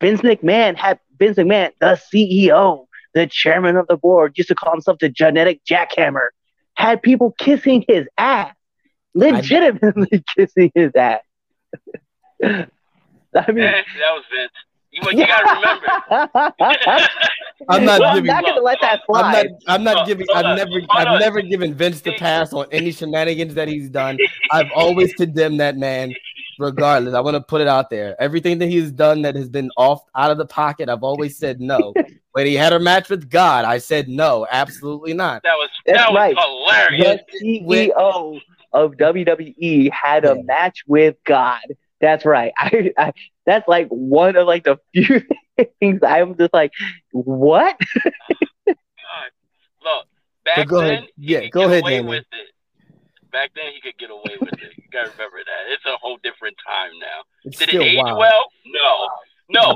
Vince 0.00 0.20
McMahon 0.20 0.76
had 0.76 0.98
Vince 1.18 1.36
McMahon, 1.36 1.72
the 1.80 2.00
CEO, 2.12 2.86
the 3.14 3.26
chairman 3.26 3.76
of 3.76 3.86
the 3.86 3.96
board, 3.96 4.36
used 4.36 4.48
to 4.48 4.54
call 4.54 4.72
himself 4.72 4.98
the 4.98 5.08
genetic 5.08 5.64
jackhammer, 5.64 6.28
had 6.74 7.02
people 7.02 7.34
kissing 7.38 7.84
his 7.88 8.06
ass, 8.16 8.54
legitimately 9.14 10.24
kissing 10.36 10.70
his 10.74 10.92
ass. 10.94 11.20
I 12.42 12.66
mean, 13.52 13.64
that 13.64 13.84
was 14.12 14.24
Vince. 14.30 14.52
You, 14.90 15.02
you 15.10 15.26
gotta 15.26 15.60
remember. 15.60 16.52
I'm 17.68 17.84
not 17.84 18.00
well, 18.00 18.14
giving. 18.14 18.30
I'm 18.30 18.36
not 18.36 18.44
gonna 18.44 18.62
let 18.62 18.78
that 18.80 19.00
slide. 19.06 19.22
I'm 19.22 19.32
not. 19.34 19.46
I'm 19.66 19.84
not 19.84 20.06
giving. 20.06 20.26
I've 20.34 20.56
never. 20.56 20.80
I've 20.90 21.20
never 21.20 21.42
given 21.42 21.74
Vince 21.74 22.00
the 22.00 22.16
pass 22.16 22.54
on 22.54 22.66
any 22.72 22.92
shenanigans 22.92 23.54
that 23.54 23.68
he's 23.68 23.90
done. 23.90 24.16
I've 24.50 24.70
always 24.74 25.12
condemned 25.12 25.60
that 25.60 25.76
man, 25.76 26.14
regardless. 26.58 27.14
I 27.14 27.20
want 27.20 27.34
to 27.34 27.40
put 27.40 27.60
it 27.60 27.68
out 27.68 27.90
there. 27.90 28.20
Everything 28.20 28.58
that 28.58 28.66
he's 28.66 28.90
done 28.90 29.22
that 29.22 29.36
has 29.36 29.48
been 29.48 29.70
off 29.76 30.02
out 30.14 30.30
of 30.30 30.38
the 30.38 30.46
pocket, 30.46 30.88
I've 30.88 31.02
always 31.02 31.36
said 31.36 31.60
no. 31.60 31.94
when 32.32 32.46
he 32.46 32.54
had 32.54 32.72
a 32.72 32.80
match 32.80 33.08
with 33.08 33.30
God, 33.30 33.64
I 33.64 33.78
said 33.78 34.08
no, 34.08 34.46
absolutely 34.50 35.14
not. 35.14 35.42
That 35.42 35.54
was 35.54 35.70
That's 35.86 35.98
that 35.98 36.10
was 36.10 36.16
right. 36.16 36.36
hilarious. 36.38 37.20
The 37.40 37.60
CEO 37.62 38.40
of 38.72 38.92
WWE 38.92 39.90
had 39.92 40.24
a 40.24 40.42
match 40.42 40.84
with 40.86 41.16
God. 41.24 41.60
That's 42.00 42.24
right. 42.24 42.52
I, 42.58 42.92
I 42.96 43.12
that's 43.46 43.66
like 43.66 43.88
one 43.88 44.36
of 44.36 44.46
like 44.46 44.64
the 44.64 44.78
few 44.92 45.22
things 45.80 46.00
I'm 46.06 46.36
just 46.36 46.52
like, 46.52 46.72
what? 47.12 47.78
God. 48.66 48.76
Look, 49.82 50.06
back 50.44 50.68
go 50.68 50.80
then, 50.80 50.90
ahead. 50.90 51.08
Yeah, 51.16 51.46
go 51.48 51.62
ahead, 51.62 51.82
away 51.82 51.96
Daniel. 51.96 52.10
with 52.10 52.24
it. 52.32 52.48
Back 53.38 53.50
then, 53.54 53.66
he 53.72 53.80
could 53.80 53.96
get 53.98 54.10
away 54.10 54.34
with 54.40 54.52
it. 54.54 54.72
You 54.76 54.82
gotta 54.92 55.10
remember 55.12 55.36
that. 55.38 55.72
It's 55.72 55.84
a 55.86 55.96
whole 55.96 56.18
different 56.24 56.56
time 56.66 56.90
now. 57.00 57.22
It's 57.44 57.56
Did 57.58 57.68
it 57.72 57.80
age 57.82 57.98
wild. 58.02 58.18
well? 58.18 58.44
No. 58.66 59.08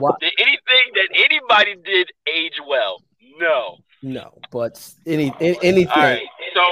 No. 0.01 0.17
Did 0.21 0.33
anything 0.39 0.87
that 0.95 1.09
anybody 1.15 1.77
did 1.85 2.11
age 2.27 2.59
well? 2.69 3.01
No. 3.39 3.79
No, 4.03 4.37
but 4.51 4.83
any, 5.07 5.33
a- 5.41 5.57
anything 5.63 5.87
right. 5.97 6.23
So 6.55 6.63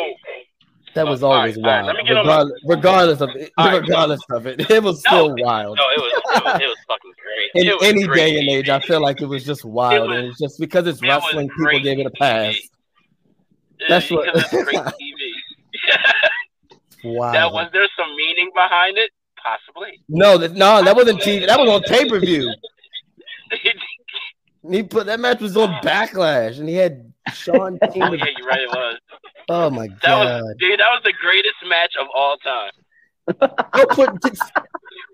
that 0.96 1.06
was 1.06 1.22
always 1.22 1.56
all 1.58 1.62
right, 1.62 1.84
wild. 1.84 1.86
let 1.86 1.94
me 1.96 2.02
get 2.02 2.16
on 2.16 2.24
regardless, 2.26 2.60
regardless 2.66 3.20
of 3.20 3.28
it, 3.36 3.52
All 3.56 3.66
right. 3.68 3.80
regardless 3.82 4.20
of 4.32 4.46
it, 4.48 4.68
it 4.68 4.82
was 4.82 5.00
No, 5.04 5.10
still 5.10 5.34
wild. 5.38 5.76
no, 5.78 5.84
it 5.96 6.00
was 6.00 6.12
it 6.12 6.44
was, 6.44 6.60
it 6.60 6.66
was 6.66 6.76
fucking 6.88 7.12
great. 7.22 7.66
In 7.68 7.72
was 7.76 7.86
any 7.86 8.02
great 8.04 8.16
day 8.32 8.38
and 8.40 8.48
age, 8.48 8.68
I 8.68 8.80
feel 8.80 9.00
like 9.00 9.20
it 9.22 9.26
was 9.26 9.44
just 9.44 9.64
wild, 9.64 10.08
was- 10.10 10.18
and 10.18 10.26
it's 10.26 10.40
just 10.40 10.58
because 10.58 10.88
it's 10.88 11.00
it 11.00 11.06
wrestling, 11.06 11.48
people 11.50 11.78
gave 11.78 12.00
it 12.00 12.06
a 12.06 12.10
pass. 12.10 12.56
That's 13.88 14.10
what- 14.10 14.28
it's 14.34 14.50
great 14.50 14.66
TV. 14.74 15.32
Wow. 17.04 17.32
that 17.32 17.52
was 17.52 17.68
there 17.72 17.88
some 17.98 18.14
meaning 18.16 18.50
behind 18.54 18.98
it? 18.98 19.10
Possibly. 19.42 20.02
no, 20.08 20.36
that, 20.38 20.52
no, 20.52 20.82
that 20.84 20.94
wasn't 20.94 21.20
TV. 21.20 21.46
That 21.46 21.58
was 21.58 21.68
on 21.70 21.82
pay 21.82 22.08
per 22.08 22.18
view. 22.20 22.52
He 24.70 24.82
put 24.82 25.06
that 25.06 25.18
match 25.20 25.40
was 25.40 25.56
on 25.56 25.70
Backlash, 25.82 26.58
and 26.60 26.68
he 26.68 26.74
had 26.74 27.10
Shawn. 27.32 27.78
oh 27.82 27.88
yeah, 27.94 28.10
you're 28.36 28.46
right. 28.46 28.60
It 28.60 28.68
was. 28.68 28.98
Oh 29.48 29.70
my 29.70 29.88
That 29.88 30.00
god! 30.02 30.42
was 30.42 30.54
dude. 30.58 30.78
That 30.78 30.90
was 30.90 31.00
the 31.02 31.14
greatest 31.18 31.54
match 31.66 31.94
of 31.98 32.06
all 32.14 32.36
time. 32.38 32.70
Oh, 33.40 33.86
Go 33.86 34.06
put. 34.06 34.10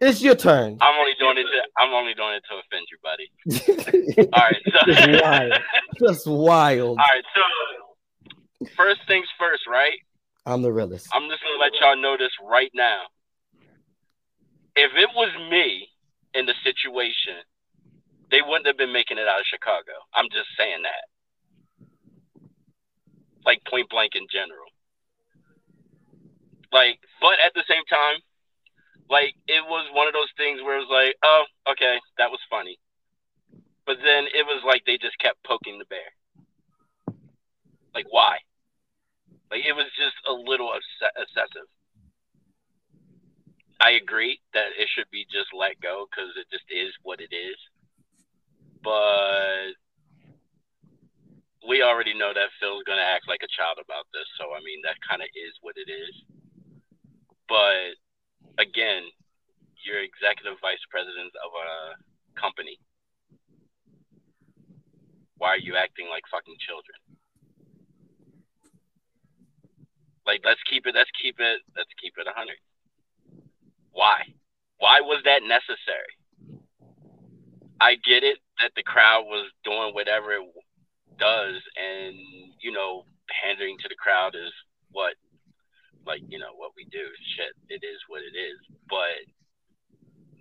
It's 0.01 0.21
your 0.23 0.35
turn. 0.35 0.79
I'm 0.81 0.99
only 0.99 1.13
doing 1.21 1.39
it. 1.39 1.43
To, 1.45 1.63
I'm 1.79 1.93
only 1.93 2.15
doing 2.15 2.35
it 2.35 2.43
to 2.51 2.57
offend 2.59 2.87
you, 2.91 2.99
buddy. 3.03 4.31
All 4.33 4.43
right. 4.43 4.63
So. 4.65 4.93
Just 4.93 5.23
wild. 5.23 5.53
Just 6.01 6.27
wild. 6.27 6.99
all 6.99 7.05
right. 7.05 7.23
So 7.35 8.67
first 8.77 9.01
things 9.07 9.27
first, 9.39 9.67
right? 9.69 9.99
I'm 10.47 10.63
the 10.63 10.73
realest. 10.73 11.09
I'm 11.13 11.29
just 11.29 11.43
gonna 11.43 11.59
let 11.59 11.75
y'all 11.81 12.01
know 12.01 12.17
this 12.17 12.31
right 12.43 12.71
now. 12.73 13.11
If 14.77 14.93
it 14.95 15.11
was 15.15 15.35
me 15.51 15.89
in 16.35 16.47
the 16.47 16.55
situation, 16.63 17.43
they 18.31 18.43
wouldn't 18.47 18.67
have 18.67 18.79
been 18.79 18.93
making 18.93 19.19
it 19.19 19.27
out 19.27 19.41
of 19.41 19.47
Chicago. 19.47 19.93
I'm 20.15 20.31
just 20.31 20.49
saying 20.57 20.83
that. 20.83 21.05
Like 23.45 23.61
point 23.69 23.91
blank 23.91 24.15
in 24.15 24.27
general. 24.31 24.71
Like, 26.73 26.99
but 27.21 27.39
at 27.45 27.55
the 27.55 27.65
same 27.69 27.85
time, 27.91 28.23
like 29.11 29.35
it 29.49 29.65
was 29.67 29.91
one 29.93 30.07
of 30.07 30.15
those 30.15 30.31
things 30.37 30.63
where 30.63 30.79
it 30.79 30.87
was 30.87 30.95
like, 30.95 31.17
oh, 31.25 31.45
okay, 31.73 31.99
that 32.19 32.31
was 32.31 32.41
funny. 32.49 32.79
But 33.85 33.99
then 34.05 34.27
it 34.31 34.47
was 34.47 34.63
like 34.67 34.83
they 34.87 34.99
just 34.99 35.19
kept 35.19 35.43
poking 35.45 35.79
the 35.79 35.87
bear. 35.87 36.11
Like, 37.95 38.07
why? 38.11 38.39
Like 39.51 39.65
it 39.65 39.75
was 39.75 39.87
just 39.97 40.17
a 40.27 40.33
little 40.33 40.71
obs- 40.71 41.13
excessive. 41.17 41.69
I 43.81 44.01
agree 44.01 44.41
that 44.55 44.73
it 44.79 44.89
should 44.95 45.11
be 45.13 45.27
just 45.31 45.53
let 45.53 45.81
go 45.81 46.07
because 46.11 46.33
it 46.35 46.49
just 46.51 46.65
is 46.73 46.93
what 47.03 47.21
it 47.21 47.31
is. 47.31 47.59
But 48.83 49.77
we 51.69 51.83
already 51.83 52.15
know 52.15 52.33
that 52.33 52.55
Phil's 52.59 52.83
gonna 52.87 53.05
act 53.05 53.29
like 53.29 53.43
a 53.43 53.55
child 53.55 53.79
about 53.79 54.07
this, 54.13 54.27
so 54.39 54.55
I 54.55 54.61
mean 54.65 54.81
that 54.83 54.97
kind 55.07 55.23
of 55.23 55.29
is 55.35 55.55
what 55.61 55.77
it 55.77 55.91
is. 55.91 56.15
But 57.49 57.95
again, 58.59 59.07
you're 59.85 60.03
executive 60.03 60.59
vice 60.61 60.83
president 60.91 61.31
of 61.45 61.51
a 61.55 61.71
company. 62.41 62.79
Why 65.39 65.55
are 65.55 65.63
you 65.63 65.77
acting 65.77 66.09
like 66.09 66.25
fucking 66.31 66.57
children? 66.59 67.06
Like 70.27 70.41
let's 70.45 70.61
keep 70.69 70.87
it 70.87 70.95
let's 70.95 71.11
keep 71.23 71.37
it 71.39 71.61
let's 71.77 71.91
keep 72.03 72.15
it 72.19 72.27
hundred. 72.35 72.59
Why? 73.93 74.23
Why 74.79 75.01
was 75.01 75.23
that 75.25 75.43
necessary? 75.43 76.15
I 77.81 77.97
get 77.97 78.25
it 78.25 78.39
that 78.61 78.73
the 78.75 78.83
crowd 78.83 79.25
was 79.27 79.51
doing 79.65 79.93
whatever 79.93 80.33
it 80.33 80.45
does, 81.19 81.61
and 81.77 82.17
you 82.61 82.73
know, 82.73 83.05
pandering 83.29 83.77
to 83.81 83.89
the 83.89 83.95
crowd 83.97 84.35
is 84.35 84.53
what, 84.93 85.15
like, 86.07 86.23
you 86.29 86.39
know, 86.39 86.55
what 86.57 86.73
we 86.77 86.85
do. 86.91 87.05
Shit, 87.37 87.53
it 87.69 87.85
is 87.85 88.01
what 88.09 88.23
it 88.23 88.37
is. 88.37 88.59
But 88.89 89.25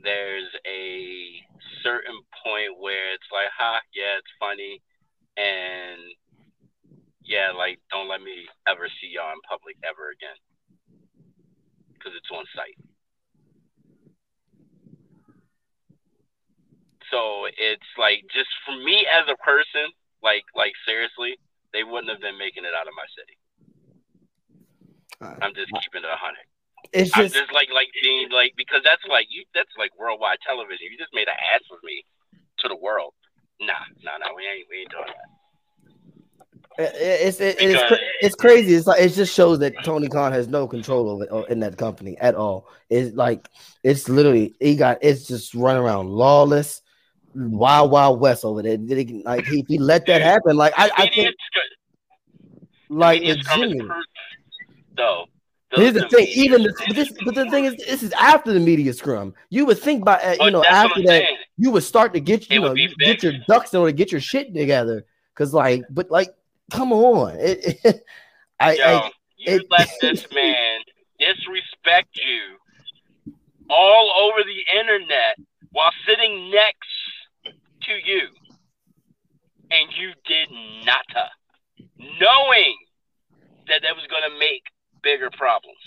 there's 0.04 0.50
a 0.68 1.44
certain 1.84 2.20
point 2.44 2.80
where 2.80 3.14
it's 3.14 3.30
like, 3.32 3.52
ha, 3.58 3.80
yeah, 3.94 4.20
it's 4.20 4.40
funny, 4.40 4.82
and 5.38 6.00
yeah, 7.26 7.52
like, 7.52 7.82
don't 7.92 8.08
let 8.08 8.22
me 8.22 8.46
ever 8.70 8.88
see 9.02 9.10
y'all 9.14 9.34
in 9.34 9.42
public 9.50 9.76
ever 9.82 10.14
again, 10.14 10.38
because 11.94 12.14
it's 12.14 12.30
on 12.32 12.46
site. 12.56 12.78
So 17.12 17.46
it's 17.46 17.92
like 17.98 18.26
just 18.34 18.50
for 18.66 18.74
me 18.78 19.06
as 19.06 19.30
a 19.30 19.38
person, 19.42 19.94
like 20.26 20.44
like 20.58 20.74
seriously, 20.86 21.38
they 21.74 21.86
wouldn't 21.86 22.10
have 22.10 22.22
been 22.22 22.38
making 22.38 22.66
it 22.66 22.74
out 22.74 22.90
of 22.90 22.98
my 22.98 23.06
city. 23.14 23.38
Uh, 25.22 25.38
I'm 25.46 25.54
just 25.54 25.70
keeping 25.70 26.02
it 26.02 26.10
a 26.10 26.18
hundred. 26.18 26.50
It's 26.94 27.14
I'm 27.14 27.30
just 27.30 27.36
just 27.36 27.54
like 27.54 27.70
like 27.74 27.90
being 28.02 28.30
like 28.34 28.54
because 28.58 28.82
that's 28.84 29.06
like 29.06 29.28
you 29.30 29.46
that's 29.54 29.72
like 29.78 29.94
worldwide 29.98 30.42
television. 30.46 30.90
You 30.90 30.98
just 30.98 31.14
made 31.14 31.30
an 31.30 31.38
ass 31.54 31.62
of 31.70 31.80
me 31.86 32.04
to 32.60 32.68
the 32.68 32.78
world. 32.78 33.14
Nah, 33.62 33.86
nah, 34.02 34.18
nah. 34.18 34.34
We 34.34 34.44
ain't 34.44 34.66
we 34.70 34.82
ain't 34.84 34.92
doing 34.92 35.08
that. 35.08 35.30
It's 36.78 37.40
it, 37.40 37.56
it's 37.60 38.02
it's 38.22 38.36
crazy. 38.36 38.74
It's 38.74 38.88
like 38.88 39.02
it 39.02 39.10
just 39.10 39.34
shows 39.34 39.60
that 39.60 39.74
Tony 39.84 40.08
Khan 40.08 40.32
has 40.32 40.48
no 40.48 40.68
control 40.68 41.10
over 41.10 41.46
in 41.48 41.60
that 41.62 41.78
company 41.78 42.18
at 42.18 42.36
all. 42.36 42.68
It's 42.90 43.16
like 43.16 43.48
it's 43.84 44.10
literally 44.10 44.56
he 44.60 44.76
got 44.76 44.98
it's 45.02 45.26
just 45.26 45.54
running 45.54 45.82
around 45.82 46.10
lawless, 46.10 46.82
wild 47.34 47.92
wild 47.92 48.20
west 48.20 48.44
over 48.44 48.62
there. 48.62 48.78
Like 48.78 49.46
he, 49.46 49.64
he 49.68 49.78
let 49.78 50.06
that 50.08 50.22
happen, 50.22 50.58
like 50.58 50.74
I, 50.76 50.90
I 50.98 51.10
think 51.10 51.36
like 52.90 53.22
it's 53.22 53.48
legitimately. 53.48 53.90
though. 54.98 55.26
Here's 55.72 55.94
the 55.94 56.08
thing, 56.08 56.28
even 56.30 56.64
the, 56.64 56.74
but 56.88 56.96
this, 56.96 57.12
but 57.26 57.36
the 57.36 57.50
thing 57.50 57.66
is, 57.66 57.76
this 57.76 58.02
is 58.02 58.14
after 58.14 58.54
the 58.54 58.60
media 58.60 58.94
scrum. 58.94 59.34
You 59.50 59.66
would 59.66 59.80
think 59.80 60.06
by 60.06 60.16
uh, 60.16 60.46
you 60.46 60.52
know 60.52 60.64
after 60.64 61.02
that 61.02 61.08
saying. 61.08 61.38
you 61.58 61.72
would 61.72 61.84
start 61.84 62.14
to 62.14 62.22
get 62.22 62.50
you 62.50 62.62
would 62.62 62.78
know 62.78 62.88
get 63.00 63.24
your 63.24 63.34
ducks 63.48 63.74
in 63.74 63.80
order 63.80 63.92
to 63.92 63.98
get 63.98 64.12
your 64.12 64.22
shit 64.22 64.54
together. 64.54 65.06
Cause 65.34 65.54
like, 65.54 65.84
but 65.90 66.10
like, 66.10 66.30
come 66.72 66.92
on, 66.92 67.36
it, 67.40 67.80
it- 67.84 68.04
I, 68.60 68.76
Yo, 68.76 68.84
I 68.86 69.12
you 69.38 69.56
it- 69.58 69.66
let 69.70 69.90
this 70.02 70.26
man 70.34 70.80
disrespect 71.20 72.10
you 72.18 72.58
all 73.70 74.12
over 74.30 74.44
the 74.44 74.80
internet 74.80 75.38
while 75.72 75.92
sitting 76.08 76.52
next 76.52 76.90
to 77.84 77.94
you, 77.94 78.28
and 79.72 79.90
you 79.98 80.12
did 80.26 80.50
nada, 80.86 81.30
knowing 82.00 82.76
that 83.68 83.82
that 83.82 83.96
was 83.96 84.06
going 84.10 84.24
to 84.32 84.40
make 84.40 84.64
bigger 85.04 85.30
problems. 85.32 85.78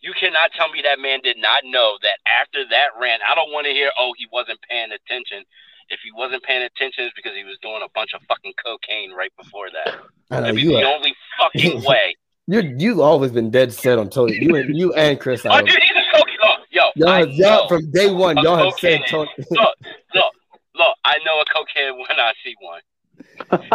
You 0.00 0.12
cannot 0.18 0.52
tell 0.52 0.70
me 0.70 0.80
that 0.84 1.00
man 1.00 1.20
did 1.22 1.36
not 1.38 1.62
know 1.64 1.98
that 2.02 2.18
after 2.26 2.64
that 2.70 2.88
rant. 3.00 3.20
I 3.28 3.34
don't 3.34 3.52
want 3.52 3.66
to 3.66 3.72
hear, 3.72 3.90
oh, 3.98 4.12
he 4.16 4.26
wasn't 4.32 4.58
paying 4.70 4.90
attention. 4.92 5.44
If 5.90 6.00
he 6.04 6.10
wasn't 6.12 6.42
paying 6.42 6.62
attention, 6.62 7.04
it's 7.04 7.14
because 7.16 7.32
he 7.34 7.44
was 7.44 7.56
doing 7.62 7.80
a 7.84 7.88
bunch 7.94 8.12
of 8.14 8.20
fucking 8.28 8.52
cocaine 8.62 9.12
right 9.12 9.32
before 9.40 9.68
that. 9.72 9.94
I 10.30 10.36
know 10.36 10.40
That'd 10.42 10.56
be 10.56 10.68
the 10.68 10.82
are, 10.82 10.94
only 10.94 11.14
fucking 11.38 11.82
way. 11.86 12.14
you 12.46 12.74
you've 12.76 13.00
always 13.00 13.32
been 13.32 13.50
dead 13.50 13.72
set 13.72 13.98
on 13.98 14.10
Tony. 14.10 14.38
You 14.40 14.56
and 14.56 14.76
you 14.76 14.92
and 14.94 15.18
Chris. 15.18 15.46
Oh, 15.46 15.58
dude, 15.60 15.70
he's 15.70 15.90
a 15.90 16.16
cocaine. 16.16 16.36
Look, 16.42 16.60
yo, 16.70 16.82
Y'all, 16.96 17.12
have, 17.20 17.30
y'all 17.30 17.68
from 17.68 17.90
day 17.90 18.10
one, 18.12 18.36
y'all 18.38 18.56
have 18.70 18.74
said. 18.78 19.00
Tony. 19.08 19.30
look, 19.50 19.74
look, 20.14 20.32
look. 20.74 20.96
I 21.04 21.16
know 21.24 21.40
a 21.40 21.44
cocaine 21.46 21.96
when 21.98 22.18
I 22.20 22.32
see 22.44 22.54
one. 22.60 22.80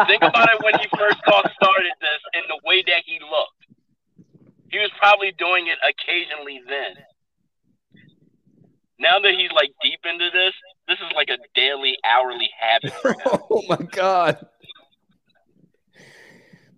Think 0.08 0.22
about 0.22 0.50
it 0.54 0.64
when 0.64 0.78
he 0.80 0.88
first 0.98 1.18
got 1.26 1.50
started 1.52 1.94
this 2.00 2.22
and 2.36 2.44
the 2.48 2.60
way 2.64 2.84
that 2.88 3.02
he 3.06 3.20
looked. 3.20 4.38
He 4.70 4.78
was 4.80 4.92
probably 5.00 5.32
doing 5.38 5.68
it 5.68 5.78
occasionally 5.82 6.62
then. 6.68 6.96
Now 9.00 9.20
that 9.20 9.34
he's 9.34 9.52
like 9.52 9.72
deep 9.82 10.00
into 10.06 10.30
this, 10.32 10.54
this 10.94 11.08
is 11.08 11.14
like 11.16 11.30
a 11.30 11.38
daily, 11.56 11.98
hourly 12.06 12.50
habit. 12.60 12.92
him. 12.92 13.16
oh 13.52 13.64
my 13.68 13.78
god. 13.92 14.46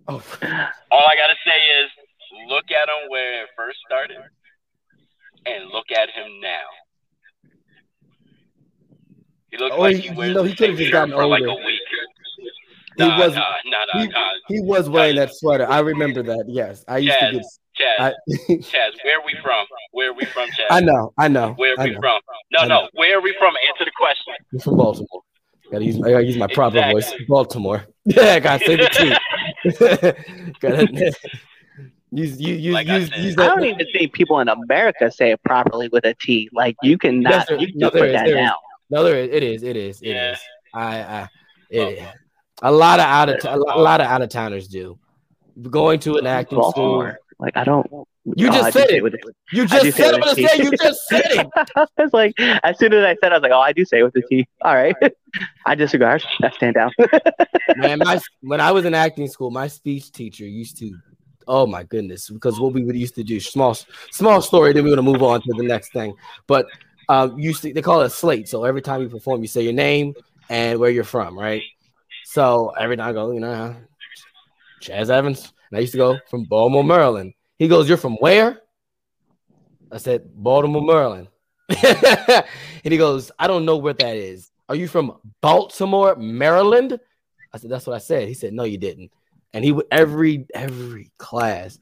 Oh, 0.08 0.22
All 0.90 1.04
I 1.06 1.16
gotta 1.16 1.34
say 1.44 1.82
is 1.82 1.90
look 2.48 2.64
at 2.70 2.88
him 2.88 3.10
where 3.10 3.42
it 3.42 3.48
first 3.56 3.78
started 3.86 4.16
and 5.46 5.68
look 5.70 5.86
at 5.90 6.08
him 6.10 6.40
now. 6.40 7.50
He 9.50 9.58
looks 9.58 9.74
Oh, 9.76 9.80
like 9.80 9.96
he- 9.96 10.08
he 10.08 10.14
wears 10.14 10.34
the 10.34 10.42
he 10.44 10.54
could've 10.54 10.76
same 10.76 10.76
just 10.76 10.90
shirt 10.90 10.92
gotten 10.92 11.14
for 11.14 11.26
like 11.26 11.42
a 11.42 11.48
older. 11.48 11.64
week. 11.64 11.80
He 12.96 13.02
Nah, 13.04 13.18
was- 13.18 13.34
nah, 13.34 13.52
nah, 13.66 14.00
he, 14.48 14.54
he 14.54 14.60
was 14.62 14.88
wearing 14.88 15.16
that 15.16 15.34
sweater. 15.34 15.68
I 15.68 15.80
remember 15.80 16.22
that. 16.22 16.44
Yes, 16.48 16.84
I 16.88 16.98
used 16.98 17.16
Chaz, 17.18 17.30
to 17.30 17.36
get. 17.36 17.44
Chaz, 17.78 17.98
I, 17.98 18.12
Chaz, 18.54 18.92
where 19.04 19.18
are 19.20 19.24
we 19.26 19.34
from? 19.42 19.66
Where 19.92 20.10
are 20.10 20.14
we 20.14 20.24
from, 20.24 20.48
Chaz? 20.50 20.66
I 20.70 20.80
know, 20.80 21.12
I 21.18 21.28
know, 21.28 21.52
Where 21.56 21.72
are 21.74 21.80
I 21.80 21.84
we 21.84 21.90
know. 21.92 22.00
from? 22.00 22.20
No, 22.52 22.64
no. 22.66 22.88
Where 22.94 23.18
are 23.18 23.20
we 23.22 23.34
from? 23.38 23.54
Answer 23.68 23.84
the 23.84 23.90
question. 23.98 24.34
I'm 24.52 24.58
from 24.60 24.76
Baltimore. 24.76 25.22
Gotta 25.70 25.84
use, 25.84 25.96
I 26.02 26.10
gotta 26.12 26.24
use 26.24 26.36
my 26.36 26.46
proper 26.46 26.76
Exactly. 26.78 27.00
voice. 27.02 27.14
Baltimore. 27.28 27.86
Yeah, 28.06 28.34
I 28.34 28.40
gotta 28.40 28.64
say 28.64 28.76
the 28.76 28.88
truth. 28.88 30.54
gotta 30.60 30.86
use, 32.12 32.40
use, 32.40 32.40
use, 32.40 32.72
Like 32.74 32.88
I 32.88 32.98
use, 32.98 33.08
said. 33.08 33.18
use 33.24 33.36
I 33.38 33.46
don't 33.48 33.64
even 33.64 33.86
think 33.92 34.12
people 34.12 34.38
in 34.40 34.48
America 34.48 35.10
say 35.10 35.32
it 35.32 35.42
properly 35.42 35.88
with 35.88 36.04
a 36.04 36.14
T. 36.14 36.48
Like 36.52 36.76
you 36.82 36.96
can 36.98 37.20
Yes, 37.22 37.46
there- 37.48 37.58
you 37.58 37.66
can 37.68 37.78
no, 37.78 37.86
just 37.90 37.96
put 37.98 38.06
is, 38.08 38.12
that 38.14 38.26
there 38.26 38.36
is. 38.38 38.44
down. 38.44 38.54
No, 38.90 39.02
there 39.02 39.16
is. 39.18 39.28
It 39.32 39.42
is. 39.42 39.62
It 39.64 39.76
is. 39.76 40.00
It 40.02 40.08
is. 40.10 40.14
Yeah. 40.14 40.80
I, 40.80 40.98
I, 41.02 41.28
it 41.70 41.98
is. 41.98 42.04
A 42.62 42.70
lot 42.70 43.00
of 43.00 43.06
out 43.06 43.28
of 43.28 43.44
a 43.44 43.56
lot- 43.56 43.76
a 43.76 43.80
lot 43.80 44.00
of 44.00 44.06
out 44.06 44.22
of 44.22 44.28
towners 44.28 44.68
do. 44.68 44.98
Going 45.68 45.98
to 46.00 46.16
an 46.18 46.26
acting 46.26 46.62
school. 46.62 47.10
Like 47.38 47.56
I 47.56 47.64
don't. 47.64 47.86
You 48.24 48.50
just 48.50 48.72
said 48.72 48.90
it. 48.90 49.02
with 49.02 49.14
a- 49.14 49.32
You 49.52 49.66
just 49.66 49.96
said 49.96 50.14
with 50.14 50.34
say. 50.34 50.56
You 50.56 50.70
just 50.76 51.06
said 51.06 51.22
it. 51.26 51.46
I 51.76 51.86
was 51.98 52.12
like, 52.12 52.32
as 52.38 52.78
soon 52.78 52.92
as 52.94 53.04
I 53.04 53.14
said, 53.20 53.30
it, 53.30 53.32
I 53.32 53.34
was 53.36 53.42
like, 53.42 53.52
oh, 53.52 53.60
I 53.60 53.72
do 53.72 53.84
say 53.84 53.98
it 54.00 54.02
with 54.04 54.14
T." 54.28 54.48
All 54.62 54.74
right, 54.74 54.96
I 55.66 55.74
disregard. 55.74 56.24
I 56.42 56.50
stand 56.50 56.74
down. 56.74 56.92
Man, 57.76 57.98
my 57.98 58.20
when 58.40 58.60
I 58.60 58.72
was 58.72 58.84
in 58.86 58.94
acting 58.94 59.28
school, 59.28 59.50
my 59.50 59.68
speech 59.68 60.12
teacher 60.12 60.44
used 60.46 60.78
to. 60.78 60.96
Oh 61.48 61.66
my 61.66 61.84
goodness! 61.84 62.30
Because 62.30 62.58
what 62.58 62.72
we 62.72 62.84
would 62.84 62.96
used 62.96 63.14
to 63.16 63.22
do 63.22 63.38
small 63.38 63.76
small 64.10 64.40
story. 64.40 64.72
Then 64.72 64.84
we're 64.84 64.90
gonna 64.96 65.02
move 65.02 65.22
on 65.22 65.42
to 65.42 65.52
the 65.56 65.62
next 65.62 65.92
thing. 65.92 66.14
But 66.46 66.66
um, 67.08 67.38
used 67.38 67.62
to 67.62 67.72
they 67.72 67.82
call 67.82 68.00
it 68.00 68.06
a 68.06 68.10
slate. 68.10 68.48
So 68.48 68.64
every 68.64 68.82
time 68.82 69.02
you 69.02 69.08
perform, 69.08 69.42
you 69.42 69.48
say 69.48 69.62
your 69.62 69.72
name 69.74 70.14
and 70.48 70.80
where 70.80 70.90
you're 70.90 71.04
from, 71.04 71.38
right? 71.38 71.62
So 72.24 72.70
every 72.70 72.96
time 72.96 73.10
I 73.10 73.12
go, 73.12 73.30
you 73.30 73.40
know, 73.40 73.76
Chaz 74.82 75.10
Evans. 75.10 75.52
And 75.70 75.78
I 75.78 75.80
used 75.80 75.92
to 75.92 75.98
go 75.98 76.18
from 76.28 76.44
Baltimore, 76.44 76.84
Maryland. 76.84 77.34
He 77.58 77.68
goes, 77.68 77.88
"You're 77.88 77.98
from 77.98 78.16
where?" 78.16 78.62
I 79.90 79.98
said, 79.98 80.28
"Baltimore, 80.34 80.82
Maryland." 80.82 81.28
and 81.68 82.44
he 82.84 82.96
goes, 82.96 83.30
"I 83.38 83.46
don't 83.46 83.64
know 83.64 83.76
where 83.76 83.94
that 83.94 84.16
is. 84.16 84.50
Are 84.68 84.76
you 84.76 84.88
from 84.88 85.18
Baltimore, 85.40 86.16
Maryland?" 86.16 86.98
I 87.52 87.58
said, 87.58 87.70
"That's 87.70 87.86
what 87.86 87.96
I 87.96 87.98
said." 87.98 88.28
He 88.28 88.34
said, 88.34 88.52
"No, 88.52 88.64
you 88.64 88.78
didn't." 88.78 89.10
And 89.52 89.64
he 89.64 89.72
would 89.72 89.86
every 89.90 90.46
every 90.54 91.10
class, 91.18 91.78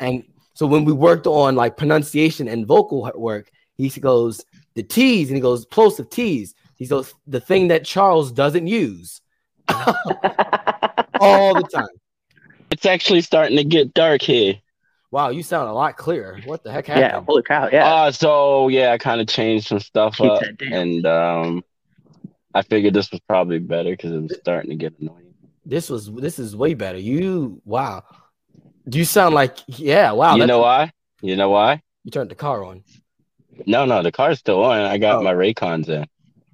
and 0.00 0.24
so 0.54 0.66
when 0.66 0.84
we 0.84 0.92
worked 0.92 1.26
on 1.26 1.56
like 1.56 1.76
pronunciation 1.76 2.48
and 2.48 2.66
vocal 2.66 3.10
work, 3.14 3.50
he 3.76 3.88
goes 3.88 4.44
the 4.74 4.82
T's, 4.82 5.28
and 5.28 5.36
he 5.36 5.42
goes 5.42 5.66
plosive 5.66 6.10
T's. 6.10 6.54
He 6.76 6.86
goes 6.86 7.14
the 7.26 7.40
thing 7.40 7.68
that 7.68 7.84
Charles 7.84 8.32
doesn't 8.32 8.66
use 8.66 9.20
all 9.68 11.54
the 11.54 11.68
time. 11.72 11.86
It's 12.72 12.86
actually 12.86 13.20
starting 13.20 13.58
to 13.58 13.64
get 13.64 13.92
dark 13.92 14.22
here. 14.22 14.54
Wow, 15.10 15.28
you 15.28 15.42
sound 15.42 15.68
a 15.68 15.74
lot 15.74 15.98
clearer. 15.98 16.40
What 16.46 16.64
the 16.64 16.72
heck 16.72 16.86
happened? 16.86 17.00
yeah, 17.02 17.08
happened? 17.08 17.26
holy 17.26 17.42
cow, 17.42 17.68
yeah. 17.70 17.84
Uh, 17.84 18.10
so 18.12 18.68
yeah, 18.68 18.92
I 18.92 18.98
kind 18.98 19.20
of 19.20 19.26
changed 19.28 19.66
some 19.66 19.78
stuff 19.78 20.16
Keep 20.16 20.30
up, 20.32 20.42
and 20.62 21.04
um, 21.04 21.62
I 22.54 22.62
figured 22.62 22.94
this 22.94 23.10
was 23.12 23.20
probably 23.28 23.58
better 23.58 23.90
because 23.90 24.10
it 24.10 24.20
was 24.22 24.36
starting 24.40 24.70
to 24.70 24.76
get 24.76 24.98
annoying. 24.98 25.34
This 25.66 25.90
was 25.90 26.10
this 26.10 26.38
is 26.38 26.56
way 26.56 26.72
better. 26.72 26.96
You 26.96 27.60
wow. 27.66 28.04
Do 28.88 28.98
you 28.98 29.04
sound 29.04 29.34
like 29.34 29.58
yeah, 29.66 30.12
wow. 30.12 30.36
you 30.36 30.46
know 30.46 30.60
why? 30.60 30.92
You 31.20 31.36
know 31.36 31.50
why? 31.50 31.82
you 32.04 32.10
turned 32.10 32.30
the 32.30 32.34
car 32.34 32.64
on. 32.64 32.82
No, 33.66 33.84
no, 33.84 34.02
the 34.02 34.10
car's 34.10 34.38
still 34.38 34.64
on. 34.64 34.80
I 34.80 34.96
got 34.96 35.16
Oh. 35.16 35.22
my 35.22 35.34
Raycons 35.34 35.90
in. 35.90 36.06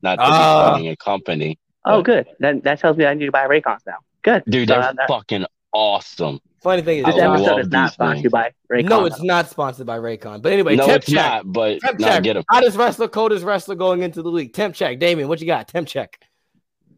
Not 0.02 0.18
that 0.18 0.26
he's 0.26 0.72
running 0.72 0.88
a 0.88 0.96
company. 0.96 1.60
oh, 1.84 2.02
good. 2.02 2.26
That 2.40 2.64
that 2.64 2.80
tells 2.80 2.96
me 2.96 3.06
I 3.06 3.14
need 3.14 3.26
to 3.26 3.32
buy 3.32 3.46
Raycons 3.46 3.86
now. 3.86 3.98
Good, 4.22 4.42
Dude, 4.48 4.68
So, 4.68 4.74
they're 4.74 4.82
uh, 4.82 5.06
fucking 5.06 5.46
awesome. 5.72 6.40
Funny 6.62 6.82
thing 6.82 6.98
is, 6.98 7.04
This 7.04 7.14
I 7.16 7.32
episode 7.34 7.58
is 7.60 7.68
not 7.68 7.92
sponsored 7.92 8.22
things. 8.22 8.32
by 8.32 8.50
Raycon. 8.70 8.88
no, 8.88 9.04
it's 9.04 9.22
not 9.22 9.48
sponsored 9.48 9.86
by 9.86 9.98
Raycon. 9.98 10.42
But 10.42 10.52
anyway, 10.52 10.74
no, 10.76 10.86
temp 10.86 11.02
it's 11.02 11.06
check. 11.12 11.16
not, 11.44 11.52
but 11.52 11.80
Temp 11.80 12.00
not 12.00 12.08
check. 12.08 12.22
get 12.24 12.34
them. 12.34 12.44
Hottest 12.50 12.76
wrestler, 12.76 13.06
coldest 13.08 13.44
wrestler 13.44 13.74
going 13.76 14.02
into 14.02 14.22
the 14.22 14.28
league. 14.30 14.52
Temp 14.52 14.74
check. 14.74 14.98
Damien, 14.98 15.28
what 15.28 15.40
you 15.40 15.46
got? 15.46 15.68
Temp 15.68 15.86
check. 15.86 16.18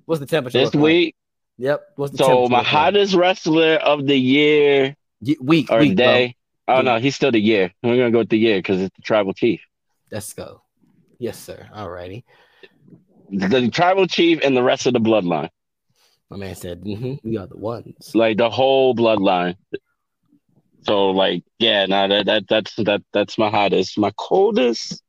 What's 0.07 0.19
the 0.21 0.27
temperature? 0.27 0.59
This 0.59 0.67
looking 0.69 0.81
like? 0.81 0.87
week, 0.89 1.17
Yep. 1.59 1.83
What's 1.97 2.13
the 2.13 2.19
so 2.19 2.25
temperature 2.25 2.41
my 2.41 2.45
looking 2.45 2.57
like? 2.57 2.67
hottest 2.67 3.15
wrestler 3.15 3.75
of 3.75 4.07
the 4.07 4.17
year 4.17 4.97
Ye- 5.21 5.37
week 5.43 5.71
or 5.71 5.81
week, 5.81 5.97
bro. 5.97 6.05
day. 6.07 6.37
Oh 6.67 6.77
Week. 6.77 6.85
no, 6.87 6.99
he's 6.99 7.15
still 7.15 7.31
the 7.33 7.41
year. 7.41 7.71
We're 7.83 7.97
gonna 7.97 8.11
go 8.11 8.19
with 8.19 8.31
the 8.31 8.39
year 8.39 8.59
because 8.59 8.81
it's 8.81 8.97
the 8.97 9.03
tribal 9.03 9.35
chief. 9.35 9.61
Let's 10.11 10.33
go. 10.33 10.63
Yes, 11.19 11.39
sir. 11.39 11.69
Alrighty. 11.75 12.25
The 13.31 13.69
tribal 13.71 14.07
chief 14.07 14.41
and 14.43 14.57
the 14.57 14.63
rest 14.63 14.87
of 14.87 14.93
the 14.95 15.01
bloodline. 15.01 15.51
My 16.31 16.37
man 16.37 16.55
said, 16.55 16.79
hmm 16.85 17.15
"We 17.25 17.37
are 17.37 17.49
the 17.49 17.59
ones." 17.59 18.15
like 18.15 18.39
the 18.39 18.49
whole 18.49 18.95
bloodline. 18.95 19.57
So 20.83 21.11
like, 21.11 21.43
yeah, 21.59 21.87
no, 21.87 22.07
that, 22.09 22.27
that 22.27 22.45
that's 22.49 22.75
that 22.77 23.03
that's 23.13 23.37
my 23.37 23.51
hottest. 23.51 23.99
My 23.99 24.13
coldest. 24.17 25.03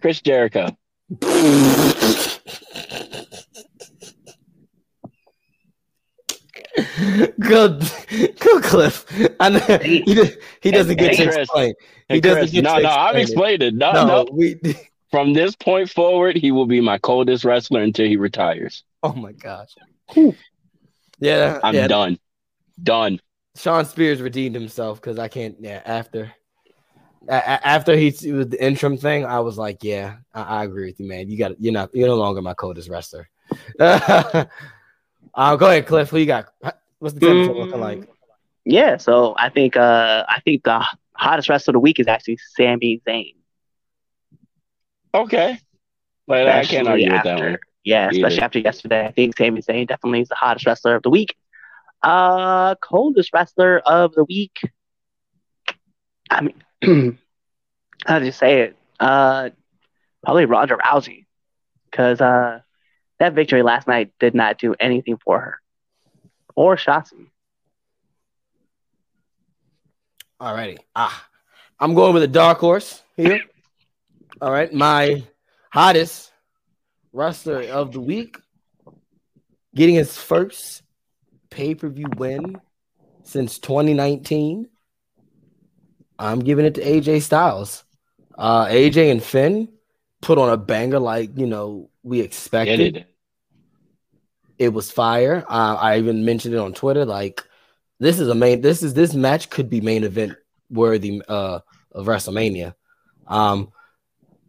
Chris 0.00 0.20
Jericho. 0.20 0.76
Good, 7.40 7.80
good, 8.38 8.62
Cliff. 8.62 9.06
I 9.40 9.48
know 9.48 9.58
he, 9.82 10.02
he 10.62 10.70
doesn't 10.70 10.96
get 10.96 11.14
Hey, 11.14 11.16
to 11.16 11.24
Chris. 11.24 11.36
explain. 11.36 11.74
Hey, 12.08 12.14
He 12.16 12.20
doesn't 12.20 12.40
Chris, 12.42 12.50
get 12.52 12.64
no, 12.64 12.76
to 12.76 12.82
no, 12.82 12.88
I've 12.90 13.16
explained 13.16 13.62
it. 13.62 13.74
No, 13.74 13.92
No, 13.92 14.06
no. 14.06 14.26
we. 14.32 14.56
From 15.10 15.32
this 15.32 15.54
point 15.54 15.88
forward, 15.88 16.36
he 16.36 16.50
will 16.50 16.66
be 16.66 16.80
my 16.80 16.98
coldest 16.98 17.44
wrestler 17.44 17.80
until 17.80 18.06
he 18.06 18.16
retires. 18.16 18.82
Oh 19.02 19.12
my 19.12 19.32
gosh. 19.32 19.70
Yeah, 21.20 21.60
I'm 21.62 21.74
yeah. 21.74 21.86
done. 21.86 22.18
Done. 22.82 23.20
Shawn 23.56 23.84
Spears 23.86 24.20
redeemed 24.20 24.54
himself 24.56 25.00
because 25.00 25.18
I 25.18 25.28
can't. 25.28 25.56
Yeah, 25.60 25.80
after. 25.86 26.32
after 27.28 27.96
he 27.96 28.06
with 28.32 28.50
the 28.50 28.62
interim 28.62 28.98
thing, 28.98 29.24
I 29.24 29.40
was 29.40 29.56
like, 29.56 29.78
yeah, 29.82 30.16
I, 30.34 30.42
I 30.42 30.64
agree 30.64 30.86
with 30.86 31.00
you, 31.00 31.08
man. 31.08 31.30
You 31.30 31.38
got 31.38 31.58
you're 31.60 31.72
not 31.72 31.94
you're 31.94 32.08
no 32.08 32.16
longer 32.16 32.42
my 32.42 32.54
coldest 32.54 32.88
wrestler. 32.88 33.28
uh, 35.36 35.56
go 35.56 35.66
ahead, 35.66 35.86
Cliff. 35.86 36.10
Who 36.10 36.18
you 36.18 36.26
got? 36.26 36.48
What's 36.98 37.14
the 37.14 37.20
temperature 37.20 37.52
looking 37.54 37.80
like? 37.80 38.08
Yeah, 38.64 38.96
so 38.96 39.34
I 39.38 39.50
think 39.50 39.76
uh 39.76 40.24
I 40.28 40.40
think 40.40 40.64
the 40.64 40.84
hottest 41.12 41.48
wrestler 41.48 41.70
of 41.70 41.74
the 41.74 41.80
week 41.80 42.00
is 42.00 42.08
actually 42.08 42.38
Sami 42.56 43.00
Zayn. 43.06 43.34
Okay. 45.14 45.58
But 46.26 46.48
I 46.48 46.64
can't 46.64 46.88
Especially 46.88 46.88
argue 46.88 47.12
with 47.12 47.22
that 47.22 47.38
one. 47.38 47.58
Yeah, 47.84 48.08
especially 48.10 48.36
Either. 48.38 48.44
after 48.44 48.58
yesterday. 48.58 49.06
I 49.06 49.12
think 49.12 49.36
Sami 49.38 49.62
Zayn 49.62 49.86
definitely 49.86 50.22
is 50.22 50.28
the 50.28 50.34
hottest 50.34 50.66
wrestler 50.66 50.96
of 50.96 51.02
the 51.02 51.10
week. 51.10 51.36
Uh 52.02 52.74
coldest 52.76 53.30
wrestler 53.32 53.78
of 53.78 54.14
the 54.14 54.24
week. 54.24 54.58
I 56.30 56.40
mean 56.40 56.62
how 58.06 58.18
do 58.18 58.24
you 58.24 58.32
say 58.32 58.62
it? 58.62 58.76
Uh 58.98 59.50
probably 60.24 60.46
Ronda 60.46 60.76
Rousey. 60.76 61.26
Cause 61.92 62.20
uh 62.20 62.60
that 63.18 63.34
victory 63.34 63.62
last 63.62 63.86
night 63.86 64.12
did 64.18 64.34
not 64.34 64.58
do 64.58 64.74
anything 64.78 65.16
for 65.16 65.40
her. 65.40 65.60
Or 66.54 66.76
Shotzi. 66.76 67.26
Alrighty. 70.40 70.78
Ah, 70.94 71.26
I'm 71.80 71.94
going 71.94 72.12
with 72.12 72.22
a 72.22 72.28
dark 72.28 72.58
horse 72.58 73.02
here. 73.16 73.40
All 74.40 74.50
right, 74.50 74.72
my 74.72 75.22
hottest 75.70 76.30
wrestler 77.12 77.62
of 77.62 77.92
the 77.92 78.00
week, 78.00 78.38
getting 79.74 79.94
his 79.94 80.16
first 80.16 80.82
pay 81.48 81.74
per 81.74 81.88
view 81.88 82.08
win 82.16 82.60
since 83.22 83.58
2019. 83.58 84.68
I'm 86.18 86.40
giving 86.40 86.66
it 86.66 86.74
to 86.74 86.82
AJ 86.82 87.22
Styles. 87.22 87.84
Uh, 88.36 88.66
AJ 88.66 89.10
and 89.10 89.22
Finn 89.22 89.68
put 90.20 90.38
on 90.38 90.50
a 90.50 90.56
banger 90.56 90.98
like 90.98 91.38
you 91.38 91.46
know 91.46 91.90
we 92.06 92.20
expected. 92.20 92.96
It. 92.96 93.12
It 94.58 94.68
was 94.70 94.90
fire. 94.90 95.44
Uh, 95.48 95.74
I 95.74 95.98
even 95.98 96.24
mentioned 96.24 96.54
it 96.54 96.58
on 96.58 96.72
Twitter. 96.72 97.04
Like, 97.04 97.44
this 97.98 98.20
is 98.20 98.28
a 98.28 98.34
main. 98.34 98.60
This 98.60 98.82
is 98.82 98.94
this 98.94 99.12
match 99.12 99.50
could 99.50 99.68
be 99.68 99.80
main 99.80 100.04
event 100.04 100.34
worthy 100.70 101.20
uh, 101.28 101.60
of 101.92 102.06
WrestleMania. 102.06 102.74
Um, 103.26 103.72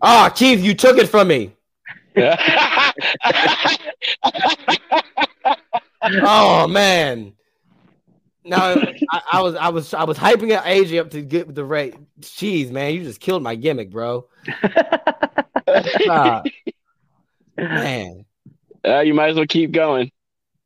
ah, 0.01 0.31
Keith, 0.33 0.61
you 0.61 0.73
took 0.73 0.97
it 0.97 1.07
from 1.07 1.27
me. 1.27 1.53
Oh 6.03 6.67
man. 6.67 7.33
No, 8.43 8.57
I, 8.57 9.21
I 9.33 9.41
was 9.41 9.55
I 9.55 9.69
was 9.69 9.93
I 9.93 10.03
was 10.05 10.17
hyping 10.17 10.55
up 10.55 10.63
AJ 10.63 11.01
up 11.01 11.09
to 11.11 11.21
get 11.21 11.53
the 11.53 11.65
rate. 11.65 11.95
Jeez, 12.21 12.71
man, 12.71 12.93
you 12.93 13.03
just 13.03 13.19
killed 13.19 13.43
my 13.43 13.55
gimmick, 13.55 13.91
bro. 13.91 14.27
Ah, 16.09 16.41
man. 17.57 18.25
Uh, 18.85 18.99
you 19.01 19.13
might 19.13 19.29
as 19.29 19.35
well 19.35 19.45
keep 19.47 19.71
going. 19.71 20.11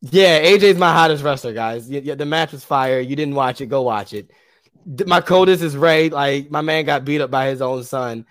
Yeah, 0.02 0.42
AJ's 0.44 0.78
my 0.78 0.92
hottest 0.92 1.24
wrestler, 1.24 1.54
guys. 1.54 1.88
The 1.88 2.26
match 2.26 2.52
was 2.52 2.64
fire. 2.64 3.00
You 3.00 3.16
didn't 3.16 3.36
watch 3.36 3.62
it, 3.62 3.68
go 3.68 3.84
watch 3.84 4.14
it. 4.14 4.32
D- 4.96 5.04
My 5.06 5.22
coldest 5.22 5.62
is 5.62 5.78
Rey. 5.78 6.10
Like 6.10 6.50
my 6.50 6.62
man 6.62 6.86
got 6.86 7.06
beat 7.06 7.22
up 7.22 7.30
by 7.30 7.48
his 7.48 7.62
own 7.62 7.84
son, 7.84 8.26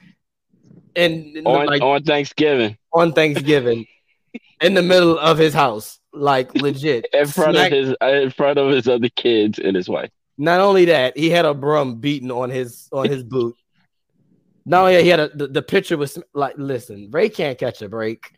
and 0.96 1.38
On, 1.46 1.66
like 1.66 1.80
on 1.80 2.02
Thanksgiving, 2.02 2.76
on 2.92 3.12
Thanksgiving, 3.12 3.86
in 4.60 4.74
the 4.74 4.82
middle 4.82 5.16
of 5.16 5.38
his 5.38 5.54
house, 5.54 6.00
like 6.12 6.52
legit. 6.56 7.06
in 7.12 7.26
front 7.28 7.54
Smack- 7.56 7.70
of 7.72 7.78
his 7.78 7.94
in 8.02 8.30
front 8.30 8.58
of 8.58 8.70
his 8.72 8.88
other 8.88 9.08
kids 9.10 9.60
and 9.60 9.76
his 9.76 9.88
wife. 9.88 10.10
Not 10.38 10.60
only 10.60 10.86
that, 10.86 11.16
he 11.16 11.30
had 11.30 11.44
a 11.44 11.54
broom 11.54 12.00
beaten 12.00 12.32
on 12.32 12.50
his 12.50 12.88
on 12.92 13.08
his 13.08 13.22
boot. 13.22 13.54
Not 14.66 14.80
only 14.80 14.96
that, 14.96 15.02
he 15.04 15.08
had 15.08 15.20
a 15.20 15.28
the, 15.28 15.46
the 15.46 15.62
picture 15.62 15.96
was 15.96 16.18
like, 16.34 16.54
listen, 16.58 17.10
Rey 17.12 17.28
can't 17.28 17.58
catch 17.58 17.80
a 17.80 17.88
break. 17.88 18.32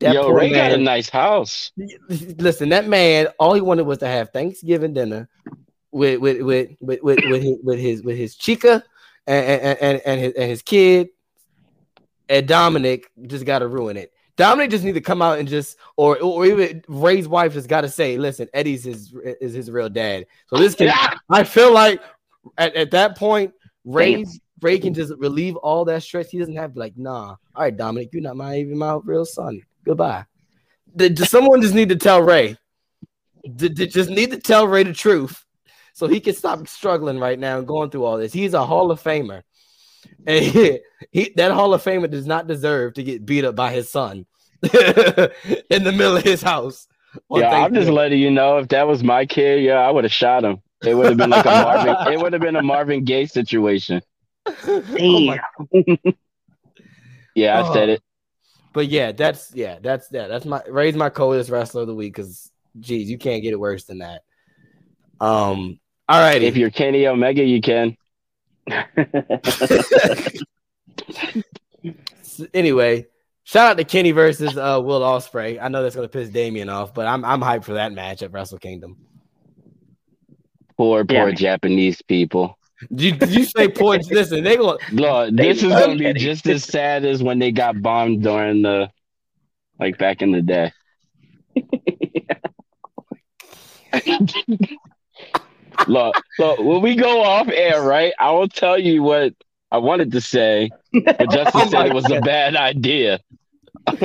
That 0.00 0.14
Yo, 0.14 0.24
poor 0.24 0.36
Rey 0.36 0.50
got 0.50 0.72
a 0.72 0.78
nice 0.78 1.08
house. 1.08 1.72
listen, 2.08 2.70
that 2.70 2.88
man, 2.88 3.28
all 3.38 3.54
he 3.54 3.60
wanted 3.60 3.84
was 3.84 3.98
to 3.98 4.06
have 4.06 4.30
Thanksgiving 4.30 4.94
dinner 4.94 5.28
with 5.92 6.20
with 6.20 6.40
with 6.40 6.70
with 6.80 7.02
with, 7.02 7.18
with, 7.28 7.42
his, 7.42 7.58
with 7.62 7.78
his 7.78 8.02
with 8.02 8.16
his 8.16 8.34
chica 8.34 8.82
and 9.26 9.44
and, 9.62 9.78
and, 9.80 10.02
and 10.06 10.20
his 10.20 10.34
and 10.34 10.50
his 10.50 10.62
kid. 10.62 11.10
And 12.28 12.46
Dominic 12.46 13.10
just 13.26 13.44
got 13.44 13.58
to 13.58 13.68
ruin 13.68 13.96
it. 13.96 14.12
Dominic 14.36 14.70
just 14.70 14.84
need 14.84 14.94
to 14.94 15.00
come 15.00 15.20
out 15.20 15.38
and 15.38 15.46
just, 15.46 15.76
or 15.98 16.18
or 16.18 16.46
even 16.46 16.82
Rey's 16.88 17.28
wife 17.28 17.52
just 17.52 17.68
got 17.68 17.82
to 17.82 17.88
say, 17.90 18.16
"Listen, 18.16 18.48
Eddie's 18.54 18.84
his 18.84 19.12
is 19.14 19.52
his 19.52 19.70
real 19.70 19.90
dad." 19.90 20.24
So 20.46 20.56
this 20.56 20.74
can, 20.74 20.90
I 21.30 21.44
feel 21.44 21.74
like 21.74 22.00
at, 22.56 22.74
at 22.74 22.90
that 22.92 23.18
point, 23.18 23.52
Rey's 23.84 24.40
Rey 24.62 24.78
can 24.78 24.94
just 24.94 25.12
relieve 25.18 25.56
all 25.56 25.84
that 25.86 26.02
stress. 26.02 26.30
He 26.30 26.38
doesn't 26.38 26.56
have 26.56 26.74
to 26.74 26.78
like, 26.78 26.96
nah. 26.96 27.36
All 27.54 27.62
right, 27.62 27.76
Dominic, 27.76 28.10
you're 28.12 28.22
not 28.22 28.36
my 28.36 28.58
even 28.58 28.78
my 28.78 28.98
real 29.04 29.24
son. 29.24 29.60
Goodbye. 29.84 30.24
Did, 30.94 31.14
does 31.14 31.30
someone 31.30 31.62
just 31.62 31.74
need 31.74 31.88
to 31.90 31.96
tell 31.96 32.20
Rey? 32.22 32.56
Did, 33.56 33.74
did 33.76 33.90
just 33.90 34.10
need 34.10 34.30
to 34.32 34.38
tell 34.38 34.66
Rey 34.66 34.82
the 34.82 34.92
truth 34.92 35.44
so 35.94 36.06
he 36.08 36.20
can 36.20 36.34
stop 36.34 36.66
struggling 36.68 37.18
right 37.18 37.38
now 37.38 37.58
and 37.58 37.66
going 37.66 37.90
through 37.90 38.04
all 38.04 38.18
this. 38.18 38.32
He's 38.32 38.54
a 38.54 38.64
Hall 38.66 38.90
of 38.90 39.02
Famer. 39.02 39.42
And 40.26 40.44
he, 40.44 40.80
he 41.10 41.32
that 41.36 41.52
Hall 41.52 41.72
of 41.74 41.82
Famer 41.82 42.10
does 42.10 42.26
not 42.26 42.46
deserve 42.46 42.94
to 42.94 43.02
get 43.02 43.24
beat 43.26 43.44
up 43.44 43.54
by 43.54 43.70
his 43.72 43.88
son 43.88 44.26
in 44.62 44.70
the 45.84 45.92
middle 45.94 46.16
of 46.16 46.24
his 46.24 46.42
house. 46.42 46.86
on 47.28 47.40
Yeah, 47.40 47.48
I'm 47.48 47.52
just 47.52 47.60
Thanksgiving. 47.86 47.94
letting 47.94 48.18
you 48.20 48.30
know 48.30 48.58
if 48.58 48.68
that 48.68 48.86
was 48.86 49.02
my 49.04 49.26
kid, 49.26 49.62
yeah, 49.62 49.74
I 49.78 49.90
would 49.90 50.04
have 50.04 50.12
shot 50.12 50.44
him. 50.44 50.62
It 50.84 50.94
would 50.94 51.06
have 51.06 51.16
been 51.18 51.30
like 51.30 51.44
a 51.44 51.50
Marvin. 51.50 52.12
It 52.14 52.18
would 52.20 52.32
have 52.32 52.42
been 52.42 52.56
a 52.56 52.62
Marvin 52.62 53.04
Gaye 53.04 53.26
situation. 53.26 54.02
Oh 54.66 55.20
my- 55.20 55.40
Yeah, 57.34 57.60
I 57.60 57.68
Oh. 57.68 57.72
said 57.74 57.88
it. 57.90 58.02
But 58.72 58.88
yeah, 58.88 59.12
that's 59.12 59.52
yeah, 59.54 59.78
that's 59.80 60.08
yeah, 60.12 60.28
that's 60.28 60.44
my 60.44 60.62
raise 60.68 60.94
my 60.94 61.10
coldest 61.10 61.50
wrestler 61.50 61.82
of 61.82 61.88
the 61.88 61.94
week 61.94 62.14
because 62.14 62.50
geez, 62.78 63.10
you 63.10 63.18
can't 63.18 63.42
get 63.42 63.52
it 63.52 63.58
worse 63.60 63.84
than 63.84 63.98
that. 63.98 64.22
Um, 65.20 65.80
all 66.08 66.20
right. 66.20 66.42
If 66.42 66.56
you're 66.56 66.70
Kenny 66.70 67.06
Omega, 67.06 67.42
you 67.42 67.60
can. 67.60 67.96
anyway, 72.54 73.06
shout 73.44 73.72
out 73.72 73.76
to 73.78 73.84
Kenny 73.84 74.12
versus 74.12 74.56
uh 74.56 74.80
Will 74.82 75.00
Ospreay. 75.00 75.60
I 75.60 75.68
know 75.68 75.82
that's 75.82 75.96
gonna 75.96 76.08
piss 76.08 76.28
Damien 76.28 76.68
off, 76.68 76.94
but 76.94 77.06
I'm 77.06 77.24
I'm 77.24 77.40
hyped 77.40 77.64
for 77.64 77.74
that 77.74 77.92
match 77.92 78.22
at 78.22 78.32
Wrestle 78.32 78.58
Kingdom. 78.58 78.96
Poor, 80.76 81.04
poor 81.04 81.28
Yeah. 81.28 81.34
Japanese 81.34 82.00
people. 82.02 82.56
Did 82.94 83.30
you, 83.30 83.40
you 83.40 83.44
say 83.44 83.68
points? 83.68 84.10
Listen, 84.10 84.42
they 84.42 84.56
They 85.30 85.52
this 85.52 85.62
is 85.62 85.72
gonna 85.72 85.96
be 85.96 86.14
just 86.14 86.48
as 86.48 86.64
sad 86.64 87.04
as 87.04 87.22
when 87.22 87.38
they 87.38 87.52
got 87.52 87.82
bombed 87.82 88.22
during 88.22 88.62
the, 88.62 88.90
like 89.78 89.98
back 89.98 90.22
in 90.22 90.32
the 90.32 90.40
day. 90.40 90.72
look, 95.86 96.14
look, 96.38 96.58
when 96.58 96.80
we 96.80 96.96
go 96.96 97.22
off 97.22 97.48
air, 97.48 97.82
right? 97.82 98.14
I 98.18 98.30
will 98.30 98.48
tell 98.48 98.78
you 98.78 99.02
what 99.02 99.34
I 99.70 99.76
wanted 99.78 100.12
to 100.12 100.20
say, 100.20 100.70
but 100.92 101.30
Justin 101.30 101.60
Oh 101.64 101.68
said 101.68 101.86
it 101.86 101.94
was 101.94 102.10
a 102.10 102.20
bad 102.20 102.56
idea. 102.56 103.20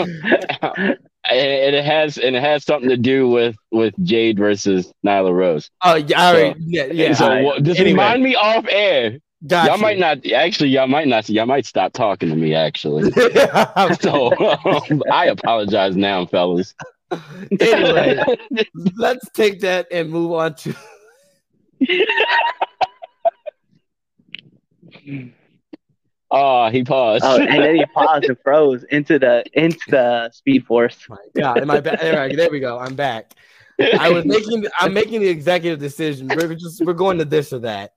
and 1.29 1.75
it 1.75 1.83
has 1.85 2.17
and 2.17 2.35
it 2.35 2.41
has 2.41 2.63
something 2.63 2.89
to 2.89 2.97
do 2.97 3.29
with 3.29 3.55
with 3.71 3.93
Jade 4.03 4.37
versus 4.37 4.91
Nyla 5.05 5.33
Rose. 5.33 5.69
Oh 5.83 5.95
yeah, 5.95 6.21
all 6.27 6.33
right. 6.33 6.55
yeah, 6.59 6.85
yeah. 6.85 7.13
so 7.13 7.27
right. 7.27 7.63
just 7.63 7.79
Anyway, 7.79 7.93
remind 7.93 8.23
me 8.23 8.35
off 8.35 8.65
air. 8.69 9.19
got 9.47 9.67
y'all 9.67 9.75
you. 9.77 9.81
might 9.81 9.99
not 9.99 10.25
actually. 10.31 10.69
Y'all 10.69 10.87
might 10.87 11.07
not. 11.07 11.27
Y'all 11.29 11.45
might 11.45 11.65
stop 11.65 11.93
talking 11.93 12.29
to 12.29 12.35
me. 12.35 12.53
Actually, 12.53 13.11
so 13.99 14.31
um, 14.37 15.03
I 15.11 15.27
apologize 15.27 15.95
now, 15.95 16.25
fellas. 16.25 16.73
anyway, 17.59 18.23
let's 18.97 19.29
take 19.31 19.59
that 19.61 19.87
and 19.91 20.09
move 20.09 20.31
on 20.31 20.55
to 20.55 20.75
Oh, 26.37 26.69
he 26.69 26.83
paused. 26.83 27.23
oh, 27.25 27.39
and 27.39 27.63
then 27.63 27.75
he 27.75 27.85
paused 27.93 28.25
and 28.25 28.37
froze 28.43 28.83
into 28.91 29.17
the 29.17 29.43
into 29.53 29.79
the 29.89 30.29
Speed 30.31 30.65
Force. 30.65 30.97
my 31.07 31.17
God. 31.35 31.59
Am 31.59 31.71
I 31.71 31.79
back? 31.79 32.03
All 32.03 32.11
right, 32.11 32.35
there 32.35 32.49
we 32.51 32.59
go. 32.59 32.77
I'm 32.77 32.93
back. 32.95 33.31
I 33.79 34.09
was 34.09 34.25
making 34.25 34.65
I'm 34.79 34.93
making 34.93 35.21
the 35.21 35.29
executive 35.29 35.79
decision. 35.79 36.27
We're 36.27 36.53
just 36.55 36.83
we're 36.85 36.93
going 36.93 37.17
to 37.19 37.25
this 37.25 37.53
or 37.53 37.59
that. 37.59 37.93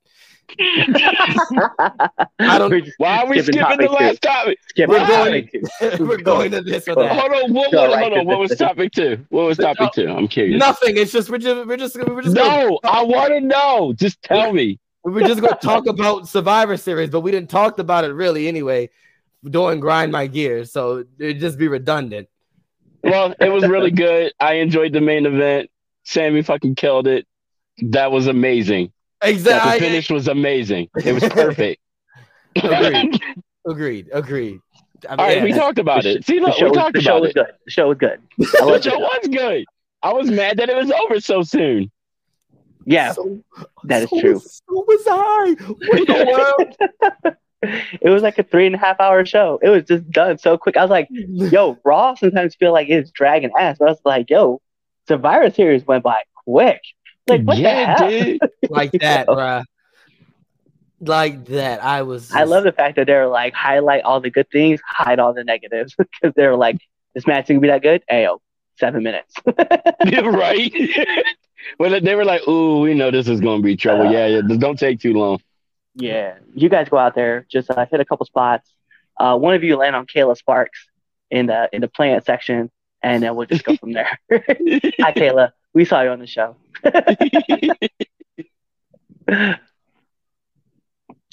I 0.60 2.58
don't- 2.58 2.88
Why 2.98 3.18
are 3.18 3.26
we 3.28 3.42
skipping 3.42 3.60
skipping 3.60 3.78
the 3.78 3.86
topic 3.86 3.88
two. 3.88 3.92
last 4.04 4.22
topic? 4.22 4.58
Skipping 4.68 4.94
We're 4.94 5.06
going 5.06 5.48
two. 5.52 5.62
we're 6.06 6.16
going 6.18 6.50
to 6.52 6.62
this 6.62 6.88
or 6.88 6.94
that. 6.96 7.16
Hold 7.18 7.32
on, 7.44 7.52
what, 7.52 7.72
Go 7.72 7.90
what, 7.90 8.00
hold 8.00 8.12
on. 8.14 8.26
What 8.26 8.38
was 8.38 8.56
topic 8.56 8.92
two? 8.92 9.24
What 9.30 9.46
was 9.46 9.58
topic 9.58 9.92
two? 9.94 10.08
I'm 10.08 10.28
curious. 10.28 10.58
Nothing. 10.58 10.96
It's 10.96 11.12
just 11.12 11.28
we're 11.30 11.38
just 11.38 11.66
we're 11.66 11.76
just 11.76 11.96
we're 11.96 12.22
just 12.22 12.36
gonna, 12.36 12.68
No, 12.70 12.78
I 12.84 13.02
want 13.02 13.32
to 13.34 13.40
know. 13.40 13.92
Just 13.94 14.22
tell 14.22 14.52
me. 14.52 14.78
We're 15.04 15.26
just 15.26 15.40
going 15.40 15.54
to 15.54 15.58
talk 15.60 15.86
about 15.86 16.28
Survivor 16.28 16.76
Series, 16.76 17.10
but 17.10 17.20
we 17.20 17.30
didn't 17.30 17.50
talk 17.50 17.78
about 17.78 18.04
it 18.04 18.08
really 18.12 18.48
anyway. 18.48 18.90
Doing 19.48 19.78
grind 19.80 20.10
my 20.10 20.26
gears, 20.26 20.72
so 20.72 21.04
it'd 21.18 21.38
just 21.38 21.58
be 21.58 21.68
redundant. 21.68 22.28
Well, 23.04 23.34
it 23.40 23.48
was 23.50 23.66
really 23.68 23.90
good. 24.06 24.32
I 24.40 24.54
enjoyed 24.54 24.92
the 24.92 25.00
main 25.00 25.26
event. 25.26 25.70
Sami 26.04 26.42
fucking 26.42 26.74
killed 26.74 27.06
it. 27.06 27.26
That 27.80 28.10
was 28.10 28.26
amazing. 28.26 28.92
That 29.20 29.34
the 29.44 29.78
finish 29.78 30.10
was 30.10 30.26
amazing. 30.26 30.88
It 31.04 31.12
was 31.12 31.22
perfect. 31.28 31.80
Agreed. 32.56 33.20
Agreed. 33.66 34.08
Agreed. 34.12 34.60
I 35.08 35.12
mean, 35.12 35.20
All 35.20 35.26
right, 35.26 35.36
yeah, 35.38 35.44
we 35.44 35.52
talked 35.52 35.78
about 35.78 36.02
The 36.02 36.16
it. 36.16 36.24
See, 36.26 36.40
The 36.40 36.46
look, 36.46 36.56
show, 36.56 36.64
we 36.64 36.70
was, 36.70 36.78
talked 36.78 36.94
the 36.94 37.00
show 37.00 37.10
about 37.18 37.22
was 37.22 37.30
it. 37.30 37.34
good. 37.34 37.46
The 37.66 37.70
show 37.70 37.88
was 37.88 37.98
good. 37.98 38.18
I 38.20 38.44
The 38.60 38.66
loved 38.66 38.82
the 38.84 38.90
show 38.90 38.96
show. 38.96 38.98
was 39.00 39.28
good. 39.30 39.64
I 40.02 40.12
was 40.12 40.30
mad 40.30 40.56
that 40.58 40.68
it 40.68 40.76
was 40.76 40.90
over 40.90 41.20
so 41.20 41.42
soon. 41.42 41.90
Yeah, 42.88 43.12
so, 43.12 43.38
that 43.84 44.04
is 44.04 44.10
so 44.10 44.20
true. 44.20 44.32
Was, 44.34 44.62
so 44.66 44.84
was 44.86 45.04
I. 45.06 45.56
What 45.88 46.06
the 46.06 47.16
world? 47.20 47.36
it 48.00 48.08
was 48.08 48.22
like 48.22 48.38
a 48.38 48.42
three 48.42 48.64
and 48.64 48.74
a 48.74 48.78
half 48.78 48.98
hour 48.98 49.26
show. 49.26 49.58
It 49.62 49.68
was 49.68 49.84
just 49.84 50.08
done 50.10 50.38
so 50.38 50.56
quick. 50.56 50.76
I 50.78 50.82
was 50.82 50.90
like, 50.90 51.08
yo, 51.10 51.78
Raw 51.84 52.14
sometimes 52.14 52.54
feel 52.54 52.72
like 52.72 52.88
it's 52.88 53.10
dragging 53.10 53.50
ass. 53.58 53.76
But 53.78 53.88
I 53.88 53.90
was 53.90 54.00
like, 54.06 54.30
yo, 54.30 54.62
Survivor 55.06 55.50
Series 55.50 55.86
went 55.86 56.02
by 56.02 56.22
quick. 56.44 56.80
Like, 57.28 57.42
what 57.42 57.58
yeah, 57.58 57.98
the 57.98 58.04
hell? 58.04 58.08
dude. 58.08 58.40
like 58.70 58.92
that, 59.00 59.26
bruh. 59.26 59.64
Like 61.00 61.44
that. 61.46 61.84
I 61.84 62.02
was. 62.02 62.32
I 62.32 62.44
love 62.44 62.64
the 62.64 62.72
fact 62.72 62.96
that 62.96 63.06
they're 63.06 63.28
like 63.28 63.52
highlight 63.52 64.02
all 64.04 64.20
the 64.20 64.30
good 64.30 64.50
things, 64.50 64.80
hide 64.86 65.18
all 65.18 65.34
the 65.34 65.44
negatives 65.44 65.94
because 65.98 66.34
they're 66.36 66.56
like, 66.56 66.78
this 67.14 67.26
match 67.26 67.44
is 67.44 67.48
gonna 67.48 67.60
be 67.60 67.68
that 67.68 67.82
good. 67.82 68.02
Ayo, 68.10 68.38
seven 68.78 69.02
minutes. 69.02 69.34
right? 69.46 70.72
When 71.76 72.02
they 72.04 72.14
were 72.14 72.24
like, 72.24 72.46
"Ooh, 72.48 72.80
we 72.80 72.94
know 72.94 73.10
this 73.10 73.28
is 73.28 73.40
gonna 73.40 73.62
be 73.62 73.76
trouble." 73.76 74.10
yeah, 74.10 74.26
yeah. 74.26 74.40
Just 74.48 74.60
don't 74.60 74.78
take 74.78 75.00
too 75.00 75.12
long. 75.12 75.40
yeah, 75.94 76.38
you 76.54 76.68
guys 76.68 76.88
go 76.88 76.98
out 76.98 77.14
there, 77.14 77.46
just 77.50 77.70
uh, 77.70 77.86
hit 77.90 78.00
a 78.00 78.04
couple 78.04 78.26
spots. 78.26 78.72
Uh, 79.18 79.36
one 79.36 79.54
of 79.54 79.62
you 79.62 79.76
land 79.76 79.96
on 79.96 80.06
Kayla 80.06 80.36
Sparks 80.36 80.86
in 81.30 81.46
the 81.46 81.68
in 81.72 81.80
the 81.80 81.88
plant 81.88 82.24
section, 82.24 82.70
and 83.02 83.22
then 83.22 83.34
we'll 83.36 83.46
just 83.46 83.64
go 83.64 83.76
from 83.76 83.92
there. 83.92 84.18
Hi, 84.32 85.12
Kayla. 85.12 85.50
We 85.74 85.84
saw 85.84 86.02
you 86.02 86.10
on 86.10 86.18
the 86.20 86.26
show. 86.26 86.56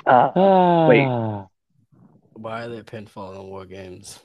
Uh, 0.06 0.86
Wait. 0.88 1.06
Why 2.34 2.66
are 2.66 2.70
there 2.70 2.84
pinfall 2.84 3.36
in 3.40 3.48
war 3.48 3.66
games 3.66 4.20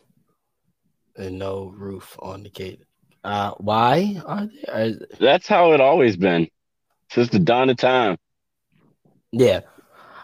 and 1.16 1.38
no 1.38 1.72
roof 1.74 2.16
on 2.18 2.42
the 2.42 2.50
cage? 2.50 2.80
Uh, 3.22 3.52
why 3.58 4.20
are 4.24 4.46
there? 4.46 4.74
Are, 4.74 4.90
That's 5.18 5.46
how 5.46 5.72
it 5.72 5.80
always 5.80 6.16
been 6.16 6.48
since 7.10 7.28
the 7.28 7.38
dawn 7.38 7.70
of 7.70 7.76
time. 7.76 8.16
yeah. 9.32 9.60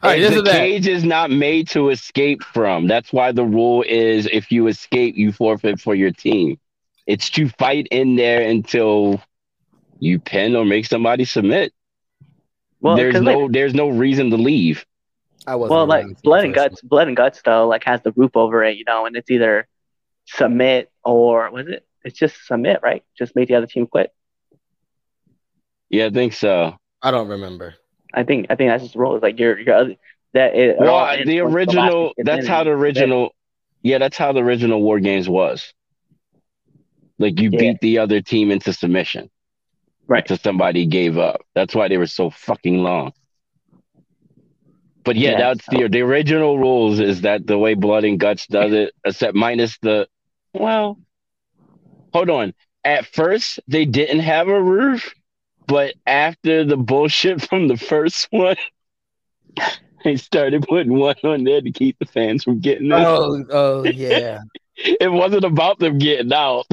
All 0.02 0.10
right, 0.10 0.20
this 0.20 0.30
the 0.30 0.36
is 0.36 0.42
that. 0.44 0.52
cage 0.58 0.86
is 0.86 1.04
not 1.04 1.30
made 1.30 1.68
to 1.70 1.88
escape 1.88 2.42
from. 2.42 2.86
That's 2.86 3.12
why 3.12 3.32
the 3.32 3.44
rule 3.44 3.82
is 3.86 4.26
if 4.30 4.52
you 4.52 4.66
escape, 4.68 5.16
you 5.16 5.32
forfeit 5.32 5.80
for 5.80 5.94
your 5.94 6.12
team. 6.12 6.58
It's 7.06 7.30
to 7.30 7.48
fight 7.48 7.88
in 7.90 8.14
there 8.16 8.42
until 8.48 9.22
you 9.98 10.18
pin 10.18 10.54
or 10.54 10.64
make 10.64 10.86
somebody 10.86 11.24
submit. 11.24 11.72
well, 12.80 12.96
there's 12.96 13.14
'cause, 13.14 13.22
no 13.22 13.38
like, 13.40 13.52
there's 13.52 13.74
no 13.74 13.88
reason 13.88 14.30
to 14.30 14.36
leave. 14.36 14.84
I 15.46 15.56
wasn't 15.56 15.76
well, 15.76 15.86
like 15.86 16.22
blood 16.22 16.44
and 16.44 16.54
first 16.54 16.70
guts, 16.70 16.80
blood 16.82 17.08
and 17.08 17.16
guts 17.16 17.40
though, 17.44 17.66
like 17.66 17.84
has 17.84 18.02
the 18.02 18.12
roof 18.12 18.36
over 18.36 18.62
it, 18.64 18.76
you 18.76 18.84
know, 18.84 19.06
and 19.06 19.16
it's 19.16 19.30
either 19.30 19.66
submit 20.26 20.90
or 21.04 21.50
was 21.50 21.68
it? 21.68 21.85
It's 22.06 22.16
just 22.18 22.46
submit, 22.46 22.80
right? 22.82 23.02
Just 23.18 23.34
make 23.36 23.48
the 23.48 23.56
other 23.56 23.66
team 23.66 23.86
quit. 23.86 24.12
Yeah, 25.90 26.06
I 26.06 26.10
think 26.10 26.32
so. 26.32 26.76
I 27.02 27.10
don't 27.10 27.28
remember. 27.28 27.74
I 28.14 28.22
think 28.22 28.46
I 28.48 28.54
think 28.54 28.70
that's 28.70 28.82
just 28.84 28.94
the 28.94 29.00
rule. 29.00 29.16
It's 29.16 29.22
like 29.22 29.38
you're 29.38 29.58
you're 29.58 29.74
other, 29.74 29.96
that 30.32 30.54
it, 30.54 30.70
it 30.70 30.76
Well, 30.78 31.04
ends 31.06 31.26
the 31.26 31.40
original 31.40 32.12
gets 32.16 32.26
that's 32.26 32.46
how 32.46 32.64
the 32.64 32.70
you 32.70 32.76
submit. 32.76 32.96
original 32.96 33.34
yeah, 33.82 33.98
that's 33.98 34.16
how 34.16 34.32
the 34.32 34.40
original 34.40 34.80
War 34.82 35.00
Games 35.00 35.28
was. 35.28 35.72
Like 37.18 37.40
you 37.40 37.50
Yeah. 37.52 37.58
beat 37.58 37.80
the 37.80 37.98
other 37.98 38.20
team 38.20 38.50
into 38.50 38.72
submission. 38.72 39.30
Right. 40.08 40.22
Until 40.22 40.38
somebody 40.38 40.86
gave 40.86 41.18
up. 41.18 41.40
That's 41.54 41.74
why 41.74 41.88
they 41.88 41.98
were 41.98 42.06
so 42.06 42.30
fucking 42.30 42.78
long. 42.78 43.12
But 45.04 45.16
yeah, 45.16 45.32
Yeah, 45.32 45.38
that's 45.54 45.66
the 45.66 45.78
so- 45.82 45.88
the 45.88 46.00
original 46.02 46.58
rules 46.58 47.00
is 47.00 47.22
that 47.22 47.46
the 47.46 47.58
way 47.58 47.74
Blood 47.74 48.04
and 48.04 48.18
Guts 48.18 48.46
does 48.46 48.72
it, 48.72 48.92
except 49.04 49.34
minus 49.34 49.76
the 49.82 50.08
well 50.54 50.98
hold 52.16 52.30
on. 52.30 52.54
At 52.84 53.06
first 53.06 53.60
they 53.68 53.84
didn't 53.84 54.20
have 54.20 54.48
a 54.48 54.62
roof, 54.62 55.14
but 55.66 55.94
after 56.06 56.64
the 56.64 56.76
bullshit 56.76 57.42
from 57.42 57.68
the 57.68 57.76
first 57.76 58.28
one, 58.30 58.56
they 60.04 60.16
started 60.16 60.66
putting 60.68 60.98
one 60.98 61.16
on 61.24 61.44
there 61.44 61.60
to 61.60 61.70
keep 61.72 61.98
the 61.98 62.06
fans 62.06 62.44
from 62.44 62.60
getting 62.60 62.86
in. 62.86 62.92
Oh, 62.92 63.44
oh 63.50 63.84
yeah. 63.84 64.40
It 64.78 65.10
wasn't 65.10 65.44
about 65.44 65.78
them 65.78 65.96
getting 65.96 66.34
out. 66.34 66.66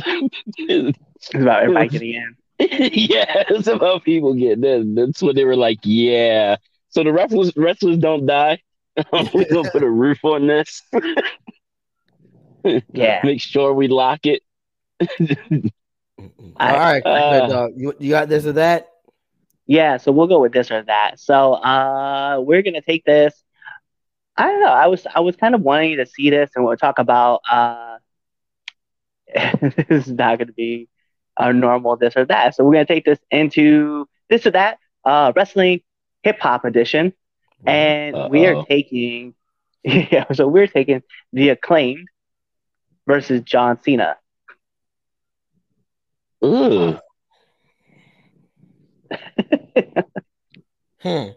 It's 0.57 1.33
about 1.33 1.63
everybody 1.63 1.87
getting 1.87 2.13
in. 2.15 2.35
yeah, 2.59 3.45
it's 3.47 3.67
about 3.67 4.03
people 4.03 4.33
getting 4.33 4.65
in. 4.65 4.95
That's 4.95 5.21
what 5.21 5.35
they 5.35 5.45
were 5.45 5.55
like, 5.55 5.79
yeah. 5.83 6.57
So 6.89 7.01
the 7.01 7.13
wrestlers 7.13 7.53
wrestlers 7.55 7.99
don't 7.99 8.25
die. 8.25 8.61
We're 9.13 9.45
gonna 9.45 9.71
put 9.71 9.83
a 9.83 9.89
roof 9.89 10.19
on 10.25 10.47
this. 10.47 10.81
Yeah. 12.91 13.21
Make 13.23 13.39
sure 13.41 13.73
we 13.73 13.87
lock 13.87 14.25
it. 14.25 14.43
I- 15.19 15.69
All 16.59 16.79
right, 16.79 17.05
uh, 17.05 17.31
Red 17.31 17.49
Dawg. 17.49 17.71
You, 17.75 17.93
you 17.99 18.09
got 18.11 18.29
this 18.29 18.45
or 18.45 18.53
that? 18.53 18.87
Yeah, 19.65 19.97
so 19.97 20.11
we'll 20.11 20.27
go 20.27 20.39
with 20.39 20.53
this 20.53 20.71
or 20.71 20.83
that. 20.83 21.19
So 21.19 21.53
uh 21.53 22.39
we're 22.41 22.61
gonna 22.61 22.81
take 22.81 23.05
this. 23.05 23.33
I 24.35 24.47
don't 24.47 24.61
know. 24.61 24.67
I 24.67 24.87
was 24.87 25.05
I 25.13 25.21
was 25.21 25.35
kind 25.35 25.55
of 25.55 25.61
wanting 25.61 25.97
to 25.97 26.05
see 26.05 26.29
this 26.29 26.51
and 26.55 26.65
we'll 26.65 26.75
talk 26.77 26.99
about 26.99 27.41
uh 27.49 27.97
this 29.61 29.85
is 29.89 30.07
not 30.11 30.37
gonna 30.39 30.51
be 30.53 30.89
a 31.39 31.51
normal 31.53 31.95
this 31.97 32.15
or 32.15 32.25
that. 32.25 32.55
So 32.55 32.63
we're 32.63 32.73
gonna 32.73 32.85
take 32.85 33.05
this 33.05 33.19
into 33.31 34.07
this 34.29 34.45
or 34.45 34.51
that, 34.51 34.77
uh 35.05 35.31
wrestling 35.35 35.81
hip 36.23 36.39
hop 36.39 36.65
edition. 36.65 37.13
And 37.65 38.17
we 38.29 38.45
are 38.47 38.55
taking 38.55 39.33
yeah, 39.83 40.25
so 40.33 40.47
we're 40.47 40.67
taking 40.67 41.01
the 41.31 41.49
acclaimed 41.49 42.07
versus 43.07 43.41
John 43.41 43.81
Cena. 43.81 44.17
Ooh. 46.45 46.97
Hmm. 51.01 51.09
All 51.09 51.33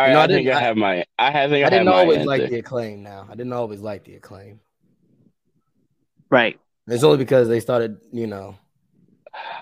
right, 0.00 0.06
You 0.08 0.14
know, 0.14 0.20
I 0.20 0.22
I, 0.22 0.26
think 0.26 0.46
didn't- 0.46 0.56
I 0.56 0.60
have 0.60 0.76
my. 0.78 1.04
I 1.18 1.30
have- 1.30 1.50
think 1.50 1.64
I, 1.64 1.66
I 1.66 1.70
didn't 1.70 1.88
always 1.88 2.16
answer. 2.18 2.28
like 2.28 2.48
the 2.48 2.58
acclaim. 2.60 3.02
Now 3.02 3.26
I 3.30 3.34
didn't 3.34 3.52
always 3.52 3.80
like 3.80 4.04
the 4.04 4.14
acclaim. 4.14 4.58
right. 6.30 6.58
It's 6.88 7.04
only 7.04 7.18
because 7.18 7.46
they 7.48 7.60
started, 7.60 7.98
you 8.10 8.26
know, 8.26 8.56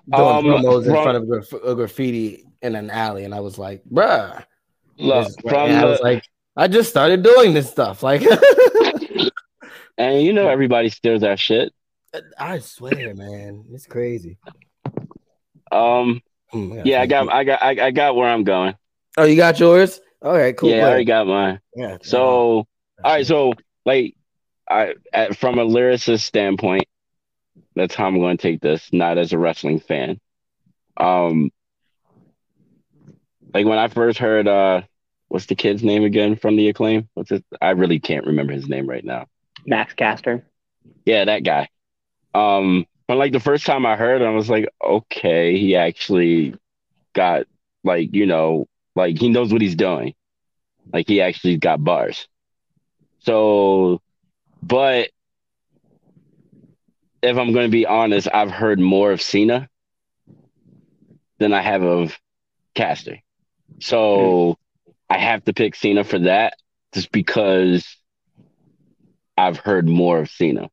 doing 0.08 0.22
Um, 0.22 0.44
promos 0.44 0.84
in 0.86 0.92
front 0.92 1.16
of 1.18 1.28
graf- 1.28 1.52
a 1.64 1.74
graffiti 1.74 2.44
in 2.62 2.76
an 2.76 2.90
alley, 2.90 3.24
and 3.24 3.34
I 3.34 3.40
was 3.40 3.58
like, 3.58 3.82
"Bruh." 3.92 4.44
Look, 4.96 5.26
This 5.26 5.36
from 5.42 5.70
and 5.70 5.80
I 5.80 5.84
was 5.86 5.98
the, 5.98 6.04
like, 6.04 6.22
I 6.56 6.68
just 6.68 6.90
started 6.90 7.24
doing 7.24 7.52
this 7.54 7.68
stuff. 7.68 8.04
Like, 8.04 8.22
and 9.98 10.22
you 10.22 10.32
know 10.32 10.48
everybody 10.48 10.90
steals 10.90 11.22
that 11.22 11.40
shit. 11.40 11.72
I 12.38 12.58
swear, 12.58 13.14
man, 13.14 13.64
it's 13.72 13.86
crazy. 13.86 14.38
Um, 15.70 16.22
Hmm, 16.50 16.76
gotta 16.76 16.88
yeah, 16.88 17.00
I 17.00 17.06
got. 17.06 17.32
I 17.32 17.44
got, 17.44 17.62
I, 17.62 17.86
I 17.86 17.90
got 17.90 18.16
where 18.16 18.28
I'm 18.28 18.44
going. 18.44 18.74
Oh, 19.16 19.24
you 19.24 19.36
got 19.36 19.60
yours? 19.60 20.00
All 20.22 20.32
right, 20.32 20.56
cool. 20.56 20.70
yeah, 20.70 20.84
I 20.84 20.88
already 20.88 21.04
got 21.04 21.26
mine. 21.26 21.60
yeah. 21.74 21.98
So, 22.02 22.20
all 22.22 22.66
right, 23.04 23.26
so 23.26 23.54
like, 23.86 24.16
I 24.68 24.94
at, 25.12 25.36
from 25.36 25.58
a 25.58 25.64
lyricist 25.64 26.20
standpoint, 26.20 26.84
that's 27.74 27.94
how 27.94 28.06
I'm 28.06 28.18
going 28.18 28.36
to 28.36 28.42
take 28.42 28.60
this. 28.60 28.88
Not 28.92 29.18
as 29.18 29.32
a 29.32 29.38
wrestling 29.38 29.80
fan. 29.80 30.20
Um, 30.96 31.50
like 33.54 33.66
when 33.66 33.78
I 33.78 33.88
first 33.88 34.18
heard, 34.18 34.46
uh, 34.48 34.82
what's 35.28 35.46
the 35.46 35.54
kid's 35.54 35.82
name 35.82 36.04
again 36.04 36.36
from 36.36 36.56
the 36.56 36.68
acclaim? 36.68 37.08
What's 37.14 37.30
it? 37.30 37.44
I 37.60 37.70
really 37.70 38.00
can't 38.00 38.26
remember 38.26 38.52
his 38.52 38.68
name 38.68 38.88
right 38.88 39.04
now. 39.04 39.26
Max 39.66 39.94
Caster. 39.94 40.44
Yeah, 41.06 41.24
that 41.24 41.44
guy. 41.44 41.68
Um, 42.34 42.86
but 43.08 43.16
like 43.16 43.32
the 43.32 43.40
first 43.40 43.66
time 43.66 43.86
I 43.86 43.96
heard, 43.96 44.22
him, 44.22 44.28
I 44.28 44.32
was 44.32 44.50
like, 44.50 44.68
okay, 44.82 45.58
he 45.58 45.76
actually 45.76 46.54
got 47.14 47.46
like 47.84 48.14
you 48.14 48.26
know, 48.26 48.66
like 48.94 49.18
he 49.18 49.28
knows 49.28 49.52
what 49.52 49.62
he's 49.62 49.76
doing. 49.76 50.14
Like 50.92 51.08
he 51.08 51.20
actually 51.20 51.56
got 51.56 51.82
bars. 51.82 52.28
So, 53.20 54.00
but 54.62 55.10
if 57.22 57.36
I'm 57.36 57.52
going 57.52 57.66
to 57.66 57.70
be 57.70 57.86
honest, 57.86 58.28
I've 58.32 58.50
heard 58.50 58.80
more 58.80 59.12
of 59.12 59.20
Cena 59.20 59.68
than 61.38 61.52
I 61.52 61.62
have 61.62 61.82
of 61.82 62.18
Caster. 62.74 63.18
So 63.80 64.56
I 65.08 65.18
have 65.18 65.44
to 65.44 65.52
pick 65.52 65.74
Cena 65.74 66.04
for 66.04 66.18
that, 66.20 66.54
just 66.92 67.12
because 67.12 67.84
I've 69.36 69.58
heard 69.58 69.88
more 69.88 70.20
of 70.20 70.30
Cena. 70.30 70.70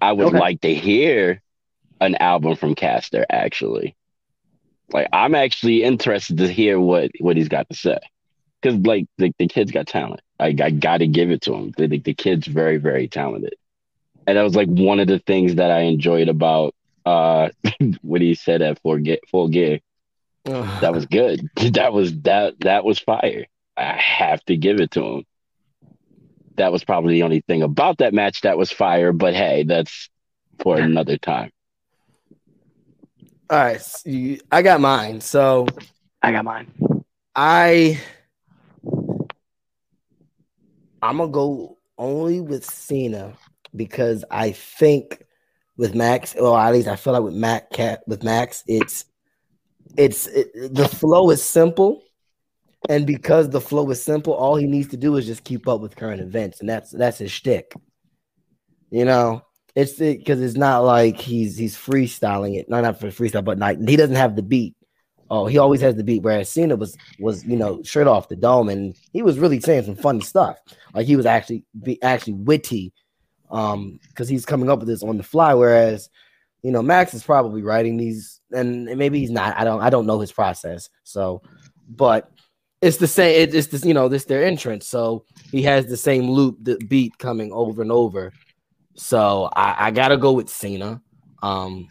I 0.00 0.12
would 0.12 0.30
Okay. 0.30 0.32
like 0.32 0.60
to 0.62 0.74
hear 0.74 1.42
an 2.00 2.16
album 2.16 2.56
from 2.56 2.74
Caster 2.74 3.24
actually. 3.30 3.96
Like 4.92 5.08
I'm 5.12 5.34
actually 5.34 5.82
interested 5.82 6.38
to 6.38 6.48
hear 6.48 6.78
what 6.80 7.10
what 7.20 7.36
he's 7.36 7.48
got 7.48 7.68
to 7.70 7.76
say. 7.76 7.98
Cuz 8.62 8.74
like 8.76 9.06
the, 9.18 9.32
the 9.38 9.48
kid's 9.48 9.72
got 9.72 9.86
talent. 9.86 10.20
I 10.38 10.54
I 10.62 10.70
got 10.70 10.98
to 10.98 11.06
give 11.06 11.30
it 11.30 11.42
to 11.42 11.54
him. 11.54 11.72
The, 11.76 11.88
the, 11.88 11.98
the 12.00 12.14
kid's 12.14 12.46
very 12.46 12.78
very 12.78 13.08
talented. 13.08 13.54
And 14.26 14.36
that 14.36 14.42
was 14.42 14.56
like 14.56 14.68
one 14.68 15.00
of 15.00 15.08
the 15.08 15.18
things 15.20 15.56
that 15.56 15.70
I 15.70 15.80
enjoyed 15.82 16.28
about 16.28 16.74
uh 17.06 17.50
what 18.02 18.20
he 18.20 18.34
said 18.34 18.62
at 18.62 18.80
full 18.82 18.98
gear, 18.98 19.18
full 19.30 19.48
gear. 19.48 19.80
That 20.80 20.94
was 20.94 21.06
good. 21.06 21.48
That 21.74 21.92
was 21.92 22.20
that 22.22 22.54
that 22.60 22.84
was 22.84 22.98
fire. 22.98 23.46
I 23.76 23.92
have 23.94 24.44
to 24.46 24.56
give 24.56 24.80
it 24.80 24.92
to 24.92 25.04
him. 25.04 25.24
That 26.56 26.72
was 26.72 26.84
probably 26.84 27.14
the 27.14 27.22
only 27.22 27.40
thing 27.42 27.62
about 27.62 27.98
that 27.98 28.14
match 28.14 28.42
that 28.42 28.58
was 28.58 28.72
fire, 28.72 29.12
but 29.12 29.34
hey, 29.34 29.62
that's 29.64 30.08
for 30.60 30.78
another 30.78 31.18
time. 31.18 31.50
All 33.48 33.58
right, 33.58 33.80
so 33.80 34.08
you- 34.08 34.40
I 34.50 34.62
got 34.62 34.80
mine. 34.80 35.20
So 35.20 35.66
I 36.22 36.32
got 36.32 36.44
mine. 36.44 36.72
I 37.34 38.00
I'm 41.02 41.18
gonna 41.18 41.30
go 41.30 41.76
only 41.98 42.40
with 42.40 42.64
Cena 42.64 43.34
because 43.74 44.24
I 44.30 44.52
think 44.52 45.22
with 45.76 45.94
Max, 45.94 46.34
or 46.34 46.58
at 46.58 46.72
least 46.72 46.88
I 46.88 46.96
feel 46.96 47.12
like 47.12 47.22
with 47.22 47.34
Mac 47.34 47.70
Cat 47.70 48.02
with 48.06 48.24
Max, 48.24 48.64
it's 48.66 49.04
it's 49.96 50.26
it, 50.26 50.74
the 50.74 50.88
flow 50.88 51.30
is 51.30 51.42
simple, 51.42 52.02
and 52.88 53.06
because 53.06 53.50
the 53.50 53.60
flow 53.60 53.88
is 53.90 54.02
simple, 54.02 54.32
all 54.32 54.56
he 54.56 54.66
needs 54.66 54.88
to 54.88 54.96
do 54.96 55.16
is 55.16 55.26
just 55.26 55.44
keep 55.44 55.66
up 55.68 55.80
with 55.80 55.96
current 55.96 56.20
events, 56.20 56.60
and 56.60 56.68
that's 56.68 56.90
that's 56.90 57.18
his 57.18 57.32
shtick. 57.32 57.72
You 58.90 59.04
know, 59.04 59.42
it's 59.74 59.94
because 59.94 60.40
it's 60.40 60.56
not 60.56 60.84
like 60.84 61.20
he's 61.20 61.56
he's 61.56 61.76
freestyling 61.76 62.58
it, 62.58 62.68
not 62.68 62.82
not 62.82 63.00
for 63.00 63.08
freestyle, 63.08 63.44
but 63.44 63.58
not 63.58 63.76
he 63.76 63.96
doesn't 63.96 64.16
have 64.16 64.36
the 64.36 64.42
beat. 64.42 64.74
Oh, 65.28 65.46
he 65.46 65.58
always 65.58 65.80
has 65.80 65.96
the 65.96 66.04
beat. 66.04 66.22
Whereas 66.22 66.48
Cena 66.48 66.76
was 66.76 66.96
was 67.18 67.44
you 67.44 67.56
know 67.56 67.82
straight 67.82 68.06
off 68.06 68.28
the 68.28 68.36
dome, 68.36 68.68
and 68.68 68.96
he 69.12 69.22
was 69.22 69.38
really 69.38 69.60
saying 69.60 69.84
some 69.84 69.96
funny 69.96 70.20
stuff. 70.20 70.58
Like 70.94 71.06
he 71.06 71.16
was 71.16 71.26
actually 71.26 71.64
be 71.82 72.00
actually 72.02 72.34
witty, 72.34 72.92
um, 73.50 73.98
because 74.08 74.28
he's 74.28 74.46
coming 74.46 74.70
up 74.70 74.78
with 74.78 74.88
this 74.88 75.02
on 75.02 75.16
the 75.16 75.22
fly. 75.24 75.54
Whereas, 75.54 76.08
you 76.62 76.70
know, 76.70 76.82
Max 76.82 77.12
is 77.14 77.24
probably 77.24 77.62
writing 77.62 77.96
these, 77.96 78.40
and 78.52 78.84
maybe 78.84 79.18
he's 79.18 79.30
not. 79.30 79.58
I 79.58 79.64
don't 79.64 79.80
I 79.80 79.90
don't 79.90 80.06
know 80.06 80.20
his 80.20 80.32
process. 80.32 80.88
So, 81.02 81.42
but 81.88 82.30
it's 82.86 82.96
the 82.98 83.06
same. 83.06 83.34
It, 83.34 83.54
it's 83.54 83.66
this 83.68 83.84
you 83.84 83.94
know 83.94 84.08
this 84.08 84.24
their 84.24 84.44
entrance. 84.44 84.86
So 84.86 85.24
he 85.50 85.62
has 85.62 85.86
the 85.86 85.96
same 85.96 86.30
loop, 86.30 86.58
the 86.62 86.76
beat 86.88 87.18
coming 87.18 87.52
over 87.52 87.82
and 87.82 87.92
over. 87.92 88.32
So 88.94 89.50
I, 89.54 89.86
I 89.86 89.90
gotta 89.90 90.16
go 90.16 90.32
with 90.32 90.48
Cena. 90.48 91.02
Um, 91.42 91.88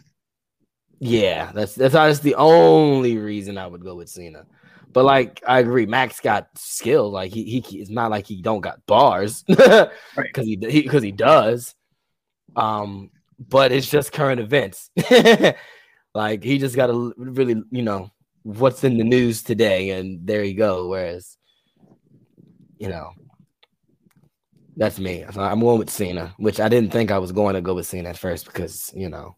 yeah, 1.00 1.52
that's 1.54 1.76
that's 1.76 1.94
that's 1.94 2.20
the 2.20 2.36
only 2.36 3.18
reason 3.18 3.58
I 3.58 3.68
would 3.68 3.84
go 3.84 3.96
with 3.96 4.10
Cena. 4.10 4.46
But 4.94 5.04
like 5.04 5.44
I 5.46 5.60
agree, 5.60 5.86
Max 5.86 6.22
got 6.22 6.48
skill. 6.56 7.12
Like 7.12 7.32
he 7.32 7.44
he 7.44 7.80
it's 7.80 7.90
not 7.90 8.12
like 8.12 8.26
he 8.26 8.42
don't 8.42 8.62
got 8.62 8.86
bars 8.86 9.44
because 9.48 9.90
he 10.38 10.56
because 10.56 11.04
he, 11.04 11.12
does. 11.12 11.76
Um, 12.56 13.12
but 13.38 13.74
it's 13.74 13.90
just 13.90 14.14
current 14.14 14.40
events. 14.40 14.90
like 16.14 16.44
he 16.44 16.58
just 16.58 16.78
got 16.78 16.88
to 16.88 17.14
really 17.18 17.62
you 17.72 17.82
know 17.82 18.10
what's 18.46 18.84
in 18.84 18.98
the 18.98 19.04
news 19.04 19.42
today, 19.44 19.90
and 19.90 20.26
there 20.28 20.44
you 20.44 20.54
go. 20.56 20.88
Whereas, 20.88 21.36
you 22.78 22.88
know, 22.90 23.10
that's 24.78 25.00
me. 25.00 25.26
So 25.34 25.42
I'm 25.42 25.60
going 25.62 25.80
with 25.80 25.90
Cena, 25.90 26.34
which 26.38 26.60
I 26.60 26.70
didn't 26.70 26.92
think 26.92 27.10
I 27.12 27.18
was 27.18 27.32
going 27.32 27.56
to 27.56 27.62
go 27.62 27.74
with 27.74 27.88
Cena 27.88 28.10
at 28.10 28.18
first 28.20 28.46
because 28.46 28.92
you 28.96 29.10
know, 29.10 29.36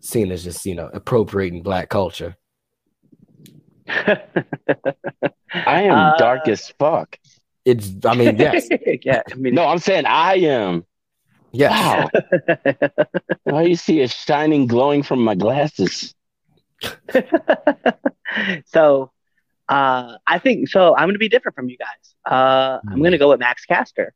Cena's 0.00 0.42
just 0.42 0.66
you 0.66 0.74
know 0.74 0.90
appropriating 0.92 1.62
black 1.62 1.88
culture. 1.88 2.36
I 3.88 5.82
am 5.82 5.92
Uh, 5.96 6.16
dark 6.18 6.48
as 6.48 6.68
fuck. 6.78 7.18
It's 7.64 7.92
I 8.04 8.14
mean 8.14 8.36
yes, 8.36 8.68
yeah. 9.02 9.22
I 9.30 9.34
mean, 9.36 9.54
No, 9.54 9.66
I'm 9.66 9.78
saying 9.78 10.06
I 10.06 10.34
am. 10.36 10.84
yes. 11.52 11.70
Wow. 11.72 12.10
All 13.52 13.66
you 13.66 13.76
see 13.76 14.00
is 14.00 14.12
shining, 14.12 14.66
glowing 14.66 15.02
from 15.02 15.22
my 15.22 15.34
glasses. 15.34 16.14
so 18.66 19.10
uh 19.68 20.16
I 20.26 20.38
think 20.38 20.68
so 20.68 20.94
I'm 20.96 21.08
gonna 21.08 21.18
be 21.18 21.28
different 21.28 21.54
from 21.54 21.68
you 21.68 21.76
guys. 21.76 22.14
Uh 22.30 22.78
I'm 22.90 23.02
gonna 23.02 23.18
go 23.18 23.30
with 23.30 23.40
Max 23.40 23.64
Caster. 23.64 24.14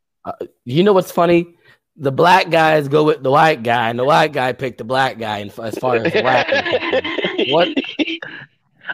You 0.64 0.82
know 0.84 0.92
what's 0.92 1.10
funny? 1.12 1.56
The 1.96 2.12
black 2.12 2.48
guys 2.50 2.88
go 2.88 3.04
with 3.04 3.22
the 3.22 3.30
white 3.30 3.62
guy, 3.62 3.90
and 3.90 3.98
the 3.98 4.04
white 4.04 4.32
guy 4.32 4.52
picked 4.52 4.78
the 4.78 4.84
black 4.84 5.18
guy. 5.18 5.38
And 5.38 5.50
as 5.58 5.76
far 5.78 5.96
as 5.96 6.14
rapping, 6.14 7.48
what 7.52 7.68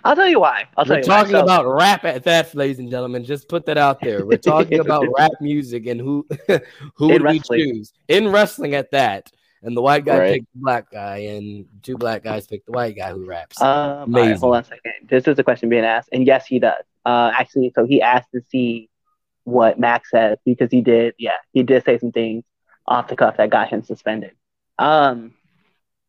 I'll 0.05 0.17
tell 0.17 0.29
you 0.29 0.41
why. 0.41 0.65
I'll 0.77 0.85
tell 0.85 0.97
we're 0.97 1.03
you 1.03 1.09
why. 1.09 1.17
talking 1.17 1.33
So- 1.33 1.43
about 1.43 1.67
rap 1.67 2.05
at 2.05 2.25
that, 2.25 2.55
ladies 2.57 2.79
and 2.81 2.91
gentlemen. 2.91 3.25
Just 3.25 3.49
put 3.49 3.67
that 3.67 3.79
out 3.79 4.01
there. 4.01 4.27
We're 4.27 4.39
talking 4.39 4.81
about 4.87 5.05
rap 5.17 5.31
music 5.41 5.87
and 5.87 6.01
who 6.01 6.27
who 6.97 7.09
would 7.09 7.23
we 7.23 7.39
choose 7.41 7.93
in 8.09 8.29
wrestling 8.33 8.75
at 8.75 8.91
that. 8.91 9.31
And 9.63 9.77
the 9.77 9.83
white 9.83 10.05
guy 10.05 10.19
Right. 10.19 10.33
picked 10.35 10.53
the 10.55 10.61
black 10.61 10.91
guy, 10.91 11.17
and 11.19 11.67
two 11.83 11.97
black 11.97 12.23
guys 12.23 12.47
picked 12.47 12.67
the 12.67 12.73
white 12.73 12.97
guy 12.97 13.11
who 13.11 13.25
raps. 13.27 13.61
Um, 13.61 13.67
all 13.69 13.97
right, 13.99 14.03
Amazing. 14.05 14.39
hold 14.41 14.55
on 14.57 14.63
a 14.63 14.65
second. 14.65 14.93
This 15.09 15.27
is 15.27 15.39
a 15.39 15.43
question 15.45 15.69
being 15.69 15.85
asked, 15.85 16.09
and 16.13 16.27
yes, 16.27 16.47
he 16.47 16.59
does. 16.59 16.83
Uh, 17.05 17.31
actually, 17.35 17.73
so 17.75 17.85
he 17.85 18.01
asked 18.01 18.29
to 18.35 18.41
see 18.51 18.89
what 19.45 19.79
Max 19.81 20.11
says 20.11 20.39
because 20.45 20.71
he 20.71 20.81
did. 20.81 21.15
Yeah, 21.19 21.33
he 21.53 21.63
did 21.63 21.85
say 21.85 21.99
some 21.99 22.13
things 22.13 22.45
off 22.87 23.09
the 23.09 23.17
cuff 23.17 23.37
that 23.39 23.51
got 23.51 23.69
him 23.69 23.83
suspended. 23.83 24.33
Um, 24.79 25.35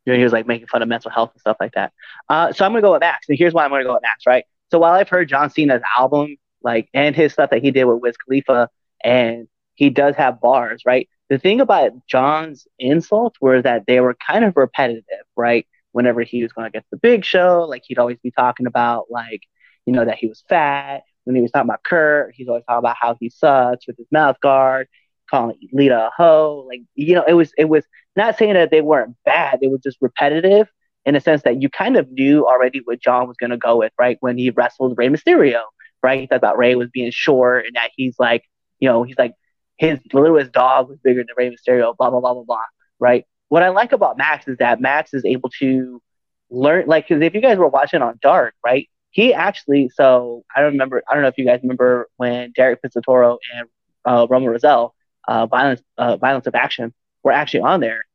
you 0.06 0.14
know, 0.14 0.18
he 0.18 0.24
was 0.24 0.34
like 0.34 0.46
making 0.48 0.68
fun 0.68 0.82
of 0.82 0.88
mental 0.88 1.10
health 1.12 1.32
and 1.34 1.42
stuff 1.42 1.58
like 1.60 1.74
that. 1.74 1.92
Uh, 2.30 2.52
so 2.54 2.66
I'm 2.66 2.72
gonna 2.72 2.82
go 2.82 2.92
with 2.94 3.02
Max, 3.02 3.28
and 3.30 3.38
here's 3.38 3.54
why 3.54 3.64
I'm 3.64 3.72
gonna 3.72 3.84
go 3.84 3.94
with 3.94 4.02
Max. 4.04 4.26
Right. 4.28 4.44
So 4.72 4.78
while 4.80 4.94
I've 4.94 5.10
heard 5.10 5.28
John 5.28 5.50
Cena's 5.50 5.82
album, 5.98 6.36
like, 6.62 6.90
and 6.94 7.16
his 7.16 7.34
stuff 7.34 7.50
that 7.50 7.64
he 7.64 7.72
did 7.72 7.86
with 7.86 8.02
Wiz 8.02 8.16
Khalifa, 8.18 8.70
and 9.04 9.48
he 9.76 9.90
does 9.90 10.16
have 10.18 10.40
bars, 10.42 10.84
right? 10.86 11.10
The 11.30 11.38
thing 11.40 11.62
about 11.62 11.92
John's 12.08 12.68
insults 12.80 13.40
were 13.40 13.62
that 13.62 13.86
they 13.88 14.00
were 14.00 14.16
kind 14.16 14.44
of 14.46 14.58
repetitive, 14.58 15.04
right? 15.38 15.66
whenever 15.92 16.22
he 16.22 16.44
was 16.44 16.54
going 16.54 16.68
against 16.68 16.90
the 16.92 16.98
big 16.98 17.26
show, 17.26 17.66
like 17.68 17.84
he'd 17.86 17.98
always 17.98 18.18
be 18.20 18.32
talking 18.32 18.68
about 18.68 19.06
like, 19.10 19.42
you 19.86 19.94
know, 19.94 20.06
that 20.06 20.18
he 20.18 20.28
was 20.28 20.44
fat. 20.48 21.02
When 21.24 21.36
he 21.36 21.42
was 21.42 21.52
talking 21.52 21.70
about 21.70 21.84
Kurt, 21.84 22.34
he's 22.36 22.48
always 22.48 22.64
talking 22.66 22.80
about 22.80 22.98
how 23.00 23.16
he 23.20 23.30
sucks 23.30 23.86
with 23.88 23.98
his 23.98 24.08
mouth 24.12 24.40
guard, 24.42 24.88
calling 25.30 25.58
Lita 25.74 26.08
a 26.08 26.12
hoe. 26.16 26.66
Like, 26.68 26.82
you 26.96 27.16
know, 27.16 27.24
it 27.28 27.34
was 27.34 27.52
it 27.58 27.66
was 27.66 27.86
not 28.16 28.38
saying 28.38 28.54
that 28.54 28.72
they 28.72 28.82
weren't 28.82 29.16
bad, 29.26 29.60
they 29.62 29.68
were 29.68 29.78
just 29.78 29.98
repetitive 30.02 30.68
in 31.06 31.16
a 31.16 31.22
sense 31.22 31.44
that 31.44 31.62
you 31.62 31.70
kind 31.70 31.98
of 31.98 32.12
knew 32.12 32.46
already 32.48 32.82
what 32.84 33.00
John 33.00 33.28
was 33.28 33.38
gonna 33.38 33.58
go 33.58 33.78
with, 33.78 33.92
right? 34.00 34.18
When 34.22 34.38
he 34.38 34.50
wrestled 34.50 34.98
Rey 34.98 35.10
Mysterio, 35.10 35.62
right? 36.04 36.20
He 36.20 36.28
talked 36.28 36.38
about 36.38 36.58
Rey 36.58 36.76
was 36.76 36.90
being 36.90 37.12
short 37.12 37.66
and 37.66 37.76
that 37.76 37.92
he's 37.96 38.16
like, 38.20 38.44
you 38.80 38.90
know, 38.90 39.04
he's 39.04 39.18
like 39.18 39.34
his 39.80 40.00
littlest 40.14 40.52
dog 40.52 40.90
was 40.90 41.00
bigger 41.04 41.22
than 41.22 41.36
Rey 41.38 41.50
Mysterio, 41.50 41.96
blah 41.98 42.10
blah 42.12 42.20
blah 42.20 42.34
blah 42.34 42.44
blah, 42.44 42.66
right? 43.00 43.26
what 43.50 43.64
I 43.64 43.70
like 43.70 43.92
about 43.92 44.18
Max 44.18 44.48
is 44.48 44.58
that 44.60 44.80
Max 44.80 45.14
is 45.14 45.26
able 45.26 45.50
to 45.60 46.02
learn, 46.50 46.86
like, 46.88 47.08
because 47.08 47.22
if 47.22 47.34
you 47.34 47.42
guys 47.42 47.58
were 47.58 47.68
watching 47.68 48.02
on 48.02 48.18
Dark, 48.22 48.54
right, 48.64 48.88
he 49.10 49.34
actually, 49.34 49.90
so 49.94 50.46
I 50.56 50.62
don't 50.62 50.74
remember, 50.74 51.04
I 51.10 51.14
don't 51.14 51.24
know 51.24 51.30
if 51.30 51.38
you 51.38 51.46
guys 51.46 51.60
remember 51.64 52.08
when 52.18 52.54
Derek 52.56 52.80
Pizzatoro 52.82 53.38
and 53.56 53.68
uh, 54.06 54.28
Roman 54.30 54.50
Rosell, 54.50 54.92
uh, 55.28 55.48
Violence, 55.48 55.82
uh, 55.98 56.16
Violence 56.18 56.48
of 56.48 56.56
Action, 56.56 56.94
were 57.24 57.32
actually 57.32 57.62
on 57.62 57.82
there. 57.82 58.06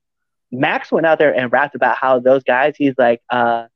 Max 0.52 0.92
went 0.92 1.04
out 1.04 1.18
there 1.18 1.34
and 1.34 1.52
rapped 1.52 1.74
about 1.74 1.96
how 1.96 2.20
those 2.20 2.44
guys, 2.44 2.74
he's 2.78 2.94
like, 2.96 3.20
uh, 3.28 3.66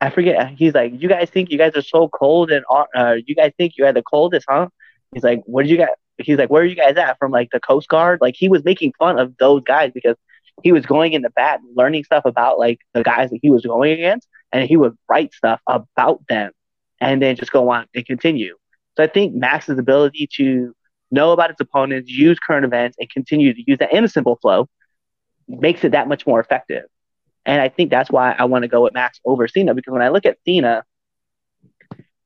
I 0.00 0.10
forget, 0.10 0.52
he's 0.56 0.74
like, 0.74 1.00
you 1.00 1.08
guys 1.08 1.28
think 1.30 1.50
you 1.50 1.58
guys 1.58 1.72
are 1.76 1.82
so 1.82 2.08
cold 2.08 2.50
and 2.50 2.64
uh, 2.94 3.16
you 3.26 3.34
guys 3.34 3.52
think 3.58 3.74
you 3.76 3.84
are 3.84 3.92
the 3.92 4.02
coldest, 4.02 4.46
huh? 4.48 4.68
He's 5.12 5.22
like, 5.22 5.42
what 5.44 5.62
did 5.62 5.70
you 5.70 5.78
guys? 5.78 5.88
He's 6.18 6.38
like, 6.38 6.50
where 6.50 6.62
are 6.62 6.66
you 6.66 6.74
guys 6.74 6.96
at 6.96 7.18
from 7.18 7.30
like 7.30 7.50
the 7.50 7.60
Coast 7.60 7.88
Guard? 7.88 8.20
Like 8.20 8.34
he 8.36 8.48
was 8.48 8.64
making 8.64 8.92
fun 8.98 9.18
of 9.18 9.36
those 9.38 9.62
guys 9.62 9.90
because 9.94 10.16
he 10.62 10.72
was 10.72 10.86
going 10.86 11.12
in 11.12 11.22
the 11.22 11.30
bat 11.30 11.60
and 11.60 11.76
learning 11.76 12.04
stuff 12.04 12.24
about 12.24 12.58
like 12.58 12.80
the 12.94 13.02
guys 13.02 13.30
that 13.30 13.40
he 13.42 13.50
was 13.50 13.64
going 13.64 13.92
against, 13.92 14.26
and 14.52 14.68
he 14.68 14.76
would 14.76 14.96
write 15.08 15.34
stuff 15.34 15.60
about 15.66 16.22
them, 16.28 16.52
and 17.00 17.20
then 17.20 17.36
just 17.36 17.52
go 17.52 17.68
on 17.70 17.86
and 17.94 18.06
continue. 18.06 18.56
So 18.96 19.04
I 19.04 19.06
think 19.06 19.34
Max's 19.34 19.78
ability 19.78 20.28
to 20.36 20.74
know 21.10 21.32
about 21.32 21.50
his 21.50 21.58
opponents, 21.60 22.10
use 22.10 22.38
current 22.38 22.64
events, 22.64 22.96
and 22.98 23.08
continue 23.10 23.52
to 23.52 23.62
use 23.66 23.78
that 23.78 23.92
in 23.92 24.04
a 24.04 24.08
simple 24.08 24.36
flow 24.36 24.68
makes 25.48 25.84
it 25.84 25.92
that 25.92 26.08
much 26.08 26.26
more 26.26 26.40
effective. 26.40 26.84
And 27.44 27.60
I 27.60 27.68
think 27.68 27.90
that's 27.90 28.10
why 28.10 28.34
I 28.36 28.44
want 28.46 28.62
to 28.62 28.68
go 28.68 28.82
with 28.82 28.94
Max 28.94 29.20
over 29.24 29.46
Cena 29.46 29.74
because 29.74 29.92
when 29.92 30.02
I 30.02 30.08
look 30.08 30.26
at 30.26 30.38
Cena, 30.44 30.84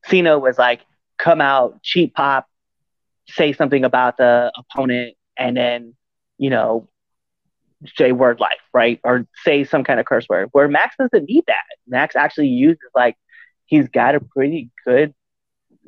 Cena 0.06 0.38
was 0.38 0.58
like 0.58 0.80
come 1.18 1.40
out, 1.42 1.82
cheap 1.82 2.14
pop, 2.14 2.46
say 3.28 3.52
something 3.52 3.84
about 3.84 4.16
the 4.16 4.52
opponent, 4.56 5.16
and 5.36 5.56
then 5.56 5.94
you 6.38 6.50
know 6.50 6.88
say 7.96 8.12
word 8.12 8.40
life, 8.40 8.60
right? 8.72 9.00
Or 9.04 9.26
say 9.44 9.64
some 9.64 9.84
kind 9.84 10.00
of 10.00 10.06
curse 10.06 10.26
word. 10.28 10.48
Where 10.52 10.68
Max 10.68 10.96
doesn't 10.98 11.28
need 11.28 11.44
that. 11.46 11.64
Max 11.86 12.16
actually 12.16 12.48
uses 12.48 12.90
like 12.94 13.16
he's 13.66 13.88
got 13.88 14.14
a 14.14 14.20
pretty 14.20 14.70
good 14.84 15.14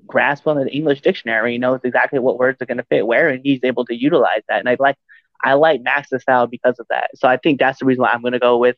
grasp 0.06 0.46
on 0.46 0.56
the 0.56 0.70
English 0.70 1.00
dictionary. 1.00 1.52
He 1.52 1.58
knows 1.58 1.80
exactly 1.84 2.18
what 2.18 2.38
words 2.38 2.60
are 2.60 2.66
going 2.66 2.78
to 2.78 2.84
fit 2.84 3.06
where, 3.06 3.28
and 3.28 3.40
he's 3.44 3.60
able 3.62 3.84
to 3.86 3.94
utilize 3.94 4.42
that. 4.48 4.60
And 4.60 4.68
I 4.68 4.76
like 4.78 4.96
I 5.44 5.54
like 5.54 5.82
Max's 5.82 6.22
style 6.22 6.46
because 6.46 6.78
of 6.78 6.86
that. 6.90 7.10
So 7.16 7.28
I 7.28 7.36
think 7.36 7.58
that's 7.58 7.80
the 7.80 7.84
reason 7.84 8.02
why 8.02 8.10
I'm 8.10 8.22
going 8.22 8.32
to 8.32 8.38
go 8.38 8.58
with 8.58 8.76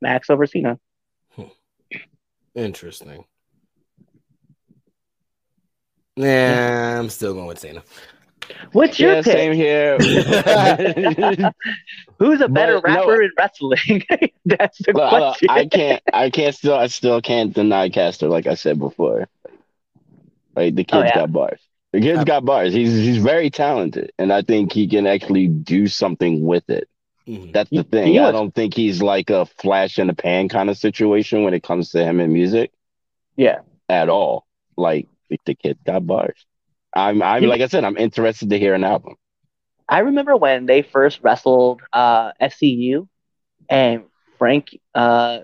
Max 0.00 0.30
over 0.30 0.46
Cena. 0.46 0.78
Hmm. 1.30 1.44
Interesting. 2.54 3.24
Yeah, 6.16 6.98
I'm 6.98 7.10
still 7.10 7.34
going 7.34 7.46
with 7.46 7.58
Cena. 7.58 7.82
What's 8.72 8.98
your 8.98 9.14
Yeah, 9.16 9.22
pick? 9.22 9.32
same 9.32 9.52
here. 9.52 9.98
Who's 12.18 12.40
a 12.40 12.48
better 12.48 12.80
But, 12.80 12.88
no. 12.90 12.94
rapper 13.00 13.22
in 13.22 13.30
wrestling? 13.36 14.02
That's 14.46 14.78
the 14.78 14.92
Look, 14.92 14.96
look, 14.96 15.10
question. 15.10 15.50
I 15.50 15.66
can't. 15.66 16.02
I 16.12 16.30
can't 16.30 16.54
still. 16.54 16.74
I 16.74 16.86
still 16.86 17.20
can't 17.20 17.52
deny 17.52 17.88
Caster. 17.90 18.28
Like 18.28 18.46
I 18.46 18.54
said 18.54 18.78
before, 18.78 19.28
like 20.54 20.74
the 20.74 20.84
kid's 20.84 21.02
Oh, 21.02 21.04
yeah. 21.04 21.14
got 21.14 21.32
bars. 21.32 21.60
The 21.92 22.00
kid's 22.00 22.24
got 22.24 22.44
bars. 22.44 22.72
He's 22.72 22.92
he's 22.92 23.18
very 23.18 23.50
talented, 23.50 24.12
and 24.18 24.32
I 24.32 24.42
think 24.42 24.72
he 24.72 24.86
can 24.86 25.06
actually 25.06 25.48
do 25.48 25.88
something 25.88 26.44
with 26.44 26.68
it. 26.70 26.88
Mhm. 27.26 27.52
That's 27.52 27.70
the 27.70 27.82
thing. 27.82 28.12
he 28.12 28.18
I 28.20 28.26
was- 28.26 28.32
don't 28.32 28.54
think 28.54 28.74
he's 28.74 29.02
like 29.02 29.30
a 29.30 29.46
flash 29.46 29.98
in 29.98 30.06
the 30.06 30.14
pan 30.14 30.48
kind 30.48 30.70
of 30.70 30.78
situation 30.78 31.42
when 31.42 31.54
it 31.54 31.64
comes 31.64 31.90
to 31.90 32.04
him 32.04 32.20
in 32.20 32.32
music 32.32 32.70
yeah. 33.36 33.58
at 33.88 34.08
all. 34.08 34.46
Like 34.76 35.08
the, 35.28 35.38
the 35.46 35.54
kid's 35.54 35.82
got 35.84 36.06
bars. 36.06 36.46
I'm. 36.94 37.22
I'm 37.22 37.44
like 37.44 37.60
I 37.60 37.66
said. 37.66 37.84
I'm 37.84 37.96
interested 37.96 38.50
to 38.50 38.58
hear 38.58 38.74
an 38.74 38.84
album. 38.84 39.16
I 39.88 40.00
remember 40.00 40.36
when 40.36 40.66
they 40.66 40.82
first 40.82 41.20
wrestled 41.22 41.82
uh, 41.92 42.32
SCU 42.40 43.08
and 43.68 44.04
Frank, 44.38 44.78
uh, 44.94 45.40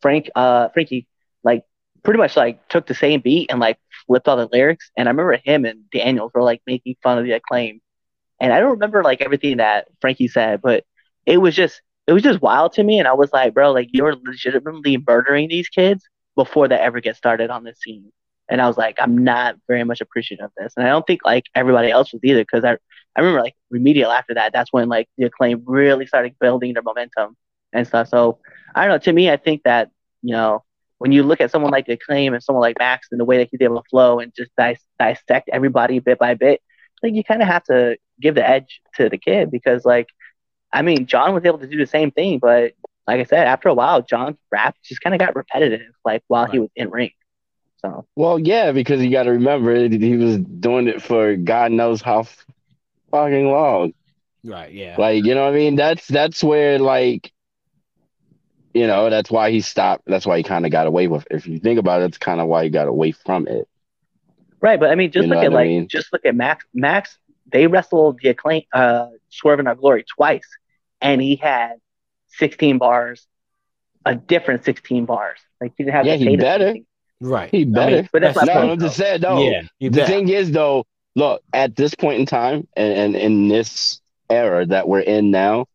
Frank, 0.00 0.30
uh, 0.34 0.68
Frankie, 0.70 1.06
like 1.44 1.64
pretty 2.02 2.18
much 2.18 2.36
like 2.36 2.66
took 2.68 2.86
the 2.86 2.94
same 2.94 3.20
beat 3.20 3.50
and 3.50 3.60
like 3.60 3.78
flipped 4.06 4.28
all 4.28 4.36
the 4.36 4.48
lyrics. 4.52 4.90
And 4.96 5.08
I 5.08 5.12
remember 5.12 5.36
him 5.36 5.64
and 5.64 5.88
Daniels 5.90 6.32
were 6.34 6.42
like 6.42 6.62
making 6.66 6.96
fun 7.02 7.18
of 7.18 7.24
the 7.24 7.32
acclaim. 7.32 7.80
And 8.40 8.52
I 8.52 8.58
don't 8.58 8.72
remember 8.72 9.04
like 9.04 9.20
everything 9.20 9.58
that 9.58 9.88
Frankie 10.00 10.28
said, 10.28 10.60
but 10.60 10.84
it 11.26 11.38
was 11.38 11.54
just 11.54 11.80
it 12.06 12.12
was 12.12 12.22
just 12.22 12.42
wild 12.42 12.72
to 12.74 12.82
me. 12.82 12.98
And 12.98 13.06
I 13.06 13.12
was 13.12 13.32
like, 13.32 13.54
bro, 13.54 13.72
like 13.72 13.88
you're 13.92 14.16
legitimately 14.16 14.98
murdering 15.06 15.48
these 15.48 15.68
kids 15.68 16.04
before 16.34 16.66
they 16.66 16.76
ever 16.76 17.00
get 17.00 17.16
started 17.16 17.50
on 17.50 17.62
this 17.62 17.78
scene. 17.80 18.10
And 18.52 18.60
I 18.60 18.68
was 18.68 18.76
like, 18.76 18.96
I'm 19.00 19.24
not 19.24 19.56
very 19.66 19.82
much 19.82 20.02
appreciative 20.02 20.44
of 20.44 20.50
this. 20.58 20.74
And 20.76 20.86
I 20.86 20.90
don't 20.90 21.06
think 21.06 21.24
like 21.24 21.44
everybody 21.54 21.90
else 21.90 22.12
was 22.12 22.20
either 22.22 22.42
because 22.42 22.64
I 22.64 22.76
I 23.16 23.20
remember 23.20 23.40
like 23.40 23.54
immediately 23.70 24.14
after 24.14 24.34
that, 24.34 24.52
that's 24.52 24.70
when 24.70 24.90
like 24.90 25.08
the 25.16 25.24
acclaim 25.24 25.62
really 25.64 26.06
started 26.06 26.38
building 26.38 26.74
their 26.74 26.82
momentum 26.82 27.34
and 27.72 27.86
stuff. 27.86 28.08
So 28.08 28.40
I 28.74 28.82
don't 28.82 28.90
know. 28.90 28.98
To 28.98 29.12
me, 29.14 29.30
I 29.30 29.38
think 29.38 29.62
that 29.62 29.90
you 30.20 30.32
know 30.32 30.64
when 30.98 31.12
you 31.12 31.22
look 31.22 31.40
at 31.40 31.50
someone 31.50 31.72
like 31.72 31.86
the 31.86 31.94
acclaim 31.94 32.34
and 32.34 32.42
someone 32.42 32.60
like 32.60 32.78
Max 32.78 33.08
and 33.10 33.18
the 33.18 33.24
way 33.24 33.38
that 33.38 33.48
he's 33.50 33.62
able 33.62 33.82
to 33.82 33.88
flow 33.88 34.18
and 34.20 34.34
just 34.36 34.50
dis- 34.58 34.84
dissect 34.98 35.48
everybody 35.50 35.98
bit 35.98 36.18
by 36.18 36.34
bit, 36.34 36.60
like 37.02 37.14
you 37.14 37.24
kind 37.24 37.40
of 37.40 37.48
have 37.48 37.64
to 37.64 37.96
give 38.20 38.34
the 38.34 38.46
edge 38.46 38.82
to 38.96 39.08
the 39.08 39.16
kid 39.16 39.50
because 39.50 39.86
like 39.86 40.08
I 40.74 40.82
mean 40.82 41.06
John 41.06 41.32
was 41.32 41.46
able 41.46 41.58
to 41.60 41.66
do 41.66 41.78
the 41.78 41.86
same 41.86 42.10
thing, 42.10 42.38
but 42.38 42.72
like 43.06 43.20
I 43.20 43.24
said, 43.24 43.46
after 43.46 43.70
a 43.70 43.74
while, 43.74 44.02
John's 44.02 44.36
rap 44.50 44.76
just 44.84 45.00
kind 45.00 45.14
of 45.14 45.18
got 45.18 45.36
repetitive, 45.36 45.92
like 46.04 46.22
while 46.28 46.44
he 46.44 46.58
was 46.58 46.68
in 46.76 46.90
ring. 46.90 47.12
So 47.84 48.06
Well, 48.16 48.38
yeah, 48.38 48.72
because 48.72 49.02
you 49.02 49.10
got 49.10 49.24
to 49.24 49.32
remember 49.32 49.88
he 49.88 50.16
was 50.16 50.38
doing 50.38 50.88
it 50.88 51.02
for 51.02 51.36
God 51.36 51.72
knows 51.72 52.00
how 52.00 52.26
fucking 53.10 53.46
long. 53.46 53.92
Right. 54.44 54.72
Yeah. 54.72 54.96
Like, 54.98 55.24
you 55.24 55.34
know 55.34 55.44
what 55.44 55.54
I 55.54 55.56
mean? 55.56 55.76
That's 55.76 56.06
that's 56.06 56.42
where 56.42 56.78
like 56.78 57.32
you 58.74 58.86
know, 58.86 59.10
that's 59.10 59.30
why 59.30 59.50
he 59.50 59.60
stopped. 59.60 60.04
That's 60.06 60.26
why 60.26 60.38
he 60.38 60.42
kind 60.42 60.64
of 60.64 60.72
got 60.72 60.86
away 60.86 61.06
with 61.06 61.26
If 61.30 61.46
you 61.46 61.58
think 61.58 61.78
about 61.78 62.00
it, 62.00 62.04
that's 62.04 62.18
kind 62.18 62.40
of 62.40 62.48
why 62.48 62.64
he 62.64 62.70
got 62.70 62.88
away 62.88 63.12
from 63.12 63.46
it. 63.46 63.68
Right, 64.60 64.78
but 64.78 64.90
I 64.90 64.94
mean, 64.94 65.10
just 65.10 65.26
You 65.26 65.34
look 65.34 65.44
at 65.44 65.50
what 65.50 65.60
I 65.60 65.62
like, 65.64 65.68
mean? 65.68 65.88
just 65.88 66.12
look 66.12 66.24
at 66.24 66.34
Max. 66.34 66.64
Max, 66.72 67.18
they 67.50 67.66
wrestled 67.66 68.20
the 68.22 68.30
acclaim, 68.30 68.62
uh, 68.72 69.08
Swerve 69.28 69.60
in 69.60 69.66
Our 69.66 69.74
Glory 69.74 70.04
twice, 70.04 70.48
and 71.00 71.20
he 71.20 71.36
had 71.36 71.74
16 72.28 72.78
bars, 72.78 73.26
a 74.06 74.14
different 74.14 74.64
16 74.64 75.04
bars. 75.04 75.40
Like 75.60 75.72
he 75.76 75.84
didn't 75.84 75.96
have. 75.96 76.06
Yeah, 76.06 76.16
to 76.16 76.24
he 76.24 76.36
better. 76.36 76.68
16. 76.68 76.86
Right. 77.22 77.50
He 77.50 77.64
better. 77.64 78.08
but 78.12 78.22
that's 78.22 78.34
That's 78.36 78.46
my 78.48 78.54
no. 78.54 78.72
I'm 78.72 78.78
just 78.80 78.96
saying 78.96 79.20
though. 79.22 79.42
yeah. 79.42 79.62
The 79.80 79.88
bet. 79.90 80.06
thing 80.08 80.28
is 80.28 80.50
though, 80.52 80.84
look, 81.14 81.42
at 81.52 81.76
this 81.76 81.94
point 81.94 82.20
in 82.20 82.26
time 82.26 82.66
and, 82.76 82.92
and 82.92 83.16
in 83.16 83.48
this 83.48 84.00
era 84.30 84.66
that 84.66 84.88
we're 84.88 85.00
in 85.00 85.30
now, 85.30 85.66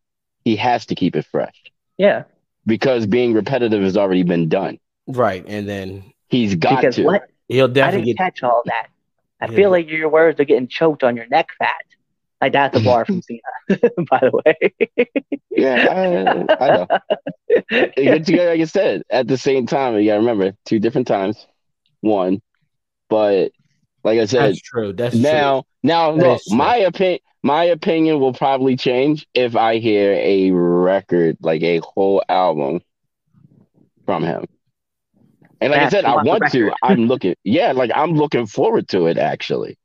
he 0.44 0.56
has 0.56 0.86
to 0.86 0.94
keep 0.94 1.14
it 1.16 1.26
fresh 1.26 1.54
Yeah, 1.96 2.24
because 2.66 3.06
being 3.06 3.32
repetitive 3.34 3.82
has 3.82 3.96
already 3.96 4.22
been 4.22 4.48
done. 4.48 4.78
right. 5.06 5.44
And 5.46 5.68
then 5.68 6.12
He's 6.28 6.54
got 6.56 6.80
because 6.82 6.96
to. 6.96 7.04
what? 7.04 7.30
he'll 7.48 7.64
I 7.64 7.68
definitely 7.68 8.00
didn't 8.12 8.18
get. 8.18 8.24
catch 8.34 8.42
all 8.42 8.62
that. 8.66 8.88
I 9.40 9.46
Yeah. 9.46 9.56
feel 9.56 9.70
like 9.70 9.88
your 9.88 10.08
words 10.10 10.38
are 10.40 10.44
getting 10.44 10.68
choked 10.68 11.02
on 11.04 11.16
your 11.16 11.26
neck 11.28 11.48
fat. 11.58 11.72
Like 12.40 12.52
that's 12.52 12.76
a 12.76 12.80
bar 12.80 13.04
from 13.04 13.20
Cena, 13.22 13.40
by 14.10 14.20
the 14.20 14.42
way. 14.44 15.06
Yeah, 15.50 16.46
I, 16.58 16.64
I 16.64 16.68
know. 16.76 16.86
It's, 17.70 18.28
like 18.28 18.60
I 18.60 18.64
said, 18.64 19.02
at 19.10 19.26
the 19.26 19.36
same 19.36 19.66
time, 19.66 19.96
you 19.96 20.06
gotta 20.06 20.20
remember 20.20 20.52
two 20.64 20.78
different 20.78 21.08
times. 21.08 21.46
One, 22.00 22.40
but 23.08 23.50
like 24.04 24.20
I 24.20 24.26
said, 24.26 24.50
That's 24.50 24.60
true. 24.60 24.92
That's 24.92 25.14
true. 25.14 25.22
now, 25.22 25.64
now 25.82 26.12
That 26.12 26.26
look, 26.26 26.42
true. 26.46 26.56
my 26.56 26.76
opinion, 26.76 27.20
my 27.42 27.64
opinion 27.64 28.20
will 28.20 28.32
probably 28.32 28.76
change 28.76 29.26
if 29.34 29.56
I 29.56 29.78
hear 29.78 30.12
a 30.12 30.50
record, 30.50 31.38
like 31.40 31.62
a 31.62 31.78
whole 31.78 32.22
album 32.28 32.80
from 34.06 34.22
him. 34.22 34.46
And 35.60 35.72
like 35.72 35.82
I 35.82 35.88
said, 35.88 36.04
I 36.04 36.22
want 36.22 36.50
to. 36.52 36.72
I'm 36.82 37.06
looking, 37.06 37.34
yeah, 37.42 37.72
like 37.72 37.90
I'm 37.94 38.12
looking 38.12 38.46
forward 38.46 38.88
to 38.88 39.06
it. 39.06 39.18
Actually, 39.18 39.76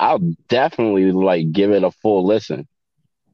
I'll 0.00 0.18
definitely 0.48 1.12
like 1.12 1.52
give 1.52 1.70
it 1.70 1.84
a 1.84 1.90
full 1.90 2.26
listen, 2.26 2.66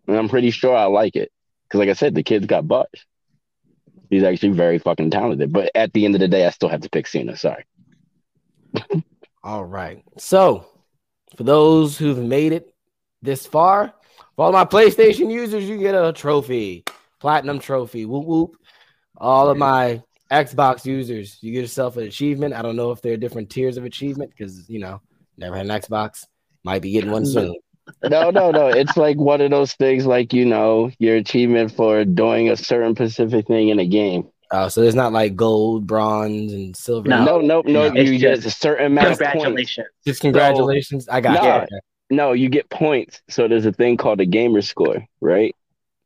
and 0.07 0.17
I'm 0.17 0.29
pretty 0.29 0.51
sure 0.51 0.77
I 0.77 0.85
like 0.85 1.17
it 1.17 1.31
because, 1.65 1.79
like 1.79 1.89
I 1.89 1.95
said, 1.95 2.15
the 2.15 2.23
kid's 2.23 2.47
got 2.47 2.69
buzz. 2.69 2.87
He's 4.11 4.23
actually 4.23 4.53
very 4.53 4.79
fucking 4.79 5.11
talented. 5.11 5.53
But 5.53 5.71
at 5.75 5.93
the 5.93 6.05
end 6.05 6.15
of 6.15 6.21
the 6.21 6.29
day, 6.29 6.47
I 6.47 6.51
still 6.51 6.69
have 6.69 6.83
to 6.83 6.91
pick 6.91 7.07
Cena. 7.07 7.37
Sorry. 7.37 7.65
All 9.43 9.65
right. 9.65 10.03
So, 10.19 10.67
for 11.37 11.43
those 11.43 11.99
who've 11.99 12.19
made 12.19 12.53
it 12.53 12.73
this 13.23 13.47
far, 13.47 13.95
for 14.37 14.47
all 14.47 14.53
my 14.53 14.65
PlayStation 14.65 15.31
users, 15.31 15.65
you 15.65 15.79
get 15.79 15.95
a 15.95 16.13
trophy, 16.13 16.85
platinum 17.21 17.59
trophy. 17.59 18.05
Whoop 18.05 18.25
whoop. 18.25 18.57
All 19.17 19.49
of 19.49 19.57
my 19.57 20.03
Xbox 20.31 20.85
users, 20.85 21.39
you 21.41 21.53
get 21.53 21.61
yourself 21.61 21.97
an 21.97 22.05
achievement. 22.05 22.55
I 22.55 22.63
don't 22.63 22.77
know 22.77 22.91
if 22.91 23.01
there 23.01 23.13
are 23.13 23.19
different 23.19 23.51
tiers 23.51 23.77
of 23.77 23.85
achievement 23.85 24.31
because 24.31 24.69
you 24.69 24.81
know, 24.81 25.01
never 25.37 25.57
had 25.57 25.67
an 25.67 25.81
Xbox. 25.81 26.25
Might 26.65 26.83
be 26.83 26.91
getting 26.93 27.11
one 27.11 27.27
soon. 27.27 27.55
No, 28.03 28.31
no, 28.31 28.51
no. 28.51 28.69
It's 28.69 28.97
like 28.97 29.19
one 29.19 29.43
of 29.43 29.51
those 29.51 29.75
things, 29.75 30.07
like 30.07 30.33
you 30.33 30.47
know, 30.47 30.91
your 30.99 31.17
achievement 31.17 31.71
for 31.73 32.05
doing 32.07 32.49
a 32.49 32.57
certain 32.57 32.95
specific 32.97 33.47
thing 33.47 33.69
in 33.69 33.79
a 33.79 33.87
game. 33.87 34.27
Uh, 34.51 34.71
so 34.71 34.81
it's 34.81 34.95
not 34.95 35.13
like 35.13 35.37
gold, 35.37 35.87
bronze, 35.87 36.53
and 36.55 36.75
silver. 36.75 37.09
No. 37.09 37.25
No, 37.25 37.41
no, 37.41 37.61
no. 37.63 37.85
It's 37.85 38.11
you 38.11 38.19
get 38.19 38.37
just 38.37 38.47
a 38.47 38.51
certain 38.51 38.87
amount 38.87 39.09
of 39.13 39.19
points. 39.19 39.33
Congratulations. 39.33 39.87
Just 40.07 40.21
congratulations. 40.23 41.09
I 41.11 41.21
got 41.21 41.35
Nah. 41.43 41.67
you. 41.71 41.81
No, 42.11 42.33
you 42.33 42.49
get 42.49 42.71
points. 42.71 43.21
So 43.29 43.49
there's 43.49 43.67
a 43.67 43.73
thing 43.73 43.99
called 43.99 44.21
a 44.21 44.27
gamer 44.27 44.63
score, 44.63 45.07
right? 45.21 45.55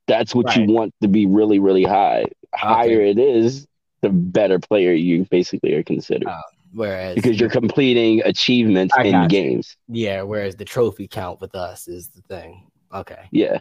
That's 0.09 0.35
what 0.35 0.47
Right. 0.47 0.67
you 0.69 0.73
want 0.75 0.93
to 1.03 1.09
be 1.09 1.27
really, 1.27 1.61
really 1.61 1.85
high. 1.85 2.25
Higher 2.55 3.01
it 3.03 3.19
is, 3.21 3.67
the 4.03 4.09
better 4.09 4.59
player 4.59 4.93
you 4.93 5.27
basically 5.31 5.75
are 5.75 5.83
considered 5.85 6.27
Uh, 6.29 6.41
Whereas 6.73 7.15
because 7.15 7.41
you're 7.41 7.49
completing 7.51 8.23
achievements 8.25 8.95
I 8.97 9.05
in 9.05 9.23
you. 9.23 9.29
games. 9.29 9.77
yeah, 9.89 10.23
whereas 10.23 10.57
the 10.57 10.65
trophy 10.65 11.09
count 11.09 11.41
with 11.41 11.55
us 11.55 11.89
is 11.89 12.09
the 12.09 12.23
thing. 12.23 12.67
Okay. 12.95 13.29
Yeah, 13.31 13.61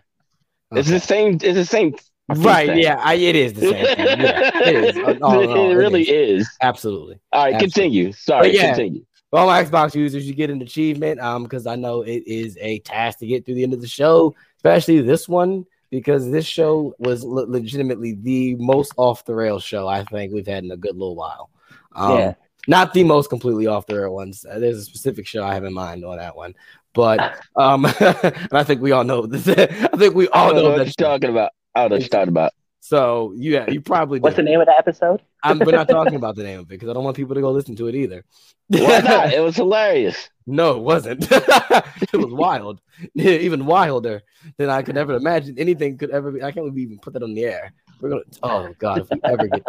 it's 0.72 0.90
the 0.90 1.00
same. 1.00 1.36
It's 1.36 1.56
the 1.56 1.66
same. 1.66 1.96
Right. 2.30 2.68
thing. 2.68 2.80
Yeah. 2.80 3.00
I, 3.02 3.14
it 3.14 3.38
is 3.38 3.54
the 3.54 3.62
same. 3.62 3.86
Thing. 3.86 3.98
Yeah, 4.20 4.52
it 4.56 4.98
is. 4.98 5.18
Oh, 5.22 5.72
it 5.72 5.76
really 5.76 6.02
is. 6.10 6.42
is. 6.42 6.50
Absolutely. 6.62 7.20
All 7.32 7.46
right, 7.46 7.54
Absolutely. 7.54 7.60
continue. 7.82 8.12
Sorry, 8.12 8.54
yeah. 8.54 8.68
continue. 8.76 9.06
All 9.32 9.48
my 9.48 9.64
Xbox 9.64 9.96
users, 9.96 10.28
you 10.28 10.34
get 10.34 10.50
an 10.50 10.62
achievement 10.62 11.20
um 11.22 11.44
because 11.44 11.66
I 11.68 11.76
know 11.78 12.02
it 12.02 12.24
is 12.28 12.58
a 12.60 12.80
task 12.80 13.20
to 13.20 13.28
get 13.28 13.46
through 13.46 13.56
the 13.56 13.64
end 13.64 13.74
of 13.74 13.80
the 13.82 13.88
show, 13.88 14.36
especially 14.58 15.00
this 15.02 15.30
one 15.30 15.66
because 15.90 16.30
this 16.30 16.46
show 16.46 16.94
was 17.00 17.24
le- 17.24 17.46
legitimately 17.50 18.14
the 18.22 18.56
most 18.56 18.92
off 18.98 19.24
the 19.24 19.34
rail 19.34 19.58
show 19.60 19.88
I 19.88 20.04
think 20.04 20.34
we've 20.34 20.46
had 20.48 20.66
in 20.66 20.72
a 20.72 20.78
good 20.78 20.98
little 20.98 21.16
while. 21.16 21.50
Um, 21.96 22.18
Yeah. 22.18 22.34
Not 22.68 22.94
the 22.94 23.04
most 23.04 23.30
completely 23.30 23.68
off 23.68 23.86
the 23.86 24.00
rail 24.00 24.14
ones. 24.14 24.46
Uh, 24.50 24.60
there's 24.60 24.78
a 24.78 24.84
specific 24.84 25.26
show 25.26 25.44
I 25.44 25.54
have 25.54 25.64
in 25.64 25.74
mind 25.74 26.04
on 26.04 26.18
that 26.18 26.36
one, 26.36 26.54
but 26.94 27.42
um, 27.56 27.86
and 28.00 28.54
I 28.54 28.64
think 28.64 28.82
we 28.82 28.92
all 28.92 29.04
know 29.04 29.26
this. 29.26 29.48
I 29.58 29.98
think 29.98 30.16
we 30.16 30.28
all 30.30 30.54
know 30.54 30.64
know 30.64 30.70
what 30.72 30.78
that. 30.80 30.88
you're 30.88 31.10
talking 31.10 31.30
about. 31.30 31.52
I 31.74 31.82
don't 31.82 31.90
know 31.92 31.96
what 31.96 32.02
you're 32.02 32.10
talking 32.10 32.30
about. 32.30 32.52
So 32.80 33.34
yeah, 33.36 33.70
you 33.70 33.82
probably 33.82 34.20
What's 34.20 34.36
do. 34.36 34.44
the 34.44 34.50
name 34.50 34.62
of 34.62 34.68
the 34.68 34.78
episode? 34.78 35.22
I'm, 35.44 35.60
we're 35.60 35.72
not 35.72 35.90
talking 35.90 36.16
about 36.16 36.36
the 36.36 36.44
name 36.44 36.60
of 36.60 36.66
it 36.66 36.70
because 36.70 36.90
I 36.90 36.94
don't 36.94 37.04
want 37.04 37.18
people 37.18 37.36
to 37.36 37.42
go 37.42 37.52
listen 37.52 37.76
to 37.78 37.88
it 37.88 37.96
either. 37.96 38.24
Why 38.70 39.00
not? 39.00 39.34
It 39.34 39.42
was 39.42 39.56
hilarious. 39.58 40.30
No, 40.46 40.78
it 40.78 40.84
wasn't. 40.84 41.28
it 41.30 42.14
was 42.14 42.34
wild. 42.34 42.80
Even 43.16 43.66
wilder 43.66 44.24
than 44.58 44.70
I 44.70 44.84
could 44.84 44.98
ever 44.98 45.16
imagine 45.16 45.60
anything 45.60 45.98
could 45.98 46.12
ever 46.12 46.32
be. 46.32 46.44
I 46.44 46.52
can't 46.52 46.78
even 46.78 47.00
put 47.00 47.14
that 47.14 47.24
on 47.24 47.34
the 47.34 47.44
air. 47.44 47.74
We're 48.00 48.10
gonna. 48.10 48.22
Oh 48.44 48.74
God, 48.80 49.00
if 49.00 49.10
we 49.10 49.20
ever 49.24 49.48
get. 49.48 49.64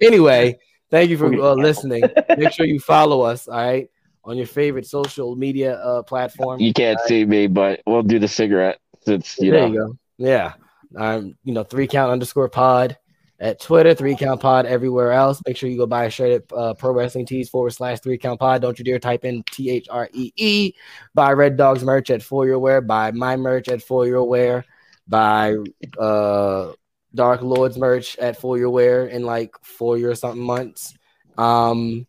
Anyway, 0.00 0.58
thank 0.94 1.10
you 1.10 1.18
for 1.18 1.26
uh, 1.26 1.54
listening. 1.54 2.04
Make 2.38 2.52
sure 2.52 2.66
you 2.66 2.78
follow 2.78 3.22
us. 3.22 3.48
All 3.48 3.56
right, 3.56 3.90
on 4.24 4.36
your 4.36 4.46
favorite 4.46 4.86
social 4.86 5.34
media 5.34 5.74
uh, 5.76 6.02
platform. 6.02 6.60
You 6.60 6.72
can't 6.72 7.00
see 7.06 7.24
me, 7.24 7.48
but 7.48 7.80
we'll 7.86 8.02
do 8.02 8.18
the 8.18 8.28
cigarette 8.28 8.78
since 9.04 9.36
you 9.40 9.50
there 9.50 9.60
know. 9.60 9.66
you 9.66 9.78
go. 9.78 9.98
Yeah. 10.18 10.52
Um, 10.96 11.36
you 11.42 11.52
know, 11.52 11.64
three 11.64 11.88
count 11.88 12.12
underscore 12.12 12.48
pod. 12.48 12.96
at 13.40 13.60
Twitter, 13.60 13.94
Three 13.94 14.16
Count 14.16 14.40
Pod 14.40 14.64
everywhere 14.64 15.12
else. 15.12 15.42
Make 15.46 15.56
sure 15.56 15.68
you 15.68 15.76
go 15.76 15.86
buy 15.86 16.04
a 16.04 16.10
shirt 16.10 16.32
at 16.32 16.56
uh, 16.56 16.74
Pro 16.74 16.92
Wrestling 16.92 17.26
Tees 17.26 17.48
forward 17.48 17.70
slash 17.70 18.00
Three 18.00 18.16
Count 18.16 18.40
Pod. 18.40 18.62
Don't 18.62 18.78
you 18.78 18.84
dare 18.84 18.98
type 18.98 19.24
in 19.24 19.42
T 19.50 19.70
H 19.70 19.88
R 19.90 20.08
E 20.12 20.32
E. 20.36 20.72
Buy 21.14 21.32
Red 21.32 21.56
Dawgs 21.56 21.84
merch 21.84 22.10
at 22.10 22.22
For 22.22 22.46
Your 22.46 22.58
Wear. 22.58 22.80
Buy 22.80 23.10
my 23.10 23.36
merch 23.36 23.68
at 23.68 23.82
For 23.82 24.06
Your 24.06 24.24
Wear. 24.24 24.64
Buy 25.08 25.56
uh, 25.98 26.72
Dark 27.14 27.42
Lords 27.42 27.76
merch 27.78 28.16
at 28.18 28.36
For 28.40 28.58
Your 28.58 28.70
Wear 28.70 29.06
in 29.06 29.24
like 29.24 29.54
four 29.62 29.96
or 29.98 30.14
something 30.14 30.42
months. 30.42 30.94
Um, 31.38 32.06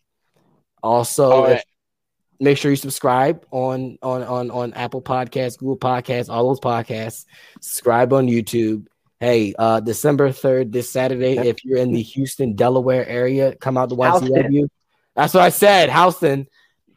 also, 0.82 1.32
Oh, 1.32 1.43
if- 1.45 1.64
make 2.39 2.58
sure 2.58 2.70
you 2.72 2.78
subscribe 2.78 3.45
on 3.51 3.97
on 4.01 4.22
on 4.24 4.51
on 4.51 4.74
Apple 4.74 5.01
Podcasts, 5.01 5.58
Google 5.58 5.78
Podcasts, 5.78 6.30
all 6.30 6.47
those 6.47 6.60
podcasts. 6.60 7.26
Subscribe 7.62 8.12
on 8.14 8.28
YouTube. 8.28 8.88
Hey, 9.20 9.53
uh 9.58 9.80
December 9.80 10.30
3rd, 10.30 10.72
this 10.72 10.89
Saturday, 10.89 11.38
if 11.38 11.64
you're 11.64 11.78
in 11.78 11.91
the 11.93 12.01
Houston, 12.01 12.53
Delaware 12.56 13.08
area, 13.08 13.56
come 13.56 13.78
out 13.78 13.89
to 13.89 13.95
YCW. 13.95 14.68
That's 15.16 15.34
what 15.34 15.43
I 15.43 15.49
said, 15.49 15.89
Houston, 15.89 16.47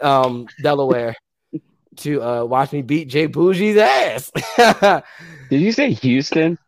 um, 0.00 0.48
Delaware, 0.60 1.14
to 1.98 2.22
uh 2.22 2.44
watch 2.44 2.72
me 2.72 2.82
beat 2.82 3.08
Jay 3.08 3.28
Bougie's 3.28 3.76
ass. 3.76 4.32
Did 5.50 5.60
you 5.60 5.70
say 5.72 5.92
Houston? 5.92 6.58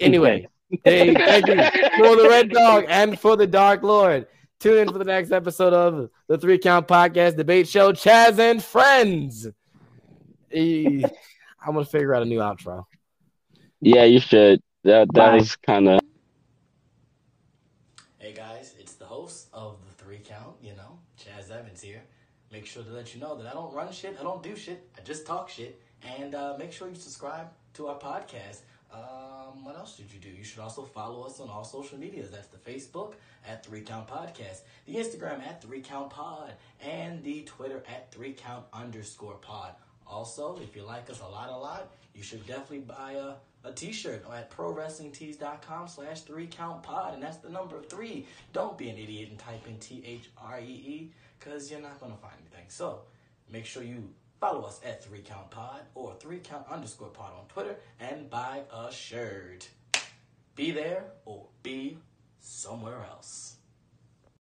Anyway, 0.00 0.46
hey, 0.84 1.14
thank 1.14 1.46
you 1.48 1.56
for 1.56 2.16
the 2.16 2.26
Red 2.28 2.50
Dawg 2.50 2.84
and 2.88 3.18
for 3.18 3.36
the 3.36 3.46
Dark 3.46 3.82
Lord. 3.82 4.26
Tune 4.60 4.78
in 4.78 4.92
for 4.92 4.98
the 4.98 5.04
next 5.04 5.32
episode 5.32 5.72
of 5.72 6.10
the 6.26 6.38
Three 6.38 6.58
Count 6.58 6.88
Podcast 6.88 7.36
Debate 7.36 7.68
Show, 7.68 7.92
Chaz 7.92 8.38
and 8.38 8.62
Friends. 8.62 9.46
Eh, 10.52 11.02
I'm 11.60 11.74
gonna 11.74 11.84
figure 11.84 12.14
out 12.14 12.22
a 12.22 12.24
new 12.24 12.38
outro. 12.38 12.84
Yeah, 13.80 14.04
you 14.04 14.20
should. 14.20 14.60
That 14.84 15.08
that 15.14 15.30
Bye. 15.30 15.34
was 15.36 15.56
kind 15.56 15.88
of. 15.88 16.00
Hey 18.18 18.32
guys, 18.32 18.74
it's 18.78 18.94
the 18.94 19.04
host 19.04 19.48
of 19.52 19.78
the 19.86 20.04
Three 20.04 20.18
Count, 20.18 20.56
you 20.62 20.74
know, 20.74 20.98
Chaz 21.18 21.50
Evans 21.50 21.80
here. 21.80 22.02
Make 22.50 22.66
sure 22.66 22.82
to 22.82 22.90
let 22.90 23.14
you 23.14 23.20
know 23.20 23.36
that 23.36 23.46
I 23.46 23.52
don't 23.52 23.72
run 23.74 23.92
shit, 23.92 24.16
I 24.18 24.22
don't 24.22 24.42
do 24.42 24.56
shit, 24.56 24.88
I 24.96 25.02
just 25.02 25.26
talk 25.26 25.48
shit. 25.48 25.80
And 26.16 26.34
uh, 26.34 26.56
make 26.58 26.72
sure 26.72 26.88
you 26.88 26.94
subscribe 26.94 27.48
to 27.74 27.88
our 27.88 27.98
podcast. 27.98 28.60
Um, 28.92 29.64
what 29.64 29.76
else 29.76 29.96
did 29.96 30.12
you 30.12 30.18
do? 30.18 30.28
You 30.28 30.44
should 30.44 30.60
also 30.60 30.82
follow 30.82 31.22
us 31.22 31.40
on 31.40 31.48
all 31.48 31.64
social 31.64 31.98
medias. 31.98 32.30
That's 32.30 32.48
the 32.48 32.56
Facebook 32.56 33.14
at 33.46 33.64
Three 33.64 33.82
Count 33.82 34.08
Podcast, 34.08 34.60
the 34.86 34.96
Instagram 34.96 35.46
at 35.46 35.62
Three 35.62 35.80
Count 35.80 36.10
Pod, 36.10 36.52
and 36.82 37.22
the 37.22 37.42
Twitter 37.42 37.82
at 37.88 38.10
Three 38.12 38.32
Count 38.32 38.64
underscore 38.72 39.34
Pod. 39.34 39.72
Also, 40.06 40.58
if 40.62 40.74
you 40.74 40.82
like 40.82 41.10
us 41.10 41.20
a 41.20 41.28
lot, 41.28 41.50
a 41.50 41.56
lot, 41.56 41.90
you 42.14 42.22
should 42.22 42.44
definitely 42.46 42.80
buy 42.80 43.12
a, 43.12 43.68
a 43.68 43.72
t-shirt 43.72 44.24
at 44.34 44.50
prowrestlingtees.com 44.50 45.86
slash 45.86 46.22
three 46.22 46.46
count 46.46 46.82
pod 46.82 47.14
and 47.14 47.22
that's 47.22 47.36
the 47.38 47.48
number 47.48 47.80
three 47.82 48.26
don't 48.52 48.76
be 48.76 48.88
an 48.88 48.96
idiot 48.96 49.28
and 49.30 49.38
type 49.38 49.66
in 49.68 49.76
t-h-r-e-e 49.78 51.12
because 51.38 51.70
you're 51.70 51.80
not 51.80 52.00
going 52.00 52.10
to 52.10 52.18
find 52.18 52.34
anything 52.40 52.64
so 52.68 53.00
make 53.52 53.64
sure 53.64 53.82
you 53.82 54.08
follow 54.40 54.62
us 54.62 54.80
at 54.84 55.04
three 55.04 55.20
count 55.20 55.50
pod 55.50 55.80
or 55.94 56.14
three 56.20 56.38
count 56.38 56.64
underscore 56.70 57.08
pod 57.08 57.32
on 57.38 57.46
twitter 57.48 57.76
and 58.00 58.30
buy 58.30 58.62
a 58.72 58.92
shirt. 58.92 59.68
Be 60.54 60.70
there 60.70 61.04
or 61.24 61.46
be 61.62 61.98
somewhere 62.40 63.04
else 63.10 63.57